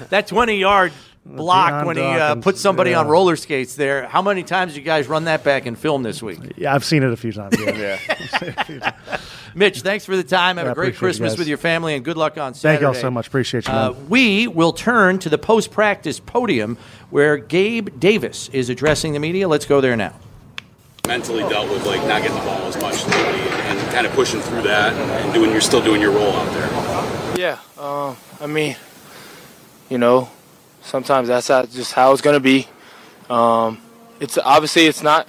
[0.09, 0.93] that 20 yard
[1.25, 3.01] block Dion when he uh, put somebody yeah.
[3.01, 4.07] on roller skates there.
[4.07, 6.39] How many times you guys run that back and film this week?
[6.55, 7.57] Yeah, I've seen it a few times.
[7.59, 8.93] Yeah.
[9.55, 10.55] Mitch, thanks for the time.
[10.55, 11.39] Have Yeah, a great Christmas guys.
[11.39, 12.85] with your family and good luck on Saturday.
[12.85, 13.27] Thank y'all so much.
[13.27, 13.73] Appreciate you.
[13.73, 16.77] Uh, we will turn to the post practice podium
[17.09, 19.49] where Gabe Davis is addressing the media.
[19.49, 20.13] Let's go there now.
[21.07, 24.41] Mentally dealt with like not getting the ball as much lately and, kind of pushing
[24.41, 27.39] through that and doing you're still doing your role out there.
[27.39, 28.75] Yeah, um, I mean,
[29.89, 30.29] you know,
[30.81, 32.67] sometimes that's how, just how it's gonna be.
[33.29, 33.79] Um,
[34.19, 35.27] it's obviously it's not,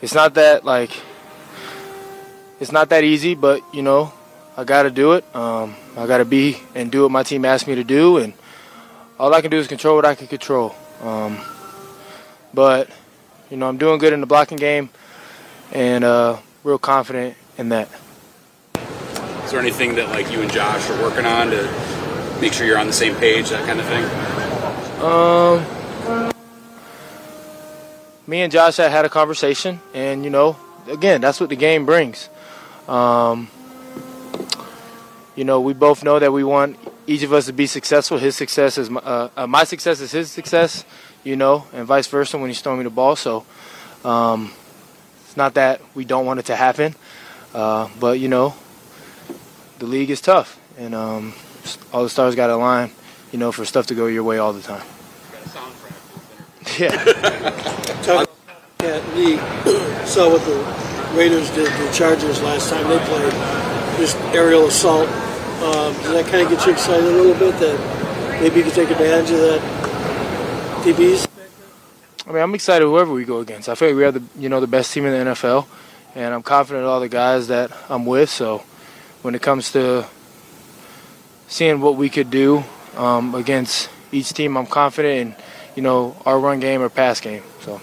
[0.00, 0.90] it's not that like,
[2.58, 4.12] it's not that easy, but you know,
[4.56, 5.24] I got to do it.
[5.34, 8.34] Um, I got to be and do what my team asked me to do, and
[9.18, 10.74] all I can do is control what I can control.
[11.02, 11.38] Um,
[12.52, 12.90] but
[13.50, 14.90] you know, I'm doing good in the blocking game,
[15.72, 17.88] and uh, real confident in that.
[19.44, 22.78] Is there anything that like you and Josh are working on to make sure you're
[22.78, 24.04] on the same page, that kind of thing?
[25.04, 26.32] Um,
[28.26, 30.56] me and Josh had had a conversation, and you know,
[30.88, 32.28] again, that's what the game brings.
[32.86, 33.48] Um,
[35.34, 36.76] you know, we both know that we want
[37.06, 38.18] each of us to be successful.
[38.18, 40.84] His success is my, uh, uh, my success is his success,
[41.24, 43.16] you know, and vice versa when he's throwing me the ball.
[43.16, 43.44] So
[44.04, 44.52] um,
[45.30, 46.96] it's not that we don't want it to happen,
[47.54, 48.56] uh, but you know,
[49.78, 51.34] the league is tough, and um,
[51.92, 52.90] all the stars got to align,
[53.30, 54.82] you know, for stuff to go your way all the time.
[56.80, 58.26] Yeah.
[58.80, 59.38] at league.
[60.04, 63.32] Saw what the Raiders did to the Chargers last time they played.
[64.00, 65.08] Just aerial assault.
[65.62, 68.74] Um, does that kind of get you excited a little bit that maybe you could
[68.74, 69.60] take advantage of that
[70.82, 71.29] DBs?
[72.30, 73.68] I mean, I'm excited whoever we go against.
[73.68, 75.66] I feel like we have the you know the best team in the NFL,
[76.14, 78.30] and I'm confident in all the guys that I'm with.
[78.30, 78.58] So
[79.22, 80.06] when it comes to
[81.48, 82.62] seeing what we could do
[82.96, 85.44] um, against each team, I'm confident in
[85.74, 87.42] you know our run game or pass game.
[87.62, 87.80] So.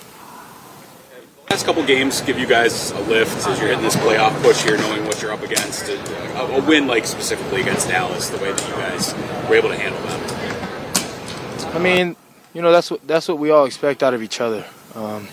[1.49, 4.77] Last couple games give you guys a lift as you're hitting this playoff push here,
[4.77, 5.89] knowing what you're up against.
[5.89, 9.13] A, a win, like specifically against Dallas, the way that you guys
[9.49, 11.75] were able to handle them.
[11.75, 12.15] I mean,
[12.57, 14.65] you know that's what that's what we all expect out of each other.
[14.95, 15.27] Um,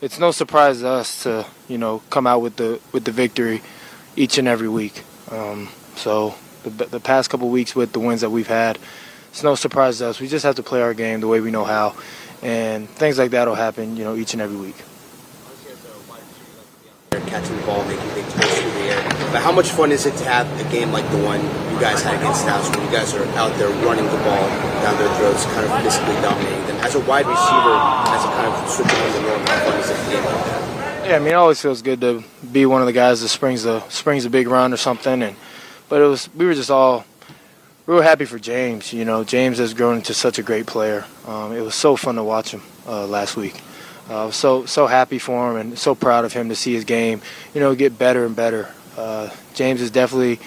[0.00, 3.60] it's no surprise to us to you know come out with the with the victory
[4.16, 5.02] each and every week.
[5.30, 8.78] Um, so the, the past couple weeks with the wins that we've had,
[9.28, 10.20] it's no surprise to us.
[10.20, 11.96] We just have to play our game the way we know how,
[12.40, 14.76] and things like that will happen you know each and every week
[17.26, 19.13] catching the ball, making big plays the air.
[19.34, 22.00] But how much fun is it to have a game like the one you guys
[22.02, 24.48] had against Dallas, when you guys are out there running the ball
[24.78, 26.76] down their throats, kind of physically dominating them?
[26.76, 27.74] As a wide receiver,
[28.14, 30.44] as a kind of switching on the norm, how fun is it to game like
[30.44, 31.08] that?
[31.08, 33.64] Yeah, I mean, it always feels good to be one of the guys that springs
[33.64, 35.20] the springs a big run or something.
[35.20, 35.34] And
[35.88, 37.04] but it was we were just all
[37.86, 38.92] we were happy for James.
[38.92, 41.06] You know, James has grown into such a great player.
[41.26, 43.60] Um, it was so fun to watch him uh, last week.
[44.08, 47.20] Uh, so so happy for him and so proud of him to see his game,
[47.52, 48.72] you know, get better and better.
[48.96, 50.40] Uh, James has definitely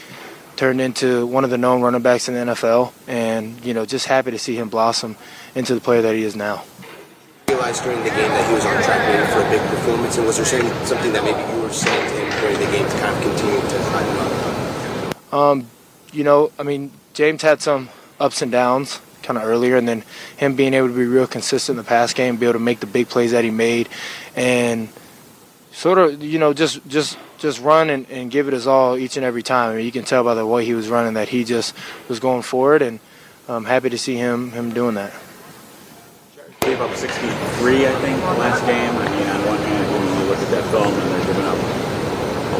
[0.56, 4.08] turned into one of the known running backs in the NFL, and you know, just
[4.08, 5.16] happy to see him blossom
[5.56, 6.64] into the player that he is now.
[7.48, 10.26] Realized during the game that he was on track maybe for a big performance, and
[10.26, 10.46] was there
[10.86, 13.60] something that maybe you were saying to him during the game to kind of continue
[13.62, 15.34] to hype him up?
[15.34, 15.68] Um,
[16.12, 20.04] you know, I mean, James had some ups and downs kind of earlier, and then
[20.38, 22.80] him being able to be real consistent in the pass game, be able to make
[22.80, 23.90] the big plays that he made,
[24.36, 24.90] and
[25.72, 29.18] sort of you know just just just run and, and give it his all each
[29.18, 29.72] and every time.
[29.72, 31.76] I mean, you can tell by the way he was running that he just
[32.08, 33.00] was going forward, and
[33.48, 35.14] I'm happy to see him him doing that.
[36.62, 38.92] Gave up 63, I think, last game.
[38.92, 41.56] I mean, on one hand, when you look at that film and they're giving up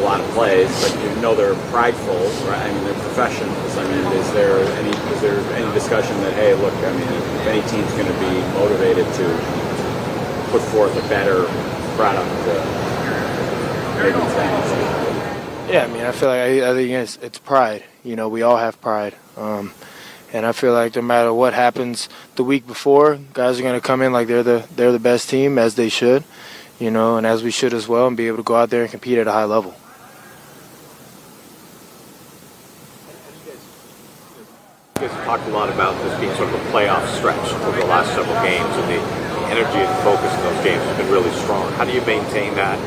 [0.00, 2.16] lot of plays, but you know they're prideful,
[2.48, 2.62] right?
[2.62, 3.76] I mean, they're professionals.
[3.76, 7.46] I mean, is there any is there any discussion that hey, look, I mean, if
[7.46, 9.26] any team's going to be motivated to
[10.48, 11.44] put forth a better
[11.96, 12.87] product, uh.
[15.68, 17.84] Yeah, I mean, I feel like I, I think it's, it's pride.
[18.02, 19.14] You know, we all have pride.
[19.36, 19.72] Um,
[20.32, 23.86] and I feel like no matter what happens the week before, guys are going to
[23.86, 26.24] come in like they're the they're the best team as they should,
[26.78, 28.82] you know, and as we should as well, and be able to go out there
[28.82, 29.74] and compete at a high level.
[35.24, 38.34] Talked a lot about this being sort of a playoff stretch over the last several
[38.42, 39.00] games, and the
[39.52, 41.70] energy and focus in those games has been really strong.
[41.72, 42.78] How do you maintain that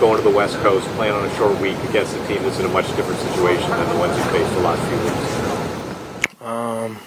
[0.00, 2.66] going to the West Coast, playing on a short week against a team that's in
[2.66, 6.42] a much different situation than the ones you faced the last few weeks?
[6.42, 6.98] Um,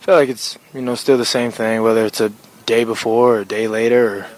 [0.00, 2.32] I feel like it's you know still the same thing, whether it's a
[2.66, 4.28] day before or a day later or a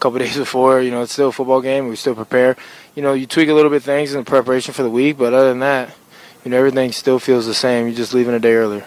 [0.00, 0.80] couple days before.
[0.80, 1.88] You know, it's still a football game.
[1.88, 2.56] We still prepare.
[2.94, 5.50] You know, you tweak a little bit things in preparation for the week, but other
[5.50, 5.94] than that,
[6.44, 7.86] you know, everything still feels the same.
[7.86, 8.86] You're just leaving a day earlier.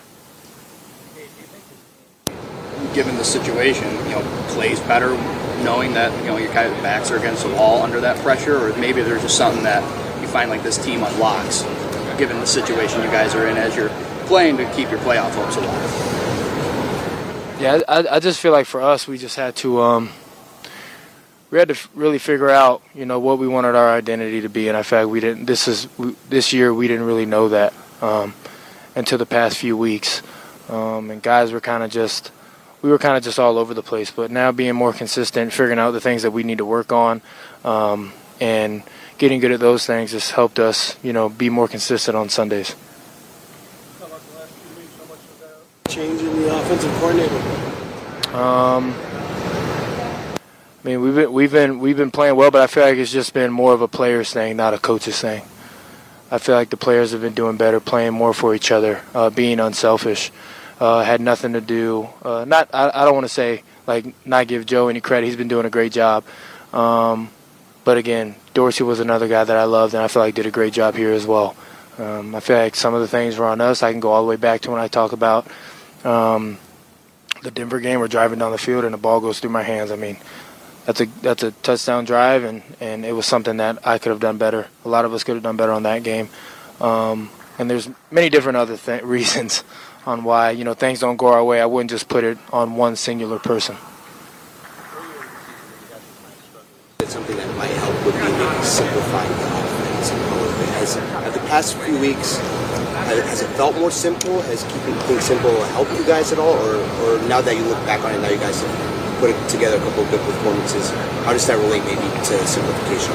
[2.93, 5.15] Given the situation, you know, plays better
[5.63, 8.75] knowing that you know your guys' backs are against the wall under that pressure, or
[8.77, 9.81] maybe there's just something that
[10.21, 11.63] you find like this team unlocks,
[12.17, 13.89] given the situation you guys are in as you're
[14.27, 16.13] playing to keep your playoff hopes alive.
[17.61, 20.09] Yeah, I, I just feel like for us, we just had to um,
[21.53, 24.69] we had to really figure out, you know, what we wanted our identity to be,
[24.69, 25.45] and I fact we didn't.
[25.45, 28.33] This is we, this year we didn't really know that um,
[28.95, 30.23] until the past few weeks,
[30.67, 32.31] um, and guys were kind of just
[32.83, 34.11] we were kind of just all over the place.
[34.11, 37.23] But now being more consistent, figuring out the things that we need to work on,
[37.65, 38.83] um, and
[39.17, 42.75] getting good at those things has helped us, you know, be more consistent on Sundays.
[45.87, 48.35] Change in the offensive coordinator.
[48.35, 48.93] Um,
[50.83, 53.11] I mean, we've been we've been we've been playing well, but I feel like it's
[53.11, 55.43] just been more of a players thing, not a coaches thing.
[56.31, 59.29] I feel like the players have been doing better, playing more for each other, uh,
[59.29, 60.31] being unselfish.
[60.79, 62.09] Uh, had nothing to do.
[62.21, 65.27] Uh, not I, I don't want to say like not give Joe any credit.
[65.27, 66.23] He's been doing a great job.
[66.73, 67.29] Um,
[67.83, 70.51] but again, Dorsey was another guy that I loved, and I feel like did a
[70.51, 71.55] great job here as well.
[71.97, 73.83] Um, I feel like some of the things were on us.
[73.83, 75.47] I can go all the way back to when I talk about
[76.03, 76.57] um,
[77.43, 77.99] the Denver game.
[77.99, 79.91] We're driving down the field and the ball goes through my hands.
[79.91, 80.17] I mean,
[80.85, 84.19] that's a that's a touchdown drive, and, and it was something that I could have
[84.19, 84.67] done better.
[84.85, 86.29] A lot of us could have done better on that game.
[86.81, 87.29] Um,
[87.59, 89.63] and there's many different other th- reasons
[90.05, 91.61] on why you know things don't go our way.
[91.61, 93.77] I wouldn't just put it on one singular person.
[96.99, 100.69] It's something that might help with maybe simplifying the offense a little bit.
[100.79, 104.41] Has, have the past few weeks, has it felt more simple?
[104.43, 106.53] Has keeping things simple helped you guys at all?
[106.53, 109.77] Or, or now that you look back on it, now you guys have put together
[109.77, 110.89] a couple of good performances.
[111.25, 113.13] How does that relate maybe to simplification?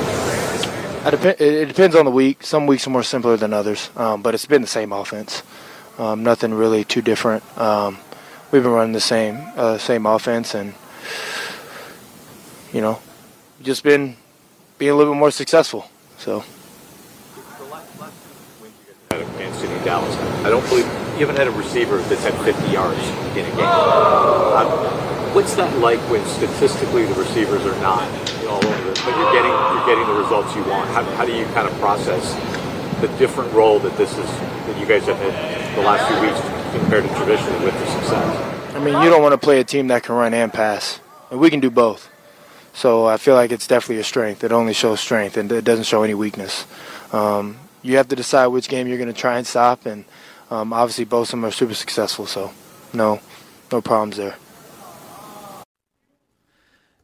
[1.05, 2.43] I dep- it it depends on the week.
[2.43, 5.43] Some weeks are more simpler than others, um, but it's been the same offense.
[5.99, 7.43] Um, nothing really too different.
[7.59, 7.99] Um,
[8.51, 10.75] we've been running the same uh, same offense, and
[12.73, 13.01] you know,
[13.63, 14.17] just been
[14.79, 15.91] being a little bit more successful.
[16.19, 16.45] So.
[19.89, 20.15] Dallas.
[20.45, 20.85] I don't believe
[21.17, 23.01] you haven't had a receiver that's had 50 yards
[23.33, 23.65] in a game.
[23.65, 24.69] Um,
[25.35, 28.05] what's that like when statistically the receivers are not
[28.45, 30.91] all over but you're getting you're getting the results you want?
[30.91, 32.37] How, how do you kind of process
[33.01, 36.41] the different role that this is that you guys have had the last few weeks
[36.79, 38.75] compared to traditionally with the success?
[38.75, 41.01] I mean, you don't want to play a team that can run and pass,
[41.31, 42.11] and we can do both.
[42.75, 44.45] So I feel like it's definitely a strength.
[44.45, 46.65] It only shows strength, and it doesn't show any weakness.
[47.13, 50.05] Um, you have to decide which game you're going to try and stop, and
[50.51, 52.27] um, obviously both of them are super successful.
[52.27, 52.53] So
[52.93, 53.21] no,
[53.73, 54.37] no problems there.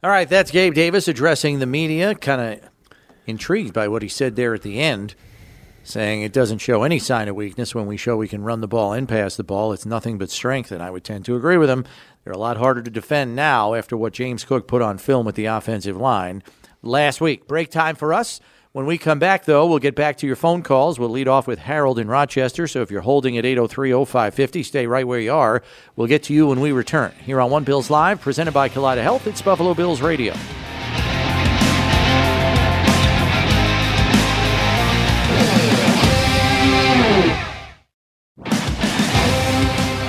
[0.02, 2.14] All right, that's Gabe Davis addressing the media.
[2.14, 2.70] Kind of
[3.26, 5.14] intrigued by what he said there at the end,
[5.84, 8.68] saying it doesn't show any sign of weakness when we show we can run the
[8.68, 9.72] ball and pass the ball.
[9.72, 11.84] It's nothing but strength, and I would tend to agree with him.
[12.24, 15.34] They're a lot harder to defend now after what James Cook put on film with
[15.36, 16.42] the offensive line
[16.82, 17.46] last week.
[17.46, 18.40] Break time for us.
[18.72, 20.98] When we come back, though, we'll get back to your phone calls.
[20.98, 22.66] We'll lead off with Harold in Rochester.
[22.66, 25.62] So if you're holding at 803 0550, stay right where you are.
[25.94, 27.12] We'll get to you when we return.
[27.24, 30.34] Here on One Bills Live, presented by Kaleida Health, it's Buffalo Bills Radio.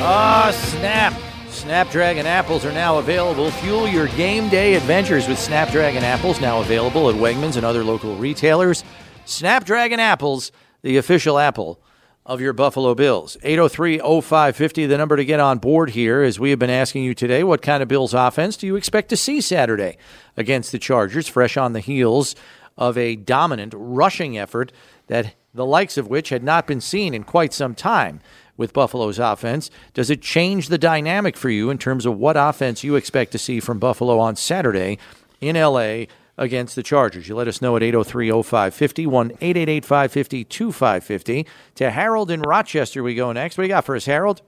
[0.07, 1.15] Ah, snap!
[1.49, 3.49] Snapdragon apples are now available.
[3.49, 8.15] Fuel your game day adventures with Snapdragon apples, now available at Wegmans and other local
[8.15, 8.83] retailers.
[9.25, 10.51] Snapdragon apples,
[10.83, 11.81] the official apple
[12.23, 13.35] of your Buffalo Bills.
[13.41, 17.15] 803 0550, the number to get on board here, as we have been asking you
[17.15, 19.97] today what kind of Bills offense do you expect to see Saturday
[20.37, 22.35] against the Chargers, fresh on the heels
[22.77, 24.71] of a dominant rushing effort
[25.07, 28.19] that the likes of which had not been seen in quite some time
[28.57, 29.69] with Buffalo's offense.
[29.93, 33.37] Does it change the dynamic for you in terms of what offense you expect to
[33.37, 34.97] see from Buffalo on Saturday
[35.41, 36.05] in LA
[36.37, 37.27] against the Chargers?
[37.27, 41.47] You let us know at 803 0550, 1 888 550 2550.
[41.75, 43.57] To Harold in Rochester, we go next.
[43.57, 44.41] What do you got for us, Harold?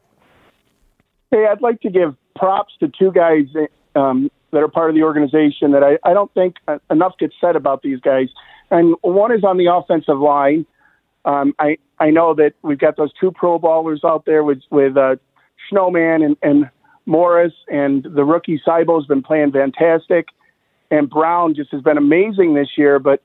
[1.32, 3.46] Hey, I'd like to give props to two guys
[3.96, 7.34] um, that are part of the organization that I, I don't think uh, enough gets
[7.42, 8.30] said about these guys.
[8.72, 10.66] And one is on the offensive line.
[11.28, 14.96] Um, I I know that we've got those two Pro Bowlers out there with with
[14.96, 15.18] uh,
[15.70, 16.70] Snowman and, and
[17.06, 20.30] Morris, and the rookie Saibo's been playing fantastic,
[20.90, 22.98] and Brown just has been amazing this year.
[22.98, 23.22] But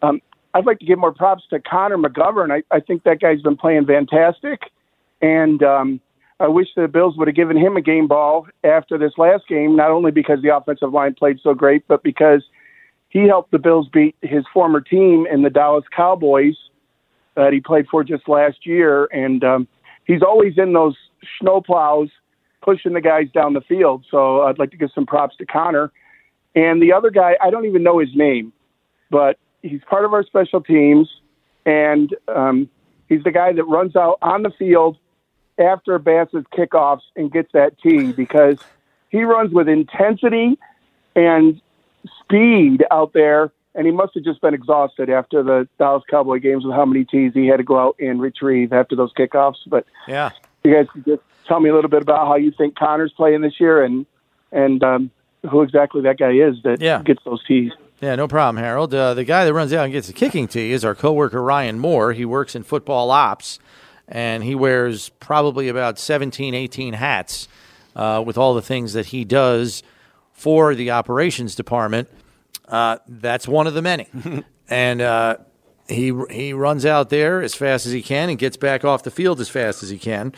[0.00, 0.22] um,
[0.54, 2.52] I'd like to give more props to Connor McGovern.
[2.52, 4.60] I, I think that guy's been playing fantastic,
[5.20, 6.00] and um,
[6.38, 9.74] I wish the Bills would have given him a game ball after this last game,
[9.74, 12.44] not only because the offensive line played so great, but because
[13.08, 16.54] he helped the Bills beat his former team in the Dallas Cowboys
[17.34, 19.68] that he played for just last year, and um,
[20.06, 20.96] he's always in those
[21.40, 22.08] snow plows
[22.62, 24.04] pushing the guys down the field.
[24.10, 25.92] So I'd like to give some props to Connor.
[26.54, 28.52] And the other guy, I don't even know his name,
[29.10, 31.08] but he's part of our special teams,
[31.66, 32.70] and um,
[33.08, 34.96] he's the guy that runs out on the field
[35.58, 38.58] after Bass's kickoffs and gets that tee because
[39.10, 40.58] he runs with intensity
[41.14, 41.60] and
[42.20, 46.64] speed out there and he must have just been exhausted after the Dallas Cowboy games
[46.64, 49.56] with how many tees he had to go out and retrieve after those kickoffs.
[49.66, 50.30] But Yeah.
[50.62, 53.40] you guys can just tell me a little bit about how you think Connor's playing
[53.42, 54.06] this year and
[54.52, 55.10] and um,
[55.50, 57.02] who exactly that guy is that Yeah.
[57.02, 57.72] gets those tees.
[58.00, 58.94] Yeah, no problem, Harold.
[58.94, 61.78] Uh, the guy that runs out and gets the kicking tee is our coworker Ryan
[61.78, 62.12] Moore.
[62.12, 63.58] He works in football ops,
[64.08, 67.48] and he wears probably about 17, 18 hats
[67.96, 69.82] uh, with all the things that he does
[70.32, 72.08] for the operations department.
[72.66, 74.08] Uh, that's one of the many,
[74.68, 75.36] and uh,
[75.88, 79.10] he he runs out there as fast as he can and gets back off the
[79.10, 80.32] field as fast as he can.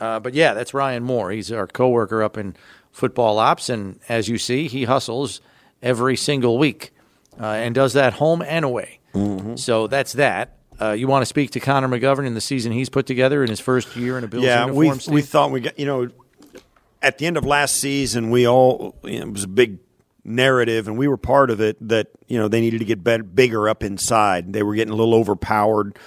[0.00, 1.30] Uh, but yeah, that's Ryan Moore.
[1.30, 2.56] He's our coworker up in
[2.92, 5.40] football ops, and as you see, he hustles
[5.82, 6.92] every single week
[7.40, 9.00] uh, and does that home and away.
[9.56, 10.58] So that's that.
[10.80, 13.50] Uh, you want to speak to Connor McGovern in the season he's put together in
[13.50, 15.00] his first year in a Bills yeah, we uniform?
[15.00, 15.14] Steve?
[15.14, 16.08] we thought we got you know
[17.02, 19.78] at the end of last season we all you know, it was a big
[20.24, 23.22] narrative and we were part of it that you know they needed to get better,
[23.22, 24.52] bigger up inside.
[24.52, 25.98] They were getting a little overpowered.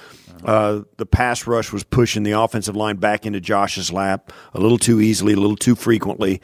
[0.43, 4.77] Uh, the pass rush was pushing the offensive line back into Josh's lap a little
[4.77, 6.41] too easily, a little too frequently.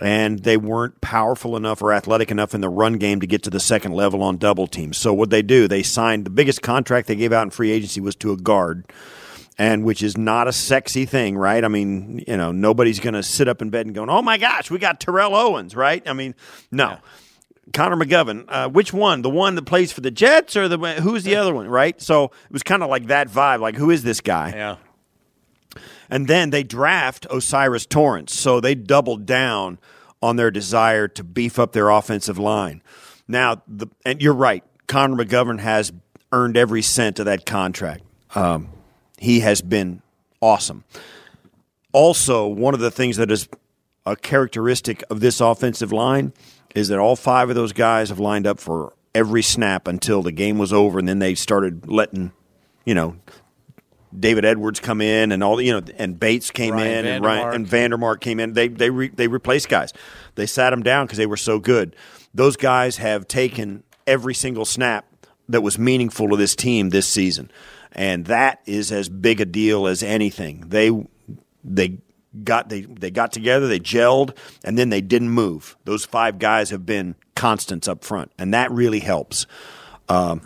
[0.00, 3.50] And they weren't powerful enough or athletic enough in the run game to get to
[3.50, 4.96] the second level on double teams.
[4.96, 8.00] So what they do, they signed the biggest contract they gave out in free agency
[8.00, 8.86] was to a guard
[9.58, 11.64] and which is not a sexy thing, right?
[11.64, 14.38] I mean, you know, nobody's going to sit up in bed and going, "Oh my
[14.38, 16.02] gosh, we got Terrell Owens," right?
[16.06, 16.34] I mean,
[16.70, 16.98] no.
[17.72, 19.22] Connor McGovern, uh, which one?
[19.22, 21.66] The one that plays for the Jets, or the who's the other one?
[21.66, 22.00] Right.
[22.00, 23.60] So it was kind of like that vibe.
[23.60, 24.52] Like, who is this guy?
[24.54, 24.76] Yeah.
[26.10, 29.78] And then they draft O'Cyrus Torrence, so they doubled down
[30.22, 32.82] on their desire to beef up their offensive line.
[33.26, 35.92] Now, the, and you're right, Connor McGovern has
[36.32, 38.04] earned every cent of that contract.
[38.34, 38.68] Um,
[39.18, 40.02] he has been
[40.40, 40.84] awesome.
[41.92, 43.48] Also, one of the things that is
[44.04, 46.32] a characteristic of this offensive line
[46.74, 50.32] is that all five of those guys have lined up for every snap until the
[50.32, 52.32] game was over, and then they started letting,
[52.84, 53.16] you know,
[54.18, 57.54] David Edwards come in, and all you know, and Bates came Ryan in, and Ryan
[57.54, 58.52] and Van Demark came in.
[58.52, 59.92] They they re, they replaced guys.
[60.34, 61.96] They sat them down because they were so good.
[62.32, 65.06] Those guys have taken every single snap
[65.48, 67.50] that was meaningful to this team this season,
[67.94, 70.64] and that is as big a deal as anything.
[70.66, 70.90] They
[71.62, 71.98] they
[72.42, 75.76] got they they got together, they gelled, and then they didn't move.
[75.84, 79.46] Those five guys have been constants up front, and that really helps.
[80.08, 80.42] Um,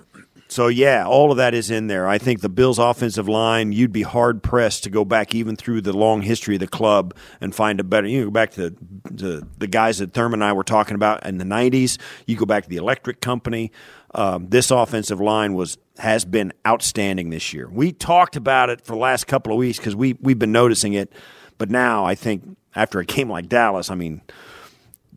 [0.49, 2.09] so yeah, all of that is in there.
[2.09, 5.83] I think the Bills' offensive line, you'd be hard pressed to go back even through
[5.83, 8.07] the long history of the club and find a better.
[8.07, 8.75] You go back to
[9.11, 11.99] the, the guys that Thurman and I were talking about in the '90s.
[12.27, 13.73] You go back to the Electric Company.
[14.15, 17.69] Um, this offensive line was has been outstanding this year.
[17.69, 20.95] We talked about it for the last couple of weeks because we we've been noticing
[20.95, 21.13] it,
[21.59, 24.23] but now I think after a game like Dallas, I mean,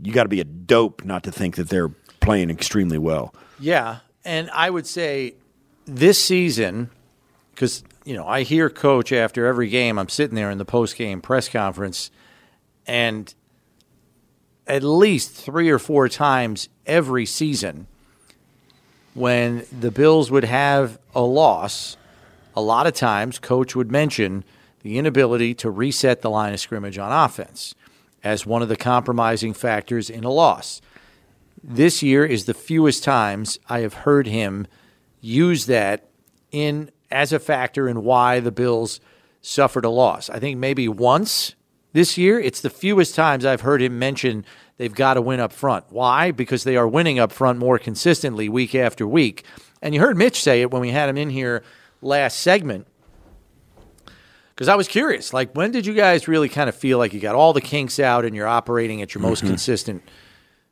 [0.01, 1.89] you got to be a dope not to think that they're
[2.19, 3.33] playing extremely well.
[3.59, 5.35] Yeah, and I would say
[5.85, 6.89] this season,
[7.53, 9.97] because you know I hear coach after every game.
[9.97, 12.11] I'm sitting there in the post game press conference,
[12.85, 13.33] and
[14.67, 17.87] at least three or four times every season,
[19.13, 21.97] when the Bills would have a loss,
[22.55, 24.43] a lot of times coach would mention
[24.81, 27.75] the inability to reset the line of scrimmage on offense
[28.23, 30.81] as one of the compromising factors in a loss
[31.63, 34.67] this year is the fewest times I have heard him
[35.19, 36.09] use that
[36.51, 38.99] in as a factor in why the Bills
[39.41, 40.29] suffered a loss.
[40.29, 41.55] I think maybe once
[41.93, 42.39] this year.
[42.39, 44.45] It's the fewest times I've heard him mention
[44.77, 45.85] they've got to win up front.
[45.89, 46.31] Why?
[46.31, 49.43] Because they are winning up front more consistently week after week.
[49.81, 51.63] And you heard Mitch say it when we had him in here
[52.01, 52.87] last segment.
[54.55, 57.19] Because I was curious, like, when did you guys really kind of feel like you
[57.19, 59.47] got all the kinks out and you're operating at your most Mhm.
[59.47, 60.03] consistent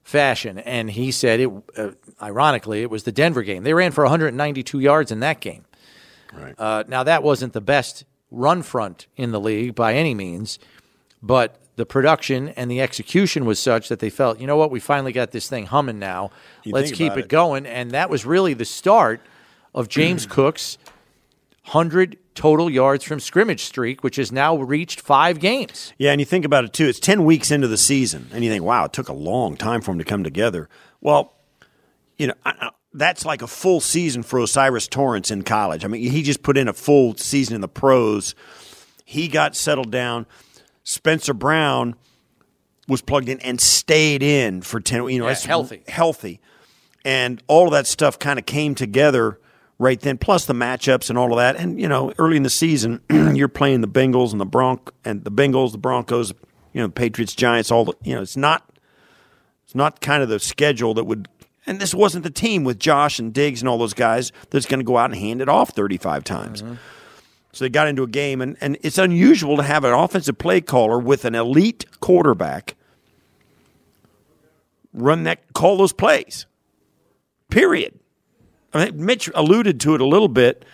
[0.03, 0.59] fashion.
[0.59, 1.49] And he said it.
[1.77, 3.63] Uh, ironically, it was the Denver game.
[3.63, 5.65] They ran for 192 yards in that game.
[6.33, 6.55] Right.
[6.57, 10.59] Uh, now that wasn't the best run front in the league by any means,
[11.21, 14.79] but the production and the execution was such that they felt, you know what, we
[14.79, 16.29] finally got this thing humming now.
[16.63, 17.27] You Let's keep it it.
[17.29, 17.65] going.
[17.65, 19.21] And that was really the start
[19.73, 20.77] of James Cook's
[21.73, 25.93] 100 total yards from scrimmage streak, which has now reached five games.
[25.97, 26.87] Yeah, and you think about it too.
[26.87, 29.81] It's ten weeks into the season, and you think, "Wow, it took a long time
[29.81, 30.67] for them to come together."
[31.01, 31.33] Well,
[32.17, 35.85] you know, I, I, that's like a full season for O'Cyrus Torrence in college.
[35.85, 38.33] I mean, he just put in a full season in the pros.
[39.05, 40.25] He got settled down.
[40.83, 41.95] Spencer Brown
[42.87, 45.07] was plugged in and stayed in for ten.
[45.09, 45.83] You know, Yeah, that's healthy.
[45.87, 46.39] healthy,
[47.05, 49.38] and all of that stuff kind of came together
[49.79, 50.17] right then.
[50.17, 53.47] Plus the matchups and all of that, and you know, early in the season, you're
[53.47, 56.33] playing the Bengals and the Bronc and the Bengals, the Broncos,
[56.73, 57.71] you know, Patriots, Giants.
[57.71, 58.69] All the you know, it's not
[59.65, 61.27] it's not kind of the schedule that would.
[61.65, 64.79] And this wasn't the team with Josh and Diggs and all those guys that's going
[64.79, 66.63] to go out and hand it off 35 times.
[66.63, 66.75] Mm-hmm.
[67.51, 70.61] So they got into a game, and, and it's unusual to have an offensive play
[70.61, 72.75] caller with an elite quarterback
[74.93, 76.45] run that, call those plays.
[77.49, 77.98] Period.
[78.73, 80.65] I mean, Mitch alluded to it a little bit.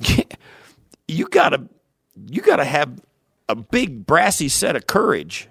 [1.08, 1.68] You gotta,
[2.30, 3.02] you gotta have
[3.46, 5.48] a big brassy set of courage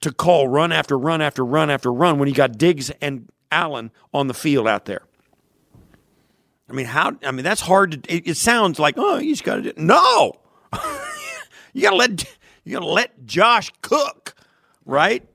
[0.00, 3.90] to call run after run after run after run when you got Diggs and Allen
[4.12, 5.02] on the field out there.
[6.68, 7.16] I mean, how?
[7.22, 8.14] I mean, that's hard to.
[8.14, 9.72] It, it sounds like oh, you just got to do.
[9.78, 10.34] No,
[11.72, 12.24] you got to let
[12.64, 14.34] you got to let Josh cook,
[14.84, 15.26] right?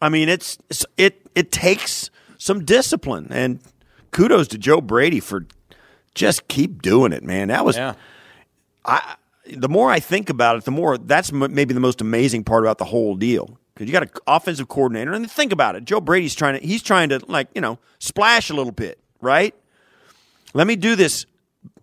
[0.00, 3.60] I mean, it's, it's it it takes some discipline, and
[4.12, 5.46] kudos to Joe Brady for
[6.14, 7.48] just keep doing it, man.
[7.48, 7.76] That was
[8.84, 9.16] I.
[9.56, 12.62] The more I think about it, the more that's m- maybe the most amazing part
[12.62, 13.58] about the whole deal.
[13.74, 15.84] Because you got an offensive coordinator, and think about it.
[15.84, 19.54] Joe Brady's trying to he's trying to like you know splash a little bit, right?
[20.54, 21.26] Let me do this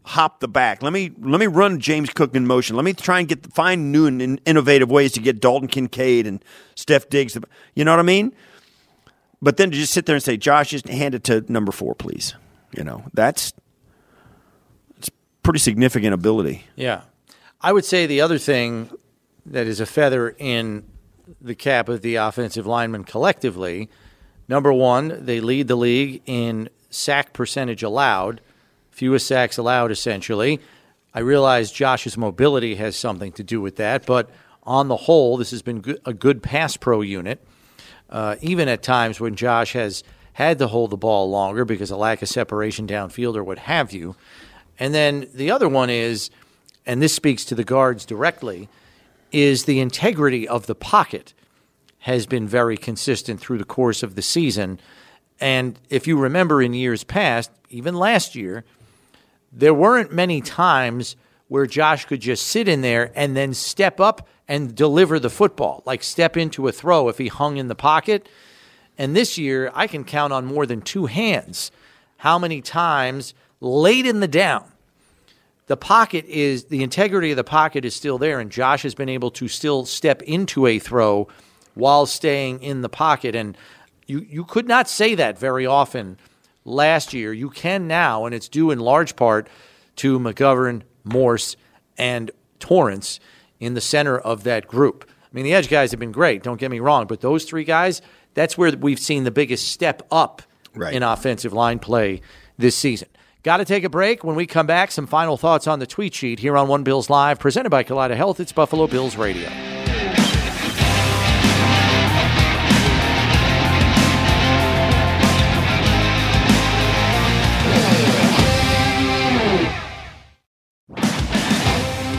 [0.03, 0.81] hop the back.
[0.81, 2.75] Let me let me run James Cook in motion.
[2.75, 6.43] Let me try and get find new and innovative ways to get Dalton Kincaid and
[6.75, 7.37] Steph Diggs.
[7.75, 8.33] You know what I mean?
[9.41, 11.95] But then to just sit there and say, Josh, just hand it to number four,
[11.95, 12.35] please.
[12.75, 13.53] You know that's
[14.97, 15.09] it's
[15.43, 16.65] pretty significant ability.
[16.75, 17.01] Yeah.
[17.61, 18.89] I would say the other thing
[19.45, 20.85] that is a feather in
[21.41, 23.89] the cap of the offensive linemen collectively
[24.49, 28.41] number one, they lead the league in sack percentage allowed,
[28.91, 30.59] fewest sacks allowed, essentially.
[31.13, 34.29] I realize Josh's mobility has something to do with that, but
[34.63, 37.45] on the whole, this has been a good pass pro unit.
[38.09, 40.03] Uh, even at times when Josh has
[40.33, 43.91] had to hold the ball longer because of lack of separation downfield or what have
[43.91, 44.15] you.
[44.79, 46.29] And then the other one is,
[46.85, 48.69] and this speaks to the guards directly,
[49.31, 51.33] is the integrity of the pocket
[51.99, 54.79] has been very consistent through the course of the season.
[55.39, 58.63] And if you remember in years past, even last year,
[59.51, 61.15] there weren't many times
[61.49, 65.83] where Josh could just sit in there and then step up and deliver the football,
[65.85, 68.29] like step into a throw if he hung in the pocket.
[68.97, 71.71] And this year, I can count on more than two hands
[72.17, 74.71] how many times late in the down,
[75.67, 79.07] the pocket is the integrity of the pocket is still there, and Josh has been
[79.07, 81.27] able to still step into a throw
[81.75, 83.35] while staying in the pocket.
[83.35, 83.55] And
[84.07, 86.17] you, you could not say that very often
[86.65, 87.31] last year.
[87.31, 89.47] You can now, and it's due in large part
[89.97, 91.55] to McGovern, Morse,
[91.97, 93.19] and Torrence
[93.59, 95.09] in the center of that group.
[95.09, 97.63] I mean, the edge guys have been great, don't get me wrong, but those three
[97.63, 98.01] guys,
[98.33, 100.41] that's where we've seen the biggest step up
[100.73, 100.93] right.
[100.93, 102.21] in offensive line play
[102.57, 103.09] this season.
[103.43, 104.23] Got to take a break.
[104.23, 107.09] When we come back, some final thoughts on the tweet sheet here on One Bills
[107.09, 108.39] Live, presented by Kaleida Health.
[108.39, 109.78] It's Buffalo Bills Radio.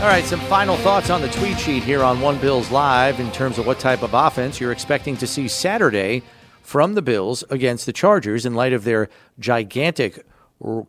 [0.00, 3.30] All right, some final thoughts on the tweet sheet here on One Bills Live in
[3.32, 6.22] terms of what type of offense you're expecting to see Saturday
[6.62, 10.24] from the Bills against the Chargers in light of their gigantic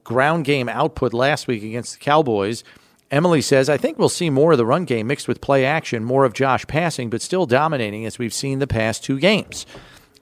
[0.05, 2.63] ground game output last week against the Cowboys.
[3.11, 6.05] Emily says, I think we'll see more of the run game mixed with play action,
[6.05, 9.65] more of Josh passing, but still dominating as we've seen the past two games.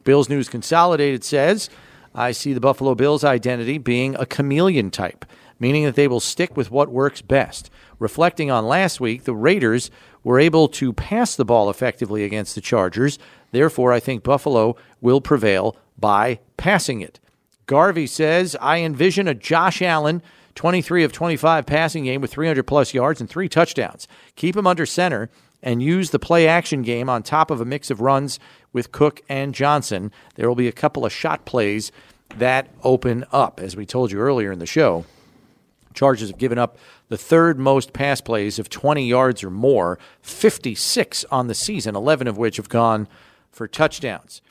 [0.03, 1.69] Bills News Consolidated says,
[2.15, 5.25] I see the Buffalo Bills' identity being a chameleon type,
[5.59, 7.69] meaning that they will stick with what works best.
[7.99, 9.91] Reflecting on last week, the Raiders
[10.23, 13.19] were able to pass the ball effectively against the Chargers.
[13.51, 17.19] Therefore, I think Buffalo will prevail by passing it.
[17.65, 20.21] Garvey says, I envision a Josh Allen
[20.55, 24.07] 23 of 25 passing game with 300 plus yards and three touchdowns.
[24.35, 25.29] Keep him under center
[25.61, 28.39] and use the play action game on top of a mix of runs
[28.73, 30.11] with Cook and Johnson.
[30.35, 31.91] There will be a couple of shot plays
[32.37, 33.59] that open up.
[33.59, 35.05] As we told you earlier in the show,
[35.99, 36.77] Chargers have given up
[37.09, 42.25] the third most pass plays of 20 yards or more, 56 on the season, 11
[42.25, 43.05] of which have gone
[43.51, 44.41] for touchdowns.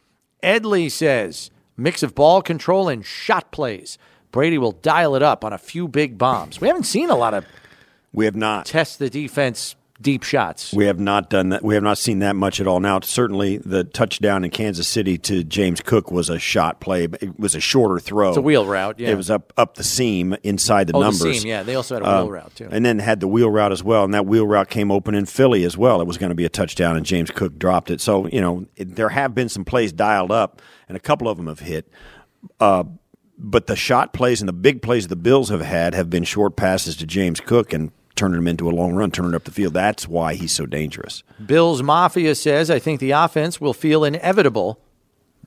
[0.43, 3.97] Edley says, mix of ball control and shot plays.
[4.31, 6.61] Brady will dial it up on a few big bombs.
[6.61, 7.47] We haven't seen a lot of.
[8.13, 10.73] We have not test the defense deep shots.
[10.73, 11.63] We have not done that.
[11.63, 12.81] We have not seen that much at all.
[12.81, 17.05] Now, certainly the touchdown in Kansas City to James Cook was a shot play.
[17.05, 18.29] It was a shorter throw.
[18.29, 18.99] It's a wheel route.
[18.99, 21.21] Yeah, it was up up the seam inside the oh, numbers.
[21.21, 23.29] The seam, yeah, they also had a wheel uh, route too, and then had the
[23.29, 24.05] wheel route as well.
[24.05, 26.01] And that wheel route came open in Philly as well.
[26.01, 28.01] It was going to be a touchdown, and James Cook dropped it.
[28.01, 31.37] So you know it, there have been some plays dialed up, and a couple of
[31.37, 31.91] them have hit.
[32.61, 32.85] Uh,
[33.37, 36.57] but the shot plays and the big plays the Bills have had have been short
[36.57, 39.73] passes to James Cook, and turning him into a long run, turning up the field.
[39.73, 41.23] That's why he's so dangerous.
[41.45, 44.81] Bills Mafia says, I think the offense will feel inevitable.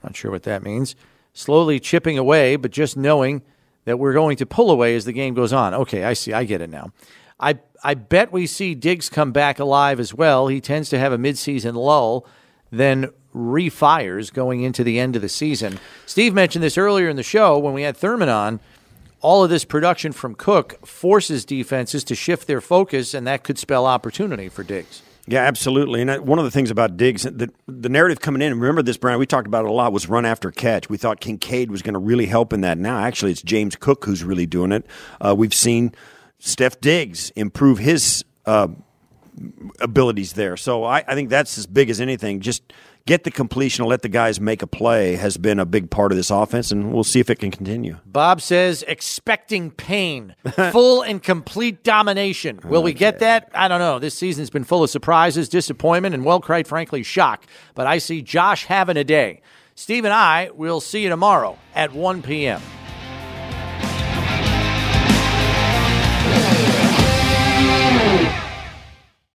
[0.04, 0.96] Not sure what that means.
[1.34, 3.44] Slowly chipping away, but just knowing
[3.86, 5.74] that we're going to pull away as the game goes on.
[5.74, 6.34] Okay, I see.
[6.34, 6.92] I get it now.
[7.40, 10.48] I I bet we see Diggs come back alive as well.
[10.48, 12.26] He tends to have a midseason lull,
[12.70, 15.80] then refires going into the end of the season.
[16.06, 18.60] Steve mentioned this earlier in the show when we had Thurman on
[19.22, 23.58] all of this production from Cook forces defenses to shift their focus, and that could
[23.58, 25.02] spell opportunity for Diggs.
[25.28, 26.02] Yeah, absolutely.
[26.02, 29.20] And one of the things about Diggs, the, the narrative coming in, remember this, Brian,
[29.20, 30.90] we talked about it a lot, was run after catch.
[30.90, 32.78] We thought Kincaid was going to really help in that.
[32.78, 34.86] Now, actually, it's James Cook who's really doing it.
[35.20, 35.94] Uh, we've seen
[36.40, 38.70] Steph Diggs improve his uh,
[39.80, 40.58] abilities there.
[40.58, 42.40] So I, I think that's as big as anything.
[42.42, 42.74] Just–
[43.06, 46.12] get the completion and let the guys make a play has been a big part
[46.12, 47.98] of this offense, and we'll see if it can continue.
[48.06, 50.36] Bob says, expecting pain,
[50.72, 52.60] full and complete domination.
[52.64, 52.86] Will okay.
[52.86, 53.50] we get that?
[53.54, 54.00] I don't know.
[54.00, 57.46] This season's been full of surprises, disappointment, and, well, quite frankly, shock.
[57.76, 59.42] But I see Josh having a day.
[59.76, 62.62] Steve and I will see you tomorrow at 1 p.m.